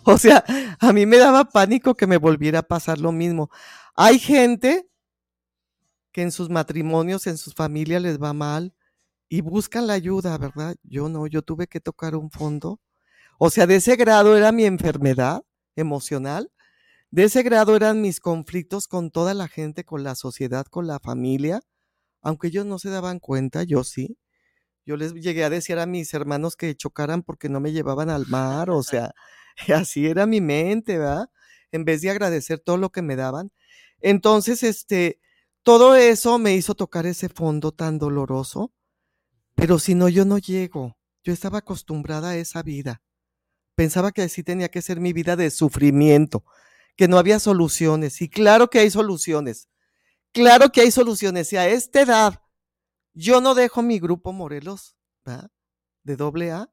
O 0.05 0.19
sea, 0.19 0.45
a 0.81 0.93
mí 0.93 1.07
me 1.07 1.19
daba 1.19 1.45
pánico 1.45 1.95
que 1.95 2.07
me 2.07 2.17
volviera 2.17 2.61
a 2.61 2.63
pasar 2.63 2.99
lo 2.99 3.13
mismo. 3.13 3.51
Hay 3.95 4.19
gente 4.19 4.89
que 6.13 6.23
en 6.23 6.33
sus 6.33 6.51
matrimonios, 6.51 7.27
en 7.27 7.39
sus 7.39 7.55
familias 7.55 8.03
les 8.03 8.21
va 8.21 8.33
mal 8.33 8.75
y 9.29 9.41
buscan 9.41 9.87
la 9.87 9.95
ayuda, 9.95 10.37
¿verdad? 10.39 10.77
Yo 10.83 11.09
no, 11.09 11.27
yo 11.27 11.43
tuve 11.43 11.67
que 11.67 11.81
tocar 11.81 12.17
un 12.17 12.31
fondo. 12.31 12.81
O 13.39 13.51
sea, 13.51 13.67
de 13.67 13.77
ese 13.77 13.97
grado 13.97 14.37
era 14.37 14.53
mi 14.53 14.65
enfermedad 14.65 15.43
emocional, 15.77 16.51
de 17.11 17.25
ese 17.25 17.43
grado 17.43 17.77
eran 17.77 18.03
mis 18.03 18.21
conflictos 18.21 18.89
con 18.89 19.11
toda 19.11 19.35
la 19.35 19.49
gente, 19.49 19.85
con 19.85 20.05
la 20.05 20.15
sociedad, 20.15 20.67
con 20.67 20.87
la 20.87 20.99
familia, 21.01 21.61
aunque 22.23 22.49
ellos 22.49 22.67
no 22.67 22.79
se 22.79 22.91
daban 22.91 23.21
cuenta, 23.21 23.65
yo 23.65 23.85
sí. 23.85 24.19
Yo 24.87 24.97
les 24.97 25.15
llegué 25.15 25.45
a 25.45 25.51
decir 25.51 25.79
a 25.79 25.87
mis 25.87 26.15
hermanos 26.15 26.57
que 26.57 26.75
chocaran 26.77 27.23
porque 27.23 27.49
no 27.49 27.61
me 27.61 27.73
llevaban 27.73 28.11
al 28.11 28.27
mar, 28.29 28.71
o 28.71 28.83
sea, 28.83 29.13
así 29.75 30.07
era 30.07 30.27
mi 30.27 30.41
mente, 30.41 30.99
¿verdad? 30.99 31.31
En 31.71 31.85
vez 31.85 32.03
de 32.03 32.11
agradecer 32.11 32.59
todo 32.59 32.77
lo 32.77 32.91
que 32.91 33.03
me 33.03 33.17
daban. 33.17 33.51
Entonces, 34.01 34.63
este, 34.63 35.21
todo 35.63 35.95
eso 35.97 36.39
me 36.39 36.55
hizo 36.55 36.75
tocar 36.75 37.07
ese 37.07 37.29
fondo 37.29 37.73
tan 37.73 37.99
doloroso, 37.99 38.73
pero 39.55 39.79
si 39.79 39.95
no, 39.95 40.09
yo 40.09 40.25
no 40.25 40.39
llego. 40.39 40.97
Yo 41.25 41.33
estaba 41.33 41.59
acostumbrada 41.59 42.31
a 42.31 42.37
esa 42.37 42.63
vida. 42.63 43.01
Pensaba 43.77 44.13
que 44.13 44.23
así 44.23 44.43
tenía 44.43 44.69
que 44.69 44.83
ser 44.83 45.01
mi 45.01 45.13
vida 45.13 45.37
de 45.37 45.51
sufrimiento, 45.51 46.45
que 46.97 47.09
no 47.09 47.17
había 47.17 47.39
soluciones. 47.39 48.21
Y 48.21 48.29
claro 48.29 48.69
que 48.69 48.81
hay 48.81 48.91
soluciones. 48.91 49.69
Claro 50.33 50.71
que 50.73 50.81
hay 50.81 50.91
soluciones. 50.91 51.53
Y 51.53 51.57
a 51.57 51.69
esta 51.69 52.01
edad, 52.03 52.43
yo 53.15 53.41
no 53.41 53.55
dejo 53.55 53.83
mi 53.83 53.99
grupo 53.99 54.33
Morelos, 54.33 54.97
¿verdad? 55.25 55.51
De 56.03 56.17
doble 56.17 56.51
A. 56.51 56.73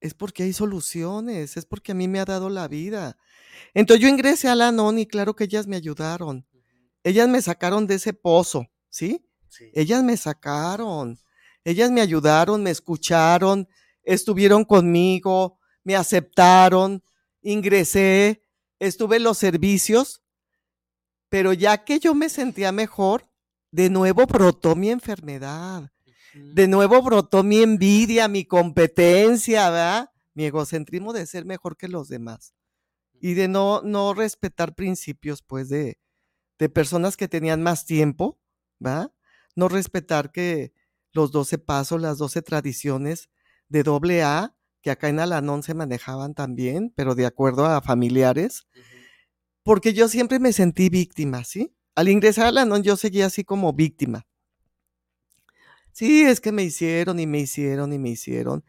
Es 0.00 0.14
porque 0.14 0.42
hay 0.42 0.52
soluciones, 0.52 1.56
es 1.56 1.64
porque 1.64 1.92
a 1.92 1.94
mí 1.94 2.08
me 2.08 2.20
ha 2.20 2.24
dado 2.24 2.50
la 2.50 2.68
vida. 2.68 3.16
Entonces 3.72 4.02
yo 4.02 4.08
ingresé 4.08 4.48
a 4.48 4.54
la 4.54 4.72
NON 4.72 4.98
y 4.98 5.06
claro 5.06 5.34
que 5.34 5.44
ellas 5.44 5.66
me 5.66 5.76
ayudaron. 5.76 6.46
Ellas 7.02 7.28
me 7.28 7.40
sacaron 7.40 7.86
de 7.86 7.96
ese 7.96 8.12
pozo, 8.12 8.66
¿sí? 8.88 9.26
Sí. 9.48 9.70
Ellas 9.74 10.02
me 10.02 10.16
sacaron. 10.16 11.18
Ellas 11.64 11.90
me 11.90 12.02
ayudaron, 12.02 12.62
me 12.62 12.70
escucharon, 12.70 13.68
estuvieron 14.02 14.64
conmigo, 14.64 15.58
me 15.82 15.96
aceptaron, 15.96 17.02
ingresé, 17.40 18.42
estuve 18.78 19.16
en 19.16 19.22
los 19.22 19.38
servicios, 19.38 20.22
pero 21.30 21.52
ya 21.52 21.84
que 21.84 21.98
yo 21.98 22.14
me 22.14 22.28
sentía 22.28 22.70
mejor, 22.70 23.30
de 23.70 23.90
nuevo 23.90 24.26
brotó 24.26 24.76
mi 24.76 24.90
enfermedad, 24.90 25.90
de 26.34 26.68
nuevo 26.68 27.02
brotó 27.02 27.42
mi 27.42 27.62
envidia, 27.62 28.28
mi 28.28 28.44
competencia, 28.44 29.70
¿verdad? 29.70 30.10
Mi 30.34 30.44
egocentrismo 30.46 31.12
de 31.12 31.26
ser 31.26 31.44
mejor 31.44 31.76
que 31.76 31.88
los 31.88 32.08
demás 32.08 32.54
y 33.24 33.32
de 33.32 33.48
no, 33.48 33.80
no 33.82 34.12
respetar 34.12 34.74
principios, 34.74 35.40
pues, 35.40 35.70
de, 35.70 35.98
de 36.58 36.68
personas 36.68 37.16
que 37.16 37.26
tenían 37.26 37.62
más 37.62 37.86
tiempo, 37.86 38.38
¿va? 38.84 39.14
No 39.56 39.68
respetar 39.68 40.30
que 40.30 40.74
los 41.12 41.32
12 41.32 41.56
pasos, 41.56 42.02
las 42.02 42.18
12 42.18 42.42
tradiciones 42.42 43.30
de 43.70 43.82
doble 43.82 44.22
A, 44.22 44.54
que 44.82 44.90
acá 44.90 45.08
en 45.08 45.20
Alanón 45.20 45.62
se 45.62 45.72
manejaban 45.72 46.34
también, 46.34 46.92
pero 46.94 47.14
de 47.14 47.24
acuerdo 47.24 47.64
a 47.64 47.80
familiares, 47.80 48.66
porque 49.62 49.94
yo 49.94 50.08
siempre 50.08 50.38
me 50.38 50.52
sentí 50.52 50.90
víctima, 50.90 51.44
¿sí? 51.44 51.74
Al 51.94 52.10
ingresar 52.10 52.44
a 52.44 52.48
Alanón 52.48 52.82
yo 52.82 52.96
seguía 52.98 53.24
así 53.24 53.44
como 53.44 53.72
víctima. 53.72 54.26
Sí, 55.94 56.22
es 56.24 56.40
que 56.40 56.50
me 56.50 56.64
hicieron 56.64 57.20
y 57.20 57.26
me 57.26 57.38
hicieron 57.38 57.92
y 57.92 57.98
me 58.00 58.10
hicieron. 58.10 58.64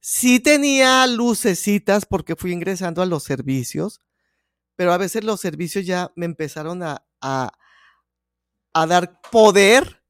Sí 0.00 0.40
tenía 0.40 1.06
lucecitas 1.06 2.06
porque 2.06 2.36
fui 2.36 2.52
ingresando 2.52 3.02
a 3.02 3.06
los 3.06 3.24
servicios, 3.24 4.00
pero 4.76 4.92
a 4.92 4.98
veces 4.98 5.24
los 5.24 5.40
servicios 5.40 5.86
ya 5.86 6.12
me 6.16 6.26
empezaron 6.26 6.82
a, 6.82 7.04
a, 7.20 7.52
a 8.74 8.86
dar 8.86 9.20
poder 9.30 10.02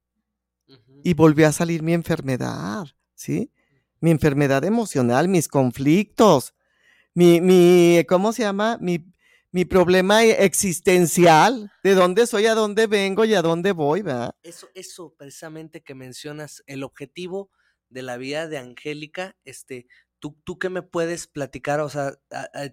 y 1.03 1.15
volvió 1.15 1.49
a 1.49 1.53
salir 1.53 1.83
mi 1.83 1.93
enfermedad, 1.95 2.87
¿sí? 3.15 3.53
Mi 4.01 4.11
enfermedad 4.11 4.65
emocional, 4.65 5.29
mis 5.29 5.49
conflictos, 5.49 6.55
mi, 7.15 7.41
mi 7.41 8.05
¿cómo 8.09 8.33
se 8.33 8.43
llama? 8.43 8.79
Mi, 8.81 9.12
mi 9.53 9.66
problema 9.66 10.24
existencial, 10.24 11.70
de 11.84 11.94
dónde 11.94 12.26
soy, 12.26 12.46
a 12.46 12.55
dónde 12.55 12.86
vengo 12.86 13.24
y 13.26 13.34
a 13.34 13.42
dónde 13.42 13.72
voy, 13.72 14.03
¿verdad? 14.03 14.34
Eso, 14.42 14.68
eso 14.74 15.14
precisamente 15.16 15.82
que 15.82 15.94
mencionas, 15.94 16.62
el 16.66 16.82
objetivo 16.82 17.50
de 17.90 18.03
la 18.03 18.16
vida 18.16 18.48
de 18.48 18.57
Angélica, 18.57 19.36
este, 19.44 19.86
¿tú, 20.18 20.40
tú 20.44 20.59
qué 20.59 20.70
me 20.70 20.80
puedes 20.80 21.26
platicar? 21.26 21.80
O 21.80 21.90
sea, 21.90 22.14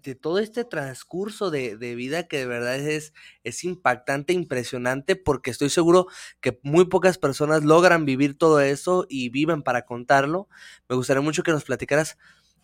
de 0.01 0.15
todo 0.15 0.39
este 0.39 0.63
transcurso 0.63 1.51
de, 1.51 1.75
de 1.75 1.95
vida 1.95 2.27
que 2.27 2.37
de 2.37 2.45
verdad 2.45 2.75
es, 2.79 3.11
es 3.43 3.65
impactante, 3.65 4.31
impresionante, 4.31 5.17
porque 5.17 5.51
estoy 5.51 5.69
seguro 5.69 6.07
que 6.39 6.59
muy 6.63 6.85
pocas 6.85 7.17
personas 7.17 7.65
logran 7.65 8.05
vivir 8.05 8.37
todo 8.37 8.61
eso 8.61 9.05
y 9.09 9.29
viven 9.29 9.63
para 9.63 9.85
contarlo. 9.85 10.47
Me 10.87 10.95
gustaría 10.95 11.21
mucho 11.21 11.43
que 11.43 11.51
nos 11.51 11.65
platicaras 11.65 12.17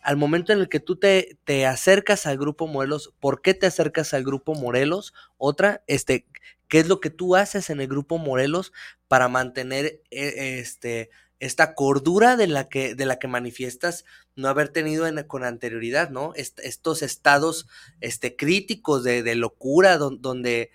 al 0.06 0.16
momento 0.16 0.52
en 0.52 0.60
el 0.60 0.68
que 0.68 0.80
tú 0.80 0.96
te, 0.96 1.38
te 1.44 1.66
acercas 1.66 2.26
al 2.26 2.38
grupo 2.38 2.66
Morelos, 2.68 3.12
¿por 3.20 3.42
qué 3.42 3.54
te 3.54 3.66
acercas 3.66 4.14
al 4.14 4.24
grupo 4.24 4.54
Morelos? 4.54 5.14
Otra, 5.38 5.82
este, 5.88 6.26
¿qué 6.68 6.80
es 6.80 6.88
lo 6.88 7.00
que 7.00 7.10
tú 7.10 7.36
haces 7.36 7.70
en 7.70 7.80
el 7.80 7.88
grupo 7.88 8.18
Morelos 8.18 8.72
para 9.08 9.28
mantener 9.28 10.02
eh, 10.10 10.58
este, 10.60 11.10
esta 11.40 11.74
cordura 11.74 12.36
de 12.36 12.46
la 12.46 12.68
que, 12.68 12.94
de 12.94 13.06
la 13.06 13.18
que 13.18 13.28
manifiestas 13.28 14.04
no 14.36 14.48
haber 14.48 14.68
tenido 14.70 15.06
en- 15.06 15.22
con 15.24 15.44
anterioridad, 15.44 16.10
¿no? 16.10 16.32
Est- 16.34 16.60
estos 16.60 17.02
estados 17.02 17.66
este, 18.00 18.36
críticos 18.36 19.04
de, 19.04 19.22
de 19.22 19.34
locura 19.34 19.98
don- 19.98 20.22
donde, 20.22 20.70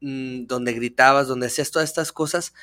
mm, 0.00 0.46
donde 0.46 0.72
gritabas, 0.74 1.28
donde 1.28 1.46
hacías 1.48 1.70
todas 1.70 1.88
estas 1.88 2.12
cosas, 2.12 2.54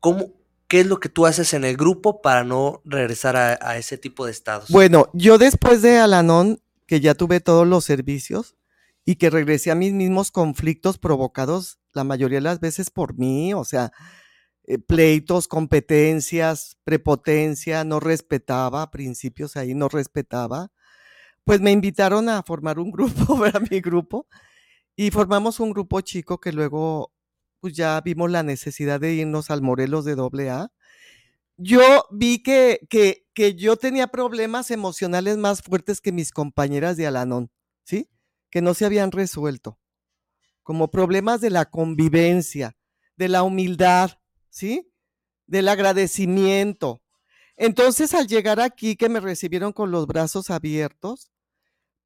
¿cómo, 0.00 0.32
¿qué 0.68 0.80
es 0.80 0.86
lo 0.86 1.00
que 1.00 1.08
tú 1.08 1.26
haces 1.26 1.54
en 1.54 1.64
el 1.64 1.76
grupo 1.76 2.20
para 2.22 2.44
no 2.44 2.82
regresar 2.84 3.36
a, 3.36 3.58
a 3.60 3.76
ese 3.78 3.98
tipo 3.98 4.26
de 4.26 4.32
estados? 4.32 4.70
Bueno, 4.70 5.08
yo 5.12 5.38
después 5.38 5.82
de 5.82 5.98
Alanón, 5.98 6.60
que 6.86 7.00
ya 7.00 7.14
tuve 7.14 7.40
todos 7.40 7.66
los 7.66 7.84
servicios 7.84 8.56
y 9.04 9.16
que 9.16 9.30
regresé 9.30 9.70
a 9.70 9.76
mis 9.76 9.92
mismos 9.92 10.30
conflictos 10.30 10.98
provocados 10.98 11.78
la 11.92 12.04
mayoría 12.04 12.38
de 12.38 12.42
las 12.42 12.60
veces 12.60 12.90
por 12.90 13.18
mí, 13.18 13.54
o 13.54 13.64
sea, 13.64 13.92
eh, 14.68 14.78
pleitos, 14.78 15.48
competencias, 15.48 16.76
prepotencia, 16.84 17.84
no 17.84 18.00
respetaba, 18.00 18.90
principios 18.90 19.56
ahí 19.56 19.74
no 19.74 19.88
respetaba, 19.88 20.72
pues 21.44 21.60
me 21.60 21.70
invitaron 21.70 22.28
a 22.28 22.42
formar 22.42 22.78
un 22.80 22.90
grupo, 22.90 23.36
¿verdad? 23.38 23.62
Mi 23.70 23.80
grupo, 23.80 24.26
y 24.96 25.10
formamos 25.10 25.60
un 25.60 25.70
grupo 25.70 26.00
chico 26.00 26.40
que 26.40 26.52
luego, 26.52 27.12
pues 27.66 27.74
ya 27.74 28.00
vimos 28.00 28.30
la 28.30 28.44
necesidad 28.44 29.00
de 29.00 29.14
irnos 29.14 29.50
al 29.50 29.60
Morelos 29.60 30.04
de 30.04 30.14
doble 30.14 30.50
A. 30.50 30.70
Yo 31.56 31.80
vi 32.12 32.40
que, 32.40 32.86
que, 32.88 33.26
que 33.34 33.56
yo 33.56 33.76
tenía 33.76 34.06
problemas 34.06 34.70
emocionales 34.70 35.36
más 35.36 35.62
fuertes 35.62 36.00
que 36.00 36.12
mis 36.12 36.30
compañeras 36.30 36.96
de 36.96 37.08
Alanón, 37.08 37.50
¿sí? 37.82 38.08
Que 38.50 38.62
no 38.62 38.72
se 38.72 38.84
habían 38.84 39.10
resuelto, 39.10 39.80
como 40.62 40.92
problemas 40.92 41.40
de 41.40 41.50
la 41.50 41.64
convivencia, 41.64 42.76
de 43.16 43.30
la 43.30 43.42
humildad, 43.42 44.12
¿sí? 44.48 44.92
Del 45.48 45.66
agradecimiento. 45.66 47.02
Entonces, 47.56 48.14
al 48.14 48.28
llegar 48.28 48.60
aquí, 48.60 48.94
que 48.94 49.08
me 49.08 49.18
recibieron 49.18 49.72
con 49.72 49.90
los 49.90 50.06
brazos 50.06 50.50
abiertos, 50.50 51.32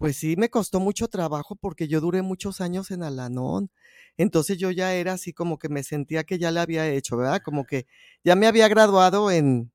pues 0.01 0.17
sí, 0.17 0.35
me 0.35 0.49
costó 0.49 0.81
mucho 0.81 1.09
trabajo 1.09 1.57
porque 1.57 1.87
yo 1.87 2.01
duré 2.01 2.23
muchos 2.23 2.63
años 2.63 2.91
en 2.91 3.03
Alanón. 3.03 3.71
Entonces 4.17 4.57
yo 4.57 4.71
ya 4.71 4.95
era 4.95 5.13
así 5.13 5.35
como 5.35 5.59
que 5.59 5.69
me 5.69 5.83
sentía 5.83 6.25
que 6.25 6.39
ya 6.39 6.51
le 6.51 6.61
había 6.61 6.89
hecho, 6.89 7.19
¿verdad? 7.19 7.43
Como 7.45 7.67
que 7.67 7.87
ya 8.25 8.35
me 8.35 8.47
había 8.47 8.67
graduado 8.69 9.31
en... 9.31 9.71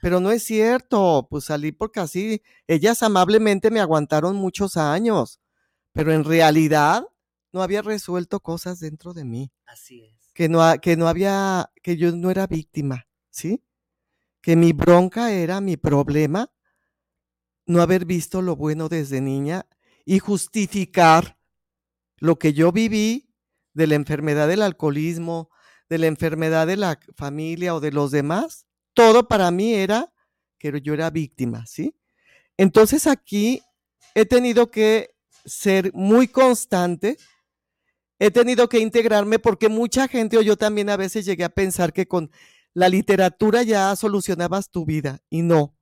Pero 0.00 0.20
no 0.20 0.30
es 0.30 0.44
cierto, 0.44 1.26
pues 1.28 1.46
salí 1.46 1.72
porque 1.72 1.98
así, 1.98 2.40
ellas 2.68 3.02
amablemente 3.02 3.72
me 3.72 3.80
aguantaron 3.80 4.36
muchos 4.36 4.76
años, 4.76 5.40
pero 5.92 6.12
en 6.12 6.22
realidad 6.22 7.04
no 7.52 7.60
había 7.60 7.82
resuelto 7.82 8.38
cosas 8.38 8.78
dentro 8.78 9.12
de 9.12 9.24
mí 9.24 9.50
Así 9.66 10.04
es. 10.04 10.30
que 10.34 10.48
no, 10.48 10.60
que 10.80 10.96
no 10.96 11.08
había, 11.08 11.72
que 11.82 11.96
yo 11.96 12.12
no 12.12 12.30
era 12.30 12.46
víctima, 12.46 13.08
¿sí? 13.30 13.64
Que 14.40 14.54
mi 14.54 14.72
bronca 14.72 15.32
era 15.32 15.60
mi 15.60 15.76
problema, 15.76 16.52
no 17.66 17.82
haber 17.82 18.04
visto 18.04 18.42
lo 18.42 18.56
bueno 18.56 18.88
desde 18.88 19.20
niña 19.20 19.66
y 20.04 20.18
justificar 20.18 21.38
lo 22.18 22.38
que 22.38 22.52
yo 22.52 22.72
viví 22.72 23.30
de 23.72 23.86
la 23.86 23.94
enfermedad 23.94 24.48
del 24.48 24.62
alcoholismo, 24.62 25.50
de 25.88 25.98
la 25.98 26.06
enfermedad 26.06 26.66
de 26.66 26.76
la 26.76 26.98
familia 27.16 27.74
o 27.74 27.80
de 27.80 27.92
los 27.92 28.10
demás. 28.10 28.66
Todo 28.92 29.28
para 29.28 29.50
mí 29.50 29.74
era 29.74 30.12
que 30.58 30.80
yo 30.82 30.94
era 30.94 31.10
víctima, 31.10 31.66
¿sí? 31.66 31.94
Entonces 32.56 33.06
aquí 33.06 33.60
he 34.14 34.24
tenido 34.24 34.70
que 34.70 35.14
ser 35.44 35.92
muy 35.94 36.28
constante 36.28 37.18
he 38.18 38.30
tenido 38.30 38.68
que 38.68 38.78
integrarme 38.78 39.38
porque 39.38 39.68
mucha 39.68 40.08
gente 40.08 40.38
o 40.38 40.42
yo 40.42 40.56
también 40.56 40.88
a 40.90 40.96
veces 40.96 41.24
llegué 41.24 41.44
a 41.44 41.48
pensar 41.48 41.92
que 41.92 42.06
con 42.06 42.30
la 42.72 42.88
literatura 42.88 43.62
ya 43.62 43.94
solucionabas 43.96 44.70
tu 44.70 44.84
vida 44.84 45.20
y 45.30 45.42
no. 45.42 45.76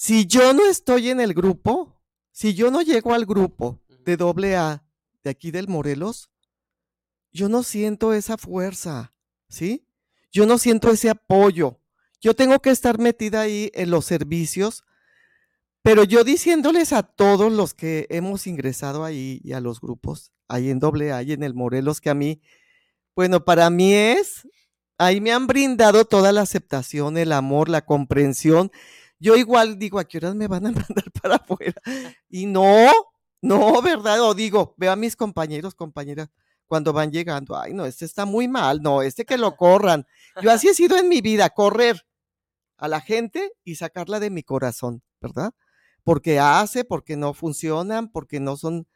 Si 0.00 0.26
yo 0.26 0.52
no 0.52 0.64
estoy 0.64 1.08
en 1.08 1.18
el 1.18 1.34
grupo, 1.34 2.00
si 2.30 2.54
yo 2.54 2.70
no 2.70 2.82
llego 2.82 3.14
al 3.14 3.26
grupo 3.26 3.80
de 4.04 4.16
doble 4.16 4.54
A 4.54 4.84
de 5.24 5.30
aquí 5.30 5.50
del 5.50 5.66
Morelos, 5.66 6.30
yo 7.32 7.48
no 7.48 7.64
siento 7.64 8.12
esa 8.14 8.38
fuerza, 8.38 9.12
¿sí? 9.48 9.88
Yo 10.30 10.46
no 10.46 10.56
siento 10.58 10.92
ese 10.92 11.10
apoyo. 11.10 11.80
Yo 12.20 12.36
tengo 12.36 12.60
que 12.60 12.70
estar 12.70 13.00
metida 13.00 13.40
ahí 13.40 13.72
en 13.74 13.90
los 13.90 14.04
servicios, 14.04 14.84
pero 15.82 16.04
yo 16.04 16.22
diciéndoles 16.22 16.92
a 16.92 17.02
todos 17.02 17.50
los 17.50 17.74
que 17.74 18.06
hemos 18.08 18.46
ingresado 18.46 19.02
ahí 19.02 19.40
y 19.42 19.52
a 19.52 19.60
los 19.60 19.80
grupos, 19.80 20.30
ahí 20.46 20.70
en 20.70 20.78
doble 20.78 21.10
A 21.10 21.24
y 21.24 21.32
en 21.32 21.42
el 21.42 21.54
Morelos, 21.54 22.00
que 22.00 22.10
a 22.10 22.14
mí, 22.14 22.40
bueno, 23.16 23.44
para 23.44 23.68
mí 23.68 23.94
es 23.94 24.46
ahí 24.96 25.20
me 25.20 25.32
han 25.32 25.48
brindado 25.48 26.04
toda 26.04 26.30
la 26.30 26.42
aceptación, 26.42 27.18
el 27.18 27.32
amor, 27.32 27.68
la 27.68 27.84
comprensión. 27.84 28.70
Yo 29.20 29.36
igual 29.36 29.78
digo, 29.78 29.98
¿a 29.98 30.04
qué 30.04 30.18
horas 30.18 30.34
me 30.34 30.46
van 30.46 30.66
a 30.66 30.70
mandar 30.72 31.10
para 31.22 31.36
afuera? 31.36 31.80
Y 32.28 32.46
no, 32.46 32.90
no, 33.40 33.82
¿verdad? 33.82 34.22
O 34.22 34.34
digo, 34.34 34.74
veo 34.76 34.92
a 34.92 34.96
mis 34.96 35.16
compañeros, 35.16 35.74
compañeras, 35.74 36.28
cuando 36.66 36.92
van 36.92 37.10
llegando, 37.10 37.56
ay, 37.56 37.72
no, 37.72 37.86
este 37.86 38.04
está 38.04 38.26
muy 38.26 38.46
mal, 38.46 38.82
no, 38.82 39.02
este 39.02 39.24
que 39.24 39.38
lo 39.38 39.56
corran. 39.56 40.06
Yo 40.42 40.50
así 40.50 40.68
he 40.68 40.74
sido 40.74 40.98
en 40.98 41.08
mi 41.08 41.20
vida, 41.20 41.48
correr 41.50 42.06
a 42.76 42.88
la 42.88 43.00
gente 43.00 43.52
y 43.64 43.76
sacarla 43.76 44.20
de 44.20 44.30
mi 44.30 44.42
corazón, 44.42 45.02
¿verdad? 45.20 45.52
Porque 46.04 46.38
hace, 46.38 46.84
porque 46.84 47.16
no 47.16 47.34
funcionan, 47.34 48.10
porque 48.10 48.38
no 48.38 48.56
son 48.56 48.86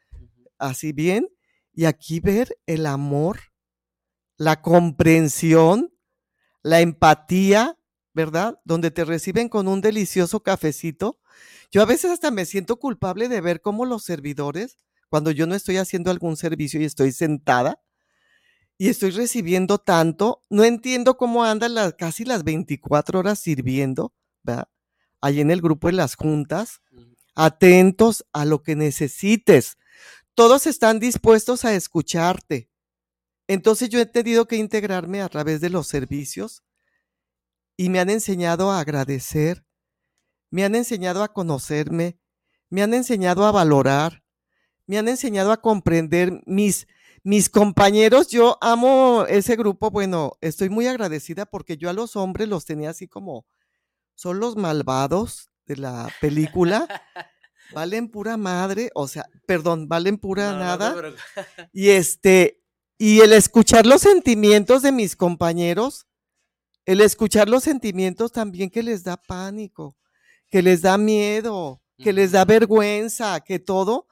así 0.57 0.93
bien. 0.93 1.27
Y 1.73 1.85
aquí 1.85 2.19
ver 2.19 2.57
el 2.67 2.85
amor, 2.85 3.39
la 4.37 4.61
comprensión, 4.61 5.93
la 6.61 6.79
empatía, 6.79 7.77
¿verdad? 8.13 8.59
Donde 8.63 8.91
te 8.91 9.05
reciben 9.05 9.49
con 9.49 9.67
un 9.67 9.81
delicioso 9.81 10.41
cafecito. 10.41 11.19
Yo 11.71 11.81
a 11.81 11.85
veces 11.85 12.11
hasta 12.11 12.31
me 12.31 12.45
siento 12.45 12.77
culpable 12.77 13.27
de 13.27 13.41
ver 13.41 13.61
cómo 13.61 13.85
los 13.85 14.03
servidores, 14.03 14.77
cuando 15.09 15.31
yo 15.31 15.47
no 15.47 15.55
estoy 15.55 15.77
haciendo 15.77 16.11
algún 16.11 16.37
servicio 16.37 16.79
y 16.79 16.85
estoy 16.85 17.11
sentada 17.11 17.81
y 18.77 18.89
estoy 18.89 19.11
recibiendo 19.11 19.77
tanto, 19.77 20.41
no 20.49 20.63
entiendo 20.63 21.17
cómo 21.17 21.43
andan 21.43 21.75
las, 21.75 21.93
casi 21.93 22.25
las 22.25 22.43
24 22.43 23.19
horas 23.19 23.39
sirviendo, 23.39 24.13
¿verdad? 24.43 24.67
Ahí 25.21 25.39
en 25.39 25.51
el 25.51 25.61
grupo 25.61 25.87
de 25.87 25.93
las 25.93 26.15
juntas, 26.15 26.81
atentos 27.33 28.25
a 28.33 28.45
lo 28.45 28.61
que 28.61 28.75
necesites. 28.75 29.77
Todos 30.35 30.67
están 30.67 30.99
dispuestos 30.99 31.65
a 31.65 31.73
escucharte. 31.73 32.69
Entonces 33.47 33.89
yo 33.89 33.99
he 33.99 34.05
tenido 34.05 34.47
que 34.47 34.57
integrarme 34.57 35.21
a 35.21 35.29
través 35.29 35.61
de 35.61 35.69
los 35.69 35.87
servicios 35.87 36.63
y 37.77 37.89
me 37.89 37.99
han 37.99 38.09
enseñado 38.09 38.71
a 38.71 38.79
agradecer, 38.79 39.65
me 40.49 40.63
han 40.63 40.75
enseñado 40.75 41.23
a 41.23 41.33
conocerme, 41.33 42.19
me 42.69 42.83
han 42.83 42.93
enseñado 42.93 43.45
a 43.45 43.51
valorar, 43.51 44.23
me 44.85 44.97
han 44.97 45.07
enseñado 45.07 45.51
a 45.51 45.61
comprender 45.61 46.41
mis, 46.45 46.87
mis 47.23 47.49
compañeros. 47.49 48.27
Yo 48.27 48.57
amo 48.61 49.25
ese 49.27 49.55
grupo, 49.55 49.89
bueno, 49.91 50.33
estoy 50.41 50.69
muy 50.69 50.87
agradecida 50.87 51.45
porque 51.45 51.77
yo 51.77 51.89
a 51.89 51.93
los 51.93 52.15
hombres 52.15 52.49
los 52.49 52.65
tenía 52.65 52.91
así 52.91 53.07
como, 53.07 53.45
son 54.15 54.39
los 54.39 54.55
malvados 54.55 55.49
de 55.65 55.77
la 55.77 56.09
película. 56.21 56.87
Valen 57.73 58.09
pura 58.09 58.37
madre, 58.37 58.91
o 58.93 59.07
sea, 59.07 59.25
perdón, 59.47 59.87
valen 59.87 60.17
pura 60.17 60.53
nada. 60.53 60.95
y 61.73 61.89
este, 61.89 62.61
y 62.97 63.21
el 63.21 63.33
escuchar 63.33 63.85
los 63.85 64.01
sentimientos 64.01 64.81
de 64.83 64.91
mis 64.91 65.15
compañeros, 65.15 66.05
el 66.85 67.01
escuchar 67.01 67.49
los 67.49 67.63
sentimientos 67.63 68.31
también 68.31 68.69
que 68.69 68.83
les 68.83 69.03
da 69.03 69.17
pánico, 69.17 69.95
que 70.49 70.61
les 70.61 70.81
da 70.81 70.97
miedo, 70.97 71.81
que 71.97 72.13
les 72.13 72.31
da 72.31 72.45
vergüenza, 72.45 73.39
que 73.41 73.59
todo, 73.59 74.07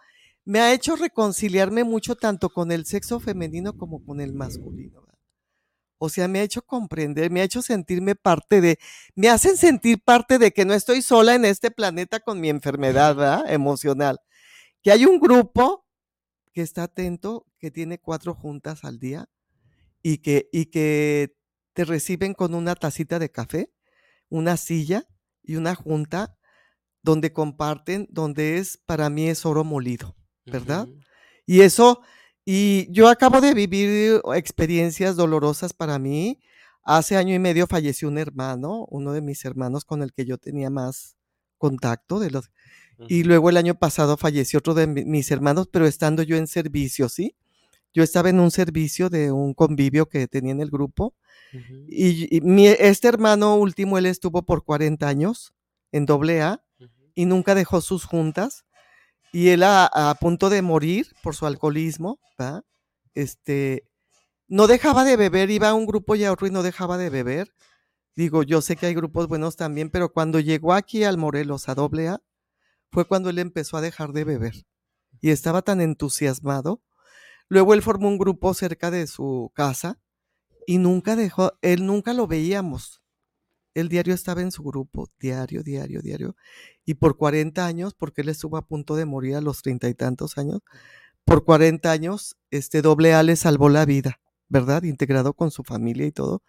me 0.46 0.60
ha 0.60 0.74
hecho 0.74 0.96
reconciliarme 0.96 1.84
mucho 1.84 2.16
tanto 2.16 2.50
con 2.50 2.72
el 2.72 2.86
sexo 2.86 3.20
femenino 3.20 3.78
como 3.78 4.04
con 4.04 4.22
el 4.22 4.34
masculino. 4.34 5.06
O 6.04 6.10
sea, 6.10 6.28
me 6.28 6.40
ha 6.40 6.44
hecho 6.44 6.64
comprender, 6.64 7.30
me 7.30 7.42
ha 7.42 7.44
hecho 7.44 7.62
sentirme 7.62 8.16
parte 8.16 8.60
de, 8.60 8.80
me 9.14 9.30
hacen 9.30 9.56
sentir 9.56 10.04
parte 10.04 10.40
de 10.40 10.52
que 10.52 10.66
no 10.66 10.74
estoy 10.74 11.04
sola 11.04 11.36
en 11.36 11.46
este 11.46 11.70
planeta 11.70 12.20
con 12.20 12.40
mi 12.40 12.50
enfermedad 12.50 13.48
emocional. 13.52 14.20
Que 14.82 14.92
hay 14.92 15.06
un 15.06 15.20
grupo 15.20 15.86
que 16.54 16.64
está 16.64 16.84
atento, 16.84 17.46
que 17.60 17.70
tiene 17.70 18.00
cuatro 18.00 18.34
juntas 18.34 18.84
al 18.84 18.98
día 18.98 19.30
y 20.02 20.18
que, 20.18 20.50
y 20.52 20.66
que 20.66 21.36
te 21.74 21.86
reciben 21.86 22.34
con 22.34 22.54
una 22.54 22.76
tacita 22.76 23.20
de 23.20 23.32
café, 23.32 23.72
una 24.30 24.58
silla 24.58 25.08
y 25.44 25.56
una 25.56 25.76
junta 25.76 26.38
donde 27.02 27.34
comparten, 27.34 28.08
donde 28.12 28.58
es, 28.58 28.78
para 28.78 29.10
mí 29.10 29.28
es 29.28 29.46
oro 29.46 29.64
molido, 29.64 30.16
¿verdad? 30.46 30.88
Y 31.46 31.62
eso, 31.62 32.02
y 32.46 32.92
yo 32.92 33.10
acabo 33.10 33.42
de 33.42 33.54
vivir 33.54 34.22
experiencias 34.36 35.16
dolorosas 35.16 35.74
para 35.74 35.98
mí. 36.00 36.40
Hace 36.84 37.16
año 37.16 37.34
y 37.34 37.40
medio 37.40 37.68
falleció 37.68 38.08
un 38.08 38.18
hermano, 38.18 38.86
uno 38.90 39.14
de 39.14 39.22
mis 39.22 39.46
hermanos 39.46 39.86
con 39.86 40.02
el 40.02 40.14
que 40.14 40.26
yo 40.26 40.38
tenía 40.38 40.70
más 40.70 41.16
contacto 41.58 42.20
de 42.20 42.32
los 42.32 42.50
y 43.08 43.24
luego 43.24 43.50
el 43.50 43.58
año 43.58 43.76
pasado 43.76 44.18
falleció 44.18 44.60
otro 44.60 44.74
de 44.74 44.88
mis 44.88 45.32
hermanos, 45.32 45.68
pero 45.72 45.88
estando 45.88 46.24
yo 46.24 46.36
en 46.36 46.48
servicio, 46.48 47.10
¿sí? 47.10 47.36
Yo 47.94 48.04
estaba 48.04 48.30
en 48.30 48.40
un 48.40 48.52
servicio 48.52 49.10
de 49.10 49.32
un 49.32 49.54
convivio 49.54 50.08
que 50.08 50.28
tenía 50.28 50.52
en 50.52 50.62
el 50.62 50.70
grupo 50.70 51.16
y, 51.88 52.66
este 52.66 53.08
hermano 53.08 53.56
último, 53.56 53.98
él 53.98 54.06
estuvo 54.06 54.44
por 54.44 54.64
40 54.64 55.08
años 55.08 55.54
en 55.92 56.06
doble 56.06 56.42
A 56.42 56.64
y 57.16 57.26
nunca 57.26 57.56
dejó 57.56 57.82
sus 57.82 58.06
juntas. 58.06 58.66
Y 59.34 59.50
él 59.50 59.64
a, 59.64 60.16
punto 60.20 60.50
de 60.50 60.62
morir 60.62 61.14
por 61.24 61.36
su 61.36 61.46
alcoholismo, 61.46 62.20
Este, 63.14 63.88
no 64.48 64.68
dejaba 64.68 65.04
de 65.04 65.18
beber, 65.18 65.50
iba 65.50 65.70
a 65.70 65.74
un 65.74 65.86
grupo 65.86 66.16
y 66.16 66.24
a 66.26 66.32
otro 66.32 66.48
y 66.48 66.52
no 66.52 66.64
dejaba 66.64 66.98
de 66.98 67.10
beber. 67.10 67.54
Digo, 68.16 68.44
yo 68.44 68.62
sé 68.62 68.76
que 68.76 68.88
hay 68.88 68.94
grupos 68.94 69.28
buenos 69.28 69.56
también, 69.56 69.90
pero 69.90 70.12
cuando 70.12 70.40
llegó 70.40 70.74
aquí 70.74 71.04
al 71.06 71.18
Morelos 71.18 71.70
a 71.70 71.76
doble 71.76 72.10
A, 72.10 72.22
fue 72.92 73.06
cuando 73.06 73.30
él 73.30 73.40
empezó 73.40 73.78
a 73.78 73.82
dejar 73.82 74.12
de 74.12 74.26
beber. 74.26 74.66
Y 75.22 75.30
estaba 75.32 75.62
tan 75.62 75.80
entusiasmado. 75.80 76.82
Luego 77.48 77.74
él 77.74 77.82
formó 77.82 78.10
un 78.10 78.18
grupo 78.18 78.54
cerca 78.54 78.92
de 78.92 79.08
su 79.08 79.52
casa 79.56 80.00
y 80.68 80.78
nunca 80.78 81.16
dejó, 81.16 81.54
él 81.62 81.86
nunca 81.86 82.14
lo 82.14 82.28
veíamos. 82.28 83.02
El 83.74 83.88
diario 83.90 84.14
estaba 84.14 84.42
en 84.42 84.52
su 84.52 84.64
grupo, 84.64 85.10
diario, 85.20 85.64
diario, 85.64 86.02
diario. 86.02 86.36
Y 86.86 86.96
por 86.96 87.18
40 87.18 87.66
años, 87.66 87.94
porque 87.94 88.22
él 88.22 88.30
estuvo 88.30 88.58
a 88.58 88.66
punto 88.66 88.96
de 88.96 89.06
morir 89.06 89.36
a 89.36 89.42
los 89.42 89.62
treinta 89.62 89.88
y 89.88 89.94
tantos 89.94 90.38
años, 90.38 90.60
por 91.26 91.46
40 91.46 91.92
años, 91.92 92.36
este 92.50 92.82
doble 92.82 93.14
A 93.14 93.24
le 93.24 93.36
salvó 93.36 93.70
la 93.70 93.86
vida, 93.86 94.20
¿verdad? 94.50 94.84
Integrado 94.84 95.34
con 95.34 95.52
su 95.52 95.64
familia 95.64 96.06
y 96.06 96.12
todo. 96.12 96.44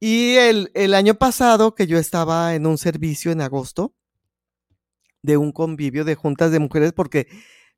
Y 0.00 0.34
el, 0.36 0.70
el 0.74 0.94
año 0.94 1.14
pasado, 1.14 1.74
que 1.74 1.86
yo 1.86 1.98
estaba 1.98 2.54
en 2.54 2.66
un 2.66 2.78
servicio 2.78 3.32
en 3.32 3.40
agosto, 3.40 3.92
de 5.22 5.36
un 5.36 5.52
convivio 5.52 6.04
de 6.04 6.14
juntas 6.14 6.52
de 6.52 6.60
mujeres, 6.60 6.92
porque 6.92 7.26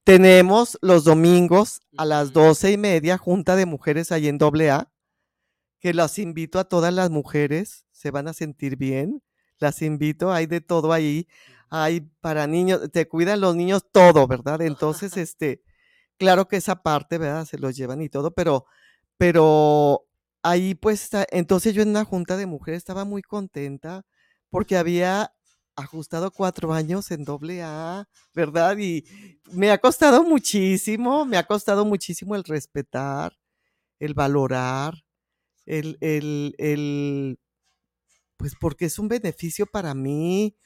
tenemos 0.05 0.79
los 0.83 1.05
domingos 1.05 1.81
a 1.97 2.05
las 2.05 2.33
doce 2.33 2.73
y 2.73 2.77
media 2.77 3.19
junta 3.19 3.57
de 3.57 3.67
mujeres 3.67 4.13
ahí 4.13 4.29
en 4.29 4.39
doble 4.39 4.71
A 4.71 4.91
que 5.81 5.95
las 5.95 6.19
invito 6.19 6.59
a 6.59 6.65
todas 6.65 6.93
las 6.95 7.11
mujeres, 7.11 7.87
se 7.93 8.11
van 8.11 8.29
a 8.29 8.35
sentir 8.35 8.77
bien, 8.77 9.23
las 9.59 9.83
invito, 9.83 10.33
hay 10.33 10.47
de 10.47 10.61
todo 10.61 10.93
ahí, 10.93 11.29
hay 11.71 12.03
para 12.21 12.47
niños, 12.47 12.91
te 12.93 13.09
cuidan 13.09 13.41
los 13.41 13.57
niños 13.57 13.85
todo, 13.93 14.27
¿verdad? 14.27 14.61
Entonces, 14.63 15.17
este, 15.17 15.63
claro 16.19 16.49
que 16.49 16.57
esa 16.57 16.83
parte, 16.83 17.19
¿verdad? 17.19 17.47
Se 17.47 17.59
los 17.59 17.77
llevan 17.77 18.03
y 18.03 18.09
todo, 18.09 18.33
pero, 18.33 18.67
pero 19.19 20.07
ahí 20.43 20.75
pues, 20.75 21.11
entonces 21.31 21.75
yo 21.75 21.83
en 21.83 21.91
una 21.91 22.05
junta 22.05 22.37
de 22.37 22.47
mujeres 22.47 22.79
estaba 22.79 23.05
muy 23.05 23.23
contenta 23.23 24.05
porque 24.51 24.77
había 24.77 25.33
ajustado 25.77 26.31
cuatro 26.33 26.73
años 26.75 27.11
en 27.11 27.25
doble 27.25 27.63
A, 27.63 28.09
¿verdad? 28.35 28.77
Y 28.79 29.05
me 29.53 29.71
ha 29.71 29.79
costado 29.79 30.25
muchísimo, 30.25 31.25
me 31.25 31.37
ha 31.39 31.47
costado 31.47 31.85
muchísimo 31.85 32.37
el 32.37 32.45
respetar, 32.45 33.33
el 34.01 34.15
valorar, 34.15 34.95
el, 35.67 35.99
el, 36.01 36.55
el, 36.59 37.39
pues 38.37 38.55
porque 38.61 38.87
es 38.87 38.99
un 38.99 39.09
beneficio 39.09 39.67
para 39.67 39.95
mí. 39.95 40.57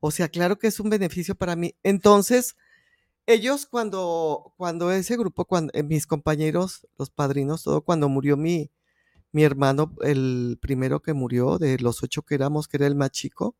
O 0.00 0.10
sea, 0.10 0.28
claro 0.28 0.58
que 0.58 0.68
es 0.68 0.80
un 0.80 0.90
beneficio 0.90 1.34
para 1.34 1.56
mí. 1.56 1.74
Entonces, 1.82 2.56
ellos 3.26 3.66
cuando, 3.66 4.54
cuando 4.56 4.92
ese 4.92 5.16
grupo, 5.16 5.46
cuando 5.46 5.72
eh, 5.74 5.82
mis 5.82 6.06
compañeros, 6.06 6.86
los 6.98 7.10
padrinos, 7.10 7.62
todo, 7.64 7.82
cuando 7.82 8.08
murió 8.08 8.36
mi, 8.36 8.70
mi 9.32 9.44
hermano, 9.44 9.94
el 10.02 10.58
primero 10.60 11.02
que 11.02 11.14
murió 11.14 11.58
de 11.58 11.78
los 11.78 12.02
ocho 12.02 12.22
que 12.22 12.36
éramos, 12.36 12.68
que 12.68 12.76
era 12.76 12.86
el 12.86 12.94
más 12.94 13.10
chico, 13.10 13.56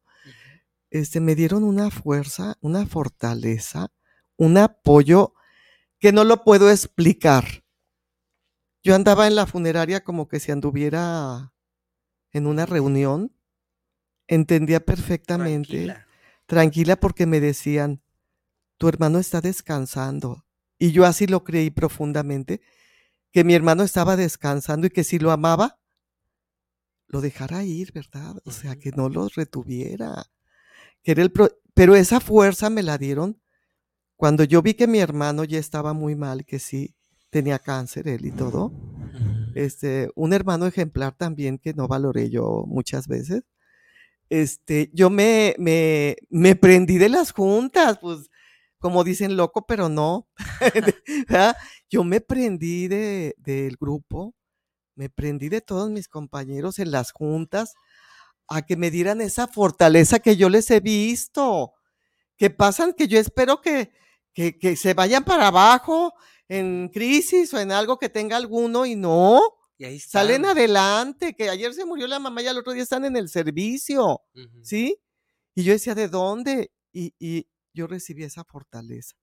este, 0.91 1.21
me 1.21 1.35
dieron 1.35 1.65
una 1.65 1.91
fuerza, 1.91 2.57
una 2.61 2.87
fortaleza, 2.87 3.91
un 4.37 4.59
apoyo 4.59 5.35
que 5.99 6.13
no 6.13 6.25
lo 6.25 6.45
puedo 6.45 6.71
explicar. 6.71 7.64
Yo 8.85 8.95
andaba 8.95 9.27
en 9.27 9.35
la 9.35 9.47
funeraria 9.47 10.05
como 10.05 10.29
que 10.29 10.39
si 10.39 10.53
anduviera 10.53 11.55
en 12.33 12.47
una 12.47 12.67
reunión. 12.67 13.35
Entendía 14.29 14.85
perfectamente. 14.85 15.97
Tranquila. 16.47 16.97
porque 16.97 17.25
me 17.25 17.41
decían, 17.41 18.03
tu 18.77 18.89
hermano 18.89 19.19
está 19.19 19.41
descansando. 19.41 20.45
Y 20.79 20.93
yo 20.93 21.07
así 21.07 21.27
lo 21.27 21.45
creí 21.45 21.71
profundamente, 21.71 22.61
que 23.33 23.43
mi 23.43 23.55
hermano 23.55 23.83
estaba 23.83 24.17
descansando 24.17 24.87
y 24.87 24.91
que 24.91 25.05
si 25.05 25.19
lo 25.19 25.31
amaba, 25.31 25.81
lo 27.07 27.23
dejara 27.23 27.65
ir, 27.65 27.93
¿verdad? 27.93 28.37
O 28.45 28.51
sea, 28.51 28.77
que 28.77 28.91
no 28.91 29.09
lo 29.09 29.29
retuviera. 29.29 30.27
Que 31.03 31.13
era 31.13 31.23
el 31.23 31.33
Pero 31.73 31.95
esa 31.95 32.21
fuerza 32.21 32.69
me 32.69 32.83
la 32.83 32.99
dieron 32.99 33.41
cuando 34.17 34.45
yo 34.45 34.61
vi 34.61 34.75
que 34.75 34.87
mi 34.87 34.99
hermano 34.99 35.45
ya 35.45 35.59
estaba 35.59 35.95
muy 35.95 36.17
mal, 36.17 36.45
que 36.45 36.59
sí, 36.59 36.95
tenía 37.35 37.59
cáncer 37.59 38.07
él 38.07 38.27
y 38.27 38.31
todo. 38.31 38.71
este, 39.57 40.09
un 40.15 40.33
hermano 40.33 40.67
ejemplar 40.67 41.17
también 41.17 41.59
que 41.59 41.75
no 41.75 41.89
valoré 41.89 42.31
yo 42.31 42.63
muchas 42.69 43.09
veces. 43.09 43.43
Este, 44.29 44.89
yo 44.93 45.11
me, 45.11 45.57
me, 45.59 46.17
me 46.31 46.55
prendí 46.55 46.97
de 46.97 47.09
las 47.09 47.33
juntas, 47.33 47.99
pues 48.01 48.31
como 48.79 49.03
dicen 49.03 49.37
loco, 49.37 49.67
pero 49.67 49.89
no. 49.89 50.29
yo 51.91 52.05
me 52.05 52.21
prendí 52.21 52.87
de, 52.87 53.35
del 53.39 53.79
grupo, 53.81 54.33
me 54.95 55.11
prendí 55.11 55.49
de 55.49 55.61
todos 55.61 55.91
mis 55.91 56.07
compañeros 56.07 56.79
en 56.79 56.93
las 56.93 57.11
juntas 57.11 57.75
a 58.47 58.63
que 58.63 58.77
me 58.77 58.93
dieran 58.93 59.21
esa 59.21 59.49
fortaleza 59.49 60.21
que 60.21 60.37
yo 60.37 60.49
les 60.49 60.71
he 60.71 60.79
visto, 60.79 61.73
que 62.37 62.51
pasan, 62.51 62.93
que 62.93 63.09
yo 63.09 63.19
espero 63.19 63.61
que, 63.61 63.91
que, 64.33 64.57
que 64.57 64.77
se 64.77 64.95
vayan 64.95 65.25
para 65.25 65.49
abajo 65.49 66.15
en 66.49 66.89
crisis 66.93 67.53
o 67.55 67.61
en 67.61 67.73
algo 67.73 67.99
que 67.99 68.09
tenga 68.09 68.37
alguno 68.37 68.87
y 68.87 68.97
no. 68.97 69.41
Y 69.77 69.85
ahí 69.85 69.99
Salen 69.99 70.45
adelante, 70.45 71.35
que 71.35 71.49
ayer 71.49 71.75
se 71.75 71.85
murió 71.85 72.07
la 72.07 72.19
mamá 72.19 72.43
y 72.43 72.47
al 72.47 72.59
otro 72.59 72.73
día 72.73 72.83
están 72.83 73.05
en 73.05 73.17
el 73.17 73.29
servicio. 73.29 74.21
¿sí? 74.63 75.01
Y 75.55 75.65
yo 75.65 75.73
decía, 75.73 75.95
¿de 75.95 76.09
dónde? 76.09 76.73
Y, 76.93 77.15
y 77.19 77.49
yo 77.73 77.87
recibí 77.87 78.23
esa 78.25 78.45
fortaleza. 78.45 79.17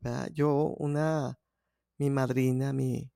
¿verdad? 0.00 0.28
Yo, 0.32 0.74
una, 0.78 1.38
mi 1.98 2.10
madrina, 2.10 2.72
mi, 2.72 3.10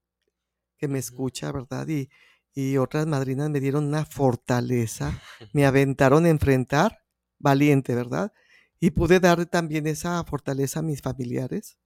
que 0.79 0.89
me 0.89 0.99
escucha, 0.99 1.53
¿verdad? 1.53 1.89
Y, 1.89 2.09
y 2.55 2.77
otras 2.79 3.07
madrinas 3.07 3.51
me 3.51 3.61
dieron 3.61 3.85
una 3.85 4.05
fortaleza, 4.05 5.21
me 5.53 5.67
aventaron 5.67 6.25
a 6.25 6.31
enfrentar, 6.31 7.05
valiente, 7.39 7.95
¿verdad? 7.95 8.33
Y 8.81 8.91
pude 8.93 9.21
dar 9.21 9.45
también 9.47 9.87
esa 9.87 10.23
fortaleza 10.25 10.81
a 10.81 10.83
mis 10.83 11.03
familiares. 11.03 11.79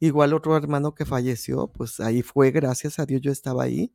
Igual 0.00 0.32
otro 0.32 0.56
hermano 0.56 0.94
que 0.94 1.04
falleció, 1.04 1.68
pues 1.68 2.00
ahí 2.00 2.22
fue, 2.22 2.50
gracias 2.50 2.98
a 2.98 3.06
Dios 3.06 3.20
yo 3.20 3.30
estaba 3.30 3.64
ahí 3.64 3.92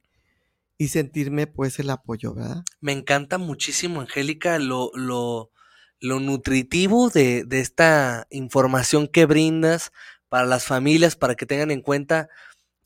y 0.78 0.90
sentirme 0.90 1.48
pues 1.48 1.80
el 1.80 1.90
apoyo, 1.90 2.36
¿verdad? 2.36 2.64
Me 2.80 2.92
encanta 2.92 3.38
muchísimo, 3.40 4.02
Angélica, 4.02 4.60
lo, 4.60 4.92
lo, 4.94 5.52
lo 6.00 6.20
nutritivo 6.20 7.10
de, 7.10 7.44
de 7.44 7.60
esta 7.60 8.28
información 8.30 9.08
que 9.08 9.26
brindas 9.26 9.92
para 10.30 10.46
las 10.46 10.66
familias, 10.66 11.16
para 11.16 11.36
que 11.36 11.46
tengan 11.46 11.72
en 11.72 11.82
cuenta 11.82 12.30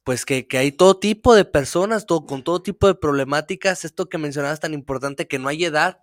pues 0.03 0.26
que, 0.26 0.47
que 0.47 0.57
hay 0.57 0.72
todo 0.72 0.97
tipo 0.97 1.36
de 1.36 1.45
personas, 1.45 2.05
todo, 2.05 2.26
con 2.26 2.43
todo 2.43 2.61
tipo 2.61 2.88
de 2.88 2.95
problemáticas. 2.95 3.86
Esto 3.86 4.09
que 4.09 4.17
mencionabas 4.17 4.59
tan 4.59 4.74
importante, 4.74 5.28
que 5.28 5.39
no 5.39 5.49
hay 5.49 5.65
edad, 5.65 5.99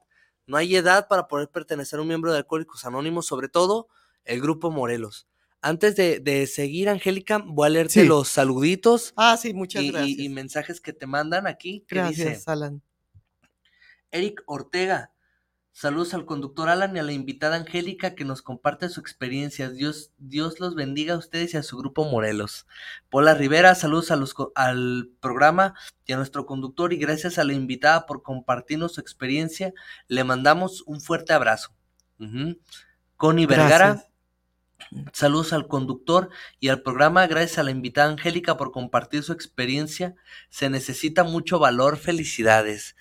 no 0.46 0.56
hay 0.56 0.76
edad 0.76 1.08
para 1.08 1.28
poder 1.28 1.48
pertenecer 1.50 1.98
a 1.98 2.02
un 2.02 2.08
miembro 2.08 2.30
de 2.30 2.38
Alcohólicos 2.38 2.84
Anónimos, 2.84 3.26
sobre 3.26 3.48
todo 3.48 3.88
el 4.24 4.40
grupo 4.40 4.70
Morelos. 4.70 5.26
Antes 5.66 5.96
de, 5.96 6.20
de 6.20 6.46
seguir, 6.46 6.88
Angélica, 6.88 7.38
voy 7.44 7.66
a 7.66 7.70
leerte 7.70 8.02
Sí. 8.02 8.06
los 8.06 8.28
saluditos 8.28 9.12
Ah, 9.16 9.36
sí, 9.36 9.52
muchas 9.52 9.82
y, 9.82 9.90
gracias. 9.90 10.18
y 10.18 10.28
mensajes 10.28 10.80
que 10.80 10.92
te 10.92 11.06
mandan 11.06 11.46
aquí. 11.48 11.84
Que 11.88 11.96
gracias, 11.96 12.28
dice, 12.38 12.42
Alan. 12.50 12.82
Eric 14.12 14.42
Ortega. 14.46 15.12
Saludos 15.72 16.14
al 16.14 16.24
conductor 16.24 16.68
Alan 16.70 16.96
y 16.96 17.00
a 17.00 17.02
la 17.02 17.12
invitada 17.12 17.56
Angélica 17.56 18.14
que 18.14 18.24
nos 18.24 18.40
comparte 18.40 18.88
su 18.88 19.00
experiencia. 19.00 19.68
Dios, 19.68 20.10
Dios 20.16 20.58
los 20.58 20.74
bendiga 20.74 21.14
a 21.14 21.18
ustedes 21.18 21.52
y 21.52 21.56
a 21.58 21.62
su 21.62 21.76
grupo 21.76 22.04
Morelos. 22.04 22.66
Paula 23.10 23.34
Rivera, 23.34 23.74
saludos 23.74 24.10
a 24.10 24.16
los, 24.16 24.34
al 24.54 25.10
programa 25.20 25.74
y 26.06 26.12
a 26.12 26.16
nuestro 26.16 26.46
conductor 26.46 26.94
y 26.94 26.96
gracias 26.96 27.38
a 27.38 27.44
la 27.44 27.52
invitada 27.52 28.06
por 28.06 28.22
compartirnos 28.22 28.94
su 28.94 29.00
experiencia. 29.02 29.74
Le 30.08 30.24
mandamos 30.24 30.82
un 30.86 31.00
fuerte 31.02 31.34
abrazo. 31.34 31.74
Ujú. 32.20 32.56
Connie 33.18 33.44
Vergara. 33.46 34.02
Saludos 35.12 35.52
al 35.52 35.66
conductor 35.66 36.30
y 36.60 36.68
al 36.68 36.82
programa. 36.82 37.26
Gracias 37.26 37.58
a 37.58 37.62
la 37.62 37.70
invitada 37.70 38.10
Angélica 38.10 38.56
por 38.56 38.72
compartir 38.72 39.22
su 39.22 39.32
experiencia. 39.32 40.14
Se 40.48 40.70
necesita 40.70 41.24
mucho 41.24 41.58
valor. 41.58 41.96
Felicidades. 41.96 42.96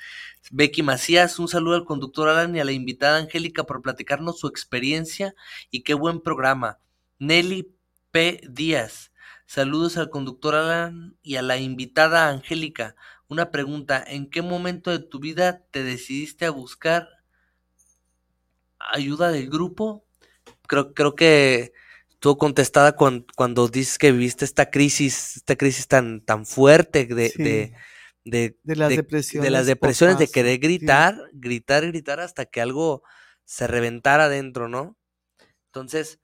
Becky 0.51 0.83
Macías, 0.83 1.39
un 1.39 1.47
saludo 1.47 1.75
al 1.75 1.85
conductor 1.85 2.29
Alan 2.29 2.55
y 2.55 2.59
a 2.59 2.65
la 2.65 2.71
invitada 2.71 3.17
Angélica 3.17 3.63
por 3.63 3.81
platicarnos 3.81 4.39
su 4.39 4.47
experiencia 4.47 5.33
y 5.71 5.81
qué 5.81 5.95
buen 5.95 6.21
programa. 6.21 6.79
Nelly 7.17 7.75
P. 8.11 8.41
Díaz, 8.47 9.11
saludos 9.47 9.97
al 9.97 10.09
conductor 10.09 10.53
Alan 10.53 11.17
y 11.23 11.37
a 11.37 11.41
la 11.41 11.57
invitada 11.57 12.29
Angélica. 12.29 12.95
Una 13.27 13.49
pregunta, 13.49 14.03
¿en 14.05 14.29
qué 14.29 14.43
momento 14.43 14.91
de 14.91 14.99
tu 14.99 15.19
vida 15.19 15.65
te 15.71 15.83
decidiste 15.83 16.45
a 16.45 16.51
buscar 16.51 17.09
ayuda 18.77 19.31
del 19.31 19.49
grupo? 19.49 20.04
Creo, 20.67 20.93
creo 20.93 21.15
que 21.15 21.73
estuvo 22.09 22.37
contestada 22.37 22.95
cuan- 22.95 23.25
cuando 23.35 23.67
dices 23.67 23.97
que 23.97 24.11
viviste 24.11 24.45
esta 24.45 24.69
crisis, 24.69 25.37
esta 25.37 25.55
crisis 25.55 25.87
tan, 25.87 26.21
tan 26.21 26.45
fuerte 26.45 27.05
de, 27.05 27.29
Sí, 27.29 27.43
de, 27.43 27.73
de, 28.25 28.57
de 28.63 28.75
las 28.75 28.89
de- 28.89 28.95
depresiones. 28.97 29.43
de 29.43 29.51
las 29.51 29.65
depresiones, 29.67 30.17
de 30.17 30.27
querer 30.27 30.53
sí. 30.53 30.59
gritar, 30.59 31.17
gritar, 31.33 31.85
gritar 31.87 32.19
hasta 32.19 32.45
que 32.45 32.61
algo 32.61 33.03
se 33.45 33.67
reventara 33.67 34.25
adentro, 34.25 34.67
¿no? 34.69 34.97
Entonces, 35.67 36.19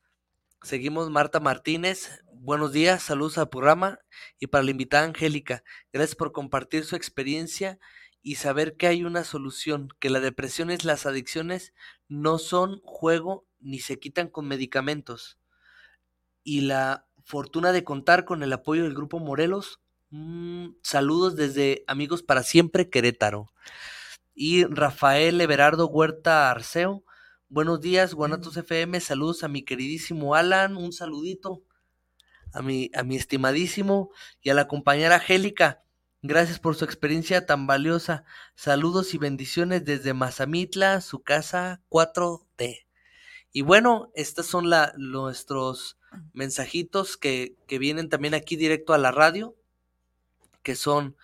seguimos 0.64 1.10
Marta 1.10 1.40
Martínez. 1.40 2.10
Buenos 2.34 2.72
días, 2.74 3.04
saludos 3.04 3.38
al 3.38 3.50
programa 3.50 4.00
y 4.40 4.48
para 4.48 4.64
la 4.64 4.72
invitada 4.72 5.06
Angélica. 5.06 5.64
Gracias 5.94 6.16
por 6.16 6.32
compartir 6.32 6.86
su 6.86 6.96
experiencia 6.96 7.78
y 8.24 8.36
saber 8.36 8.76
que 8.78 8.88
hay 8.88 9.04
una 9.04 9.24
solución, 9.24 9.90
que 10.00 10.10
la 10.10 10.20
depresión 10.20 10.72
y 10.72 10.78
las 10.78 11.06
adicciones 11.06 11.74
no 12.08 12.40
son 12.40 12.80
juego 12.84 13.46
ni 13.62 13.80
se 13.80 14.00
quitan 14.00 14.28
con 14.28 14.48
medicamentos. 14.48 15.38
Y 16.44 16.62
la 16.62 17.08
fortuna 17.24 17.72
de 17.72 17.84
contar 17.84 18.26
con 18.26 18.44
el 18.44 18.54
apoyo 18.54 18.84
del 18.84 18.96
Grupo 18.96 19.20
Morelos. 19.20 19.80
mm, 20.10 20.72
saludos 20.84 21.36
desde 21.38 21.84
Amigos 21.88 22.24
para 22.24 22.44
Siempre, 22.44 22.90
Querétaro. 22.90 23.52
Y 24.34 24.66
Rafael 24.66 25.40
Everardo 25.40 25.88
Huerta 25.88 26.52
Arceo. 26.52 27.04
Buenos 27.50 27.82
días, 27.82 28.14
Guanatos 28.14 28.58
FM. 28.58 29.00
Saludos 29.00 29.44
a 29.44 29.48
mi 29.48 29.64
queridísimo 29.64 30.36
Alan. 30.36 30.78
Un 30.78 30.94
saludito 30.94 31.64
a 32.54 32.62
mi, 32.62 32.90
a 32.94 33.04
mi 33.04 33.16
estimadísimo 33.16 34.12
y 34.42 34.50
a 34.50 34.54
la 34.54 34.68
compañera 34.68 35.16
Angélica. 35.16 35.84
Gracias 36.22 36.60
por 36.60 36.76
su 36.76 36.86
experiencia 36.86 37.46
tan 37.46 37.68
valiosa. 37.68 38.26
Saludos 38.56 39.14
y 39.14 39.18
bendiciones 39.18 39.86
desde 39.86 40.14
Mazamitla, 40.14 41.02
su 41.02 41.24
casa 41.24 41.82
4D. 41.90 42.86
Y 43.52 43.62
bueno, 43.62 44.12
estos 44.16 44.46
son 44.46 44.70
nuestros 44.98 45.98
mensajitos 46.34 47.18
que, 47.18 47.58
vienen 47.68 48.10
también 48.10 48.34
aquí 48.34 48.56
directo 48.56 48.94
a 48.94 48.98
la 48.98 49.12
radio, 49.12 49.56
que 50.64 50.76
son, 50.76 51.18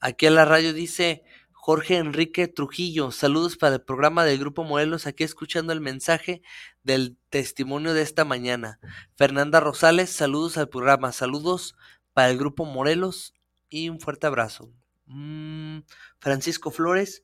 aquí 0.00 0.26
a 0.26 0.30
la 0.30 0.44
radio 0.44 0.72
dice 0.72 1.22
Jorge 1.52 1.96
Enrique 1.96 2.48
Trujillo, 2.48 3.10
saludos 3.10 3.56
para 3.56 3.76
el 3.76 3.82
programa 3.82 4.24
del 4.24 4.38
Grupo 4.38 4.64
Morelos, 4.64 5.06
aquí 5.06 5.22
escuchando 5.22 5.72
el 5.72 5.80
mensaje 5.80 6.42
del 6.82 7.16
testimonio 7.30 7.94
de 7.94 8.02
esta 8.02 8.24
mañana. 8.24 8.80
Fernanda 9.16 9.60
Rosales, 9.60 10.10
saludos 10.10 10.56
al 10.56 10.68
programa, 10.68 11.12
saludos 11.12 11.76
para 12.12 12.30
el 12.30 12.38
Grupo 12.38 12.64
Morelos 12.64 13.34
y 13.68 13.88
un 13.88 14.00
fuerte 14.00 14.26
abrazo. 14.26 14.72
Mm, 15.06 15.80
Francisco 16.18 16.70
Flores, 16.70 17.22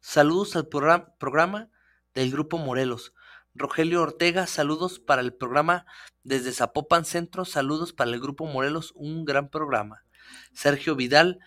saludos 0.00 0.56
al 0.56 0.68
progra- 0.68 1.14
programa 1.18 1.68
del 2.14 2.30
Grupo 2.30 2.58
Morelos. 2.58 3.12
Rogelio 3.56 4.02
Ortega, 4.02 4.48
saludos 4.48 4.98
para 4.98 5.22
el 5.22 5.32
programa 5.32 5.86
desde 6.24 6.52
Zapopan 6.52 7.04
Centro, 7.04 7.44
saludos 7.44 7.92
para 7.92 8.10
el 8.10 8.20
Grupo 8.20 8.46
Morelos, 8.46 8.92
un 8.96 9.24
gran 9.24 9.48
programa. 9.48 10.04
Sergio 10.52 10.96
Vidal, 10.96 11.38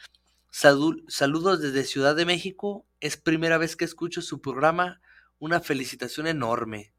saludos 0.49 1.61
desde 1.61 1.83
Ciudad 1.83 2.15
de 2.15 2.25
México, 2.25 2.85
es 3.01 3.17
primera 3.17 3.57
vez 3.57 3.75
que 3.75 3.83
escucho 3.83 4.21
su 4.21 4.39
programa, 4.39 5.01
una 5.37 5.59
felicitación 5.59 6.27
enorme. 6.27 6.93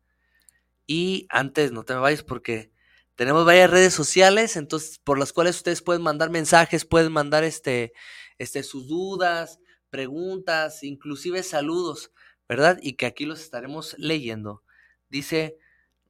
Y 0.87 1.27
antes, 1.31 1.73
no 1.73 1.85
te 1.85 1.95
me 1.95 2.01
vayas 2.01 2.23
porque 2.23 2.71
tenemos 3.15 3.47
varias 3.47 3.71
redes 3.71 3.95
sociales, 3.95 4.57
entonces 4.57 4.99
por 4.99 5.19
las 5.19 5.33
cuales 5.33 5.57
ustedes 5.57 5.81
pueden 5.81 6.03
mandar 6.03 6.29
mensajes, 6.29 6.85
pueden 6.85 7.13
mandar 7.13 7.45
este, 7.45 7.95
este, 8.37 8.63
sus 8.63 8.87
dudas, 8.87 9.59
preguntas, 9.89 10.83
inclusive 10.83 11.43
saludos, 11.43 12.13
¿verdad? 12.47 12.79
Y 12.83 12.97
que 12.97 13.07
aquí 13.07 13.25
los 13.25 13.41
estaremos 13.41 13.97
leyendo. 13.99 14.63
Dice 15.09 15.59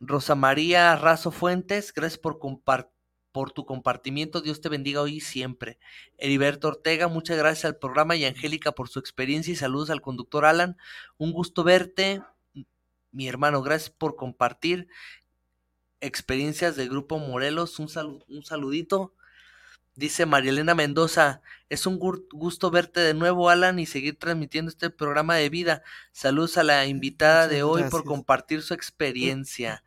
Rosa 0.01 0.35
María 0.35 0.95
Razo 0.97 1.31
Fuentes, 1.31 1.93
gracias 1.93 2.19
por, 2.19 2.39
por 3.33 3.53
tu 3.53 3.65
compartimiento, 3.67 4.41
Dios 4.41 4.61
te 4.61 4.69
bendiga 4.69 5.01
hoy 5.03 5.17
y 5.17 5.21
siempre. 5.21 5.79
Heriberto 6.17 6.69
Ortega, 6.69 7.09
muchas 7.09 7.37
gracias 7.39 7.65
al 7.67 7.77
programa 7.77 8.17
y 8.17 8.25
Angélica 8.25 8.73
por 8.73 8.89
su 8.89 8.99
experiencia 8.99 9.53
y 9.53 9.57
saludos 9.57 9.91
al 9.91 10.01
conductor 10.01 10.45
Alan. 10.45 10.77
Un 11.17 11.33
gusto 11.33 11.65
verte, 11.65 12.23
mi 13.13 13.29
hermano, 13.29 13.63
gracias 13.63 13.91
por 13.91 14.17
compartir 14.17 14.89
experiencias 16.01 16.77
del 16.77 16.89
grupo 16.89 17.19
Morelos. 17.19 17.79
Un, 17.79 17.89
salu- 17.89 18.25
un 18.29 18.43
saludito. 18.45 19.15
Dice 19.99 20.27
Marielena 20.27 20.77
Mendoza, 20.77 21.43
es 21.69 21.85
un 21.85 21.99
gusto 21.99 22.71
verte 22.71 23.01
de 23.01 23.15
nuevo, 23.15 23.51
Alan, 23.51 23.81
y 23.81 23.87
seguir 23.87 24.17
transmitiendo 24.17 24.71
este 24.71 24.91
programa 24.91 25.35
de 25.35 25.49
vida. 25.49 25.83
Saludos 26.13 26.57
a 26.57 26.63
la 26.63 26.87
invitada 26.87 27.47
Muchas 27.47 27.51
de 27.51 27.63
hoy 27.65 27.83
por 27.91 28.05
compartir 28.05 28.63
su 28.63 28.75
experiencia. 28.75 29.83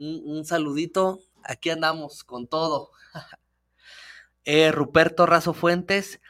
Un, 0.00 0.20
un 0.24 0.44
saludito, 0.44 1.20
aquí 1.44 1.70
andamos 1.70 2.24
con 2.24 2.48
todo. 2.48 2.90
Eh, 4.44 4.72
Ruperto 4.72 5.24
Razo 5.24 5.54
Fuentes, 5.54 6.20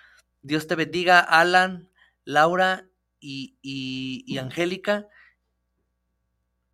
Dios 0.43 0.67
te 0.67 0.75
bendiga, 0.75 1.19
Alan, 1.19 1.89
Laura 2.27 2.87
y, 3.19 3.57
y 3.63 4.37
Angélica. 4.37 5.09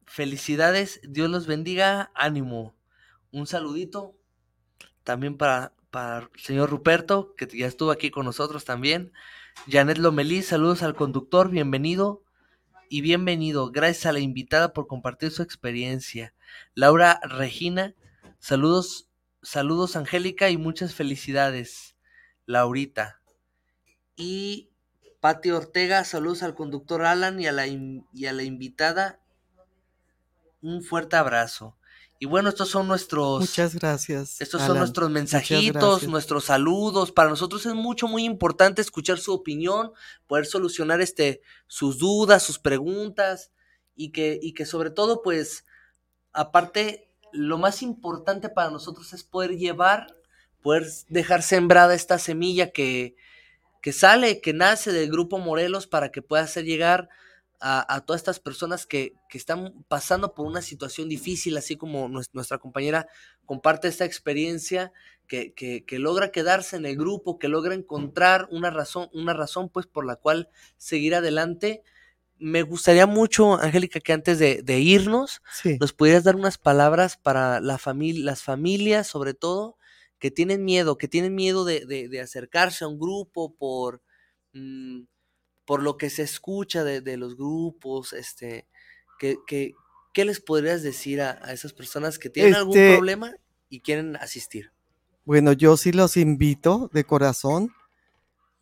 Felicidades, 0.07 0.99
Dios 1.05 1.31
los 1.31 1.47
bendiga, 1.47 2.11
ánimo. 2.17 2.75
Un 3.31 3.47
saludito 3.47 4.17
también 5.05 5.37
para, 5.39 5.78
para 5.91 6.19
el 6.35 6.41
señor 6.41 6.71
Ruperto, 6.71 7.35
que 7.37 7.47
ya 7.47 7.67
estuvo 7.67 7.91
aquí 7.91 8.11
con 8.11 8.25
nosotros 8.25 8.65
también. 8.65 9.13
Janet 9.71 9.99
Lomelí, 9.99 10.43
saludos 10.43 10.83
al 10.83 10.95
conductor, 10.95 11.51
bienvenido 11.51 12.23
y 12.89 13.01
bienvenido. 13.01 13.71
Gracias 13.71 14.07
a 14.07 14.13
la 14.13 14.21
invitada 14.21 14.73
por 14.73 14.87
compartir 14.87 15.31
su 15.31 15.43
experiencia. 15.43 16.35
Laura 16.75 17.21
Regina, 17.23 17.95
saludos, 18.39 19.09
saludos 19.43 19.97
Angélica 19.97 20.51
y 20.51 20.57
muchas 20.57 20.95
felicidades. 20.95 21.97
Laurita. 22.47 23.21
Y 24.17 24.71
Pati 25.21 25.51
Ortega, 25.51 26.05
saludos 26.05 26.43
al 26.43 26.55
conductor 26.55 27.05
Alan 27.05 27.41
y 27.41 27.47
a 27.47 27.53
la, 27.53 27.67
y 27.67 28.27
a 28.27 28.33
la 28.33 28.43
invitada. 28.43 29.21
Un 30.63 30.83
fuerte 30.83 31.17
abrazo. 31.17 31.77
Y 32.21 32.27
bueno, 32.27 32.49
estos 32.49 32.69
son 32.69 32.89
nuestros. 32.89 33.41
Muchas 33.41 33.77
gracias. 33.77 34.41
Estos 34.41 34.63
son 34.63 34.79
nuestros 34.79 35.09
mensajitos, 35.09 36.09
nuestros 36.09 36.47
saludos. 36.47 37.13
Para 37.13 37.29
nosotros 37.29 37.65
es 37.65 37.75
mucho, 37.75 38.09
muy 38.09 38.25
importante 38.25 38.83
escuchar 38.83 39.19
su 39.19 39.33
opinión, 39.33 39.93
poder 40.27 40.47
solucionar 40.47 41.01
este, 41.01 41.43
sus 41.69 41.99
dudas, 41.99 42.43
sus 42.43 42.59
preguntas. 42.59 43.53
Y 43.95 44.11
que, 44.11 44.39
y 44.41 44.55
que 44.55 44.65
sobre 44.65 44.91
todo, 44.91 45.23
pues, 45.23 45.65
aparte, 46.33 47.09
lo 47.33 47.59
más 47.59 47.83
importante 47.83 48.49
para 48.49 48.71
nosotros 48.71 49.13
es 49.13 49.23
poder 49.23 49.57
llevar, 49.57 50.17
poder 50.63 50.87
dejar 51.09 51.43
sembrada 51.43 51.95
esta 51.95 52.19
semilla 52.19 52.71
que, 52.71 53.17
que 53.81 53.93
sale, 53.93 54.41
que 54.41 54.53
nace 54.53 54.93
del 54.93 55.11
grupo 55.11 55.39
Morelos 55.39 55.87
para 55.87 56.11
que 56.11 56.23
pueda 56.23 56.43
hacer 56.43 56.65
llegar 56.65 57.09
a, 57.61 58.05
todas 58.07 58.21
estas 58.21 58.41
personas 58.41 58.87
que, 58.87 59.15
están 59.31 59.85
pasando 59.89 60.35
por 60.35 60.47
una 60.47 60.63
situación 60.63 61.09
difícil, 61.09 61.57
así 61.57 61.77
como 61.77 62.09
nuestra 62.09 62.59
compañera 62.59 63.09
comparte 63.47 63.89
esta 63.89 64.05
experiencia, 64.05 64.93
que, 65.27 65.53
que, 65.55 65.99
logra 65.99 66.31
quedarse 66.31 66.77
en 66.77 66.87
el 66.87 66.97
grupo, 66.97 67.39
que 67.39 67.49
logra 67.49 67.75
encontrar 67.75 68.49
una 68.51 68.71
razón, 68.71 69.11
una 69.13 69.35
razón 69.35 69.69
pues 69.69 69.87
por 69.87 70.07
la 70.07 70.17
cual 70.17 70.49
seguir 70.77 71.15
adelante. 71.15 71.83
Me 72.39 72.63
gustaría 72.63 73.07
mucho, 73.07 73.55
Angélica, 73.55 74.01
que 74.01 74.13
antes 74.13 74.39
de, 74.39 74.81
irnos, 74.81 75.43
nos 75.81 75.93
pudieras 75.93 76.25
dar 76.25 76.37
unas 76.37 76.57
palabras 76.57 77.17
para 77.17 77.61
la 77.61 77.79
familia, 77.79 78.25
las 78.25 78.43
familias, 78.43 79.09
sobre 79.09 79.35
todo, 79.35 79.77
que 80.19 80.31
tienen 80.31 80.65
miedo, 80.65 80.97
que 80.97 81.09
tienen 81.09 81.35
miedo 81.35 81.65
de, 81.65 82.21
acercarse 82.23 82.85
a 82.85 82.89
un 82.89 82.99
grupo 82.99 83.55
por... 83.55 84.03
Mm, 84.53 85.03
por 85.69 85.83
lo 85.83 85.99
que 85.99 86.09
se 86.09 86.23
escucha 86.23 86.83
de, 86.83 87.17
los 87.19 87.37
grupos, 87.37 88.15
este, 88.15 88.67
que, 89.19 89.37
¿qué 90.15 90.25
les 90.25 90.41
podrías 90.41 90.83
decir 90.83 91.21
a, 91.21 91.33
esas 91.53 91.75
personas 91.75 92.19
que 92.19 92.31
tienen 92.31 92.55
algún 92.55 92.75
este 92.75 92.95
problema 92.95 93.35
y 93.69 93.81
quieren 93.81 94.17
asistir? 94.17 94.73
Bueno, 95.27 95.53
yo 95.53 95.77
sí 95.77 95.93
los 95.93 96.17
invito 96.17 96.89
de 96.95 97.05
corazón. 97.05 97.71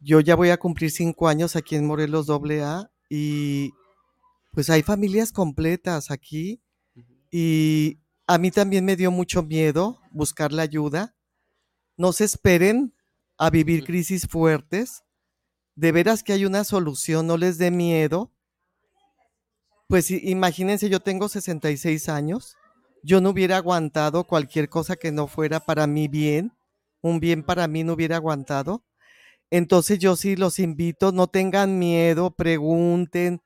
Yo 0.01 0.19
ya 0.19 0.35
voy 0.35 0.51
a 0.51 0.57
cumplir 0.57 0.91
cinco 0.91 1.29
años 1.29 1.55
aquí 1.55 1.77
en 1.77 1.87
Morelos 1.87 2.29
AA 2.29 2.91
y 3.09 3.71
pues 4.51 4.69
hay 4.69 4.83
familias 4.83 5.31
completas 5.31 6.11
aquí 6.11 6.61
y 7.31 8.01
a 8.27 8.37
mí 8.37 8.51
también 8.51 8.85
me 8.85 8.97
dio 8.97 9.13
mucho 9.13 9.45
miedo 9.45 10.01
buscar 10.11 10.53
la 10.53 10.63
ayuda. 10.63 11.15
No 11.97 12.13
se 12.13 12.25
esperen 12.25 12.97
a 13.39 13.49
vivir 13.49 13.85
crisis 13.85 14.27
fuertes 14.27 15.05
de 15.77 15.93
veras 15.93 16.23
que 16.23 16.33
hay 16.33 16.45
una 16.45 16.65
solución, 16.65 17.27
no 17.27 17.37
les 17.37 17.59
dé 17.59 17.71
miedo. 17.71 18.33
Pues 19.89 20.11
imagínense, 20.11 20.89
yo 20.89 21.01
tengo 21.01 21.29
66 21.29 22.09
años, 22.09 22.57
yo 23.03 23.21
no 23.21 23.31
hubiera 23.31 23.59
aguantado 23.59 24.25
cualquier 24.25 24.69
cosa 24.69 24.97
que 24.97 25.13
no 25.13 25.29
fuera 25.29 25.61
para 25.61 25.87
mí 25.87 26.09
bien, 26.09 26.53
un 27.03 27.21
bien 27.21 27.45
para 27.45 27.69
mí 27.69 27.85
no 27.85 27.93
hubiera 27.93 28.17
aguantado. 28.17 28.85
Entonces 29.51 30.01
yo 30.01 30.17
sí 30.17 30.35
los 30.35 30.59
invito, 30.59 31.13
no 31.13 31.29
tengan 31.29 31.79
miedo, 31.79 32.33
pregunten, 32.33 33.43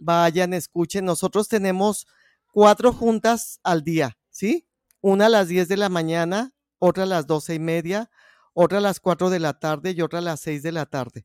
vayan, 0.00 0.52
escuchen. 0.52 1.04
Nosotros 1.04 1.48
tenemos 1.48 2.06
cuatro 2.52 2.92
juntas 2.92 3.60
al 3.62 3.84
día, 3.84 4.18
¿sí? 4.30 4.66
Una 5.00 5.26
a 5.26 5.28
las 5.28 5.48
10 5.48 5.68
de 5.68 5.76
la 5.76 5.90
mañana, 5.90 6.54
otra 6.78 7.04
a 7.04 7.06
las 7.06 7.26
doce 7.28 7.54
y 7.54 7.60
media, 7.60 8.10
otra 8.52 8.78
a 8.78 8.80
las 8.80 8.98
4 8.98 9.30
de 9.30 9.38
la 9.38 9.60
tarde 9.60 9.92
y 9.92 10.00
otra 10.00 10.18
a 10.18 10.22
las 10.22 10.40
6 10.40 10.62
de 10.62 10.72
la 10.72 10.86
tarde. 10.86 11.24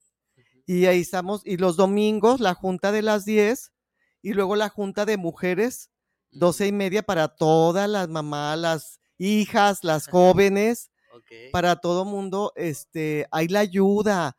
Y 0.69 0.85
ahí 0.85 0.99
estamos, 0.99 1.41
y 1.45 1.57
los 1.57 1.77
domingos 1.77 2.39
la 2.39 2.53
junta 2.53 2.91
de 2.91 3.01
las 3.01 3.25
10 3.25 3.71
y 4.21 4.33
luego 4.33 4.55
la 4.55 4.69
junta 4.69 5.03
de 5.07 5.17
mujeres, 5.17 5.89
doce 6.29 6.67
y 6.67 6.71
media 6.71 7.01
para 7.01 7.27
todas 7.27 7.89
las 7.89 8.07
mamás, 8.07 8.59
las 8.59 8.99
hijas, 9.17 9.83
las 9.83 10.07
jóvenes, 10.07 10.91
para 11.51 11.77
todo 11.77 12.05
mundo, 12.05 12.53
este, 12.55 13.25
hay 13.31 13.47
la 13.47 13.61
ayuda, 13.61 14.37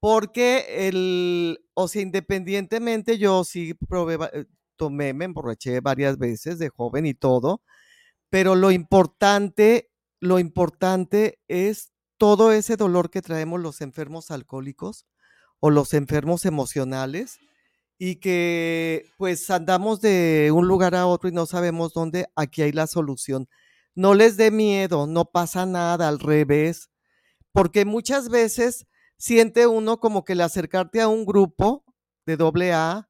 porque 0.00 0.88
el, 0.88 1.60
o 1.74 1.86
sea, 1.86 2.02
independientemente 2.02 3.16
yo 3.16 3.44
sí 3.44 3.74
probé, 3.74 4.18
eh, 4.32 4.46
tomé, 4.74 5.14
me 5.14 5.26
emborraché 5.26 5.78
varias 5.78 6.18
veces 6.18 6.58
de 6.58 6.70
joven 6.70 7.06
y 7.06 7.14
todo, 7.14 7.62
pero 8.30 8.56
lo 8.56 8.72
importante, 8.72 9.92
lo 10.18 10.40
importante 10.40 11.38
es 11.46 11.92
todo 12.16 12.50
ese 12.50 12.76
dolor 12.76 13.10
que 13.10 13.22
traemos 13.22 13.60
los 13.60 13.80
enfermos 13.80 14.32
alcohólicos, 14.32 15.06
o 15.60 15.70
los 15.70 15.94
enfermos 15.94 16.44
emocionales 16.44 17.38
y 17.98 18.16
que 18.16 19.06
pues 19.16 19.50
andamos 19.50 20.00
de 20.00 20.50
un 20.54 20.68
lugar 20.68 20.94
a 20.94 21.06
otro 21.06 21.28
y 21.28 21.32
no 21.32 21.46
sabemos 21.46 21.92
dónde, 21.92 22.26
aquí 22.36 22.62
hay 22.62 22.72
la 22.72 22.86
solución. 22.86 23.48
No 23.94 24.14
les 24.14 24.36
dé 24.36 24.52
miedo, 24.52 25.06
no 25.08 25.24
pasa 25.24 25.66
nada, 25.66 26.08
al 26.08 26.20
revés, 26.20 26.90
porque 27.52 27.84
muchas 27.84 28.28
veces 28.28 28.86
siente 29.16 29.66
uno 29.66 29.98
como 29.98 30.24
que 30.24 30.34
el 30.34 30.40
acercarte 30.42 31.00
a 31.00 31.08
un 31.08 31.26
grupo 31.26 31.84
de 32.24 32.36
doble 32.36 32.72
A, 32.72 33.08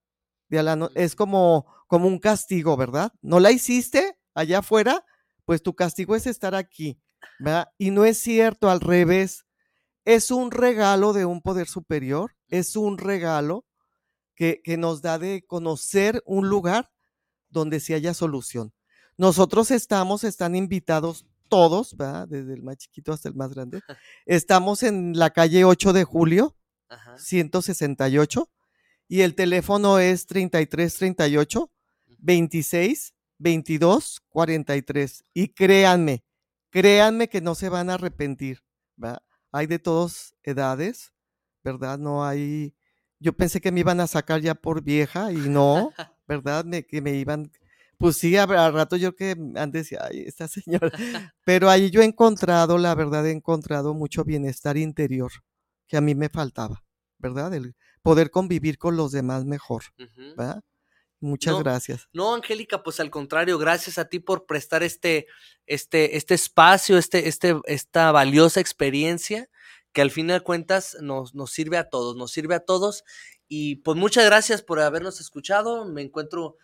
de 0.48 0.88
es 0.94 1.14
como, 1.14 1.66
como 1.86 2.08
un 2.08 2.18
castigo, 2.18 2.76
¿verdad? 2.78 3.12
¿No 3.20 3.40
la 3.40 3.52
hiciste 3.52 4.16
allá 4.34 4.60
afuera? 4.60 5.04
Pues 5.44 5.62
tu 5.62 5.74
castigo 5.74 6.16
es 6.16 6.26
estar 6.26 6.54
aquí, 6.54 6.98
¿verdad? 7.38 7.68
Y 7.76 7.90
no 7.90 8.06
es 8.06 8.18
cierto, 8.18 8.70
al 8.70 8.80
revés 8.80 9.44
es 10.08 10.30
un 10.30 10.50
regalo 10.50 11.12
de 11.12 11.26
un 11.26 11.42
poder 11.42 11.68
superior, 11.68 12.34
es 12.48 12.76
un 12.76 12.96
regalo 12.96 13.66
que, 14.34 14.62
nos 14.78 15.02
da 15.02 15.18
de 15.18 15.44
conocer 15.46 16.22
un 16.24 16.48
lugar 16.48 16.90
donde 17.50 17.78
sí 17.78 17.92
haya 17.92 18.14
solución. 18.14 18.72
Nosotros 19.18 19.70
estamos, 19.70 20.24
están 20.24 20.56
invitados 20.56 21.26
todos, 21.50 21.94
¿verdad? 21.94 22.26
desde 22.26 22.54
el 22.54 22.62
más 22.62 22.78
chiquito 22.78 23.12
hasta 23.12 23.28
el 23.28 23.34
más 23.34 23.52
grande. 23.52 23.82
Estamos 24.24 24.82
en 24.82 25.12
la 25.18 25.28
calle 25.28 25.66
8 25.66 25.92
de 25.92 26.04
julio, 26.04 26.56
168, 27.18 28.50
y 29.08 29.20
el 29.20 29.34
teléfono 29.34 29.98
es 29.98 30.24
3338 30.24 31.70
26 32.16 33.14
22 33.36 34.22
43. 34.30 35.24
Y 35.34 35.48
créanme, 35.48 36.24
créanme 36.70 37.28
que 37.28 37.42
no 37.42 37.54
se 37.54 37.68
van 37.68 37.90
a 37.90 37.94
arrepentir. 37.94 38.62
¿verdad? 38.96 39.22
Hay 39.52 39.66
de 39.66 39.78
todas 39.78 40.34
edades, 40.42 41.12
¿verdad? 41.62 41.98
No 41.98 42.24
hay, 42.24 42.74
yo 43.18 43.32
pensé 43.32 43.60
que 43.60 43.72
me 43.72 43.80
iban 43.80 44.00
a 44.00 44.06
sacar 44.06 44.40
ya 44.40 44.54
por 44.54 44.82
vieja 44.82 45.32
y 45.32 45.36
no, 45.36 45.92
¿verdad? 46.26 46.64
que 46.88 47.00
me 47.00 47.14
iban, 47.14 47.50
pues 47.98 48.16
sí, 48.16 48.36
a, 48.36 48.46
rato 48.46 48.96
yo 48.96 49.14
que 49.16 49.36
antes 49.56 49.84
decía, 49.84 50.00
ay, 50.08 50.24
esta 50.26 50.48
señora, 50.48 50.90
pero 51.44 51.70
ahí 51.70 51.90
yo 51.90 52.00
he 52.02 52.04
encontrado, 52.04 52.78
la 52.78 52.94
verdad, 52.94 53.26
he 53.26 53.32
encontrado 53.32 53.94
mucho 53.94 54.24
bienestar 54.24 54.76
interior 54.76 55.32
que 55.86 55.96
a 55.96 56.00
mí 56.00 56.14
me 56.14 56.28
faltaba, 56.28 56.84
¿verdad? 57.18 57.54
El 57.54 57.74
poder 58.02 58.30
convivir 58.30 58.78
con 58.78 58.96
los 58.96 59.12
demás 59.12 59.44
mejor, 59.44 59.84
¿verdad? 60.36 60.62
Muchas 61.20 61.58
gracias. 61.58 62.08
No, 62.12 62.34
Angélica, 62.34 62.82
pues 62.82 63.00
al 63.00 63.10
contrario, 63.10 63.58
gracias 63.58 63.98
a 63.98 64.08
ti 64.08 64.20
por 64.20 64.46
prestar 64.46 64.82
este, 64.82 65.26
este, 65.66 66.16
este 66.16 66.34
espacio, 66.34 66.96
este, 66.96 67.28
este, 67.28 67.56
esta 67.64 68.12
valiosa 68.12 68.60
experiencia 68.60 69.48
que 69.92 70.02
al 70.02 70.10
fin 70.10 70.28
de 70.28 70.40
cuentas 70.40 70.96
nos, 71.00 71.34
nos 71.34 71.50
sirve 71.50 71.76
a 71.76 71.88
todos, 71.88 72.16
nos 72.16 72.30
sirve 72.30 72.54
a 72.54 72.60
todos. 72.60 73.04
Y 73.48 73.76
pues 73.76 73.96
muchas 73.96 74.24
gracias 74.26 74.62
por 74.62 74.80
habernos 74.80 75.20
escuchado. 75.20 75.86
Me 75.86 76.02
encuentro 76.02 76.56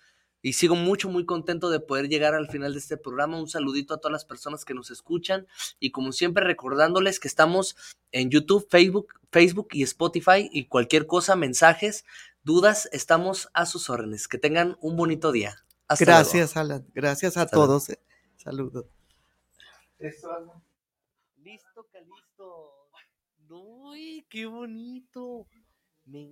y 0.44 0.52
sigo 0.52 0.76
mucho, 0.76 1.08
muy 1.08 1.24
contento 1.24 1.70
de 1.70 1.80
poder 1.80 2.08
llegar 2.08 2.34
al 2.34 2.48
final 2.48 2.74
de 2.74 2.78
este 2.78 2.98
programa. 2.98 3.38
Un 3.38 3.48
saludito 3.48 3.94
a 3.94 3.96
todas 3.96 4.12
las 4.12 4.26
personas 4.26 4.66
que 4.66 4.74
nos 4.74 4.90
escuchan 4.90 5.46
y 5.80 5.90
como 5.90 6.12
siempre 6.12 6.44
recordándoles 6.44 7.18
que 7.18 7.28
estamos 7.28 7.76
en 8.12 8.30
YouTube, 8.30 8.68
Facebook, 8.70 9.14
Facebook 9.32 9.68
y 9.72 9.82
Spotify 9.84 10.50
y 10.52 10.66
cualquier 10.66 11.06
cosa, 11.06 11.34
mensajes, 11.34 12.04
dudas, 12.44 12.88
estamos 12.92 13.48
a 13.54 13.66
sus 13.66 13.90
órdenes. 13.90 14.28
Que 14.28 14.38
tengan 14.38 14.76
un 14.80 14.96
bonito 14.96 15.32
día. 15.32 15.56
Hasta 15.88 16.04
Gracias, 16.04 16.56
Alan. 16.56 16.86
Gracias 16.94 17.36
a 17.36 17.46
todos. 17.46 17.90
Eh. 17.90 17.98
Saludos. 18.36 18.86
Listo, 19.98 21.86
que 21.90 22.00
listo. 22.00 22.84
¡Uy, 23.48 24.26
qué 24.28 24.46
bonito! 24.46 25.46
Me 26.06 26.20